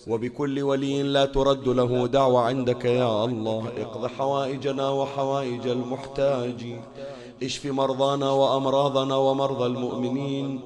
وبكل 0.10 0.62
ولي 0.62 1.04
لا 1.04 1.26
ترد 1.26 1.68
له 1.68 2.08
دعوة 2.08 2.42
عندك 2.42 2.86
يا 2.86 3.26
الله. 3.26 3.64
اقض 3.78 4.08
حوائجنا 4.08 4.90
وحوائج 4.90 5.68
المحتاجين 5.68 6.82
اشف 7.44 7.66
مرضانا 7.66 8.30
وأمراضنا 8.32 9.16
ومرضى 9.16 9.66
المؤمنين. 9.66 10.62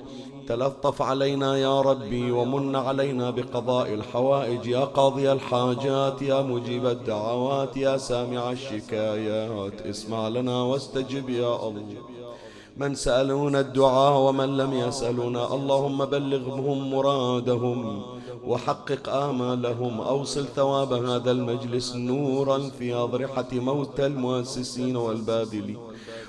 تلطف 0.48 1.02
علينا 1.02 1.57
يا 1.57 1.82
ربي 1.82 2.32
ومن 2.32 2.76
علينا 2.76 3.30
بقضاء 3.30 3.94
الحوائج. 3.94 4.65
يا 4.65 4.84
قاضي 4.86 5.32
الحاجات 5.32 6.22
يا 6.22 6.41
مجيب 6.41 6.86
الدعوات 6.86 7.78
يا 7.78 7.98
سامع 7.98 8.52
الشكايات. 8.52 9.82
اسمع 9.82 10.28
لنا 10.28 10.64
واستجب 10.64 11.30
يا 11.30 11.68
الله. 11.68 12.03
من 12.78 12.95
سألونا 12.95 13.60
الدعاء 13.60 14.18
ومن 14.26 14.57
لم 14.57 14.74
يسألونا 14.74 15.53
اللهم 15.53 16.06
بلغهم 16.06 16.78
مرادهم. 16.94 17.80
وحقق 18.48 19.10
آمالهم. 19.10 20.02
أوصل 20.02 20.45
ثواب 20.56 20.94
هذا 20.94 21.32
المجلس 21.32 21.95
نورا 21.95 22.60
في 22.80 22.94
أضرحة 22.94 23.48
موتى 23.53 24.06
المؤسسين 24.06 24.95
والباذلين 24.95 25.78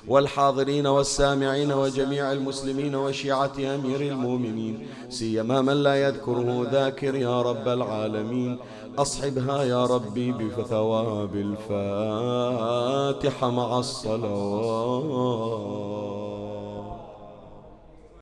والحاضرين 0.09 0.87
والسامعين 0.87 1.73
وجميع 1.73 2.33
المسلمين 2.33 2.95
وشيعة 2.95 3.53
أمير 3.59 4.01
المؤمنين. 4.01 4.87
سيما 5.09 5.61
من 5.63 5.83
لا 5.83 5.95
يذكره 6.09 6.67
ذاكر 6.73 7.15
يا 7.15 7.43
رب 7.43 7.69
العالمين. 7.69 8.59
أصحبها 8.99 9.65
يا 9.65 9.87
ربي 9.87 10.33
بثواب 10.33 11.35
الفاتحة 11.67 13.51
مع 13.51 13.79
الصلوات. 13.79 15.35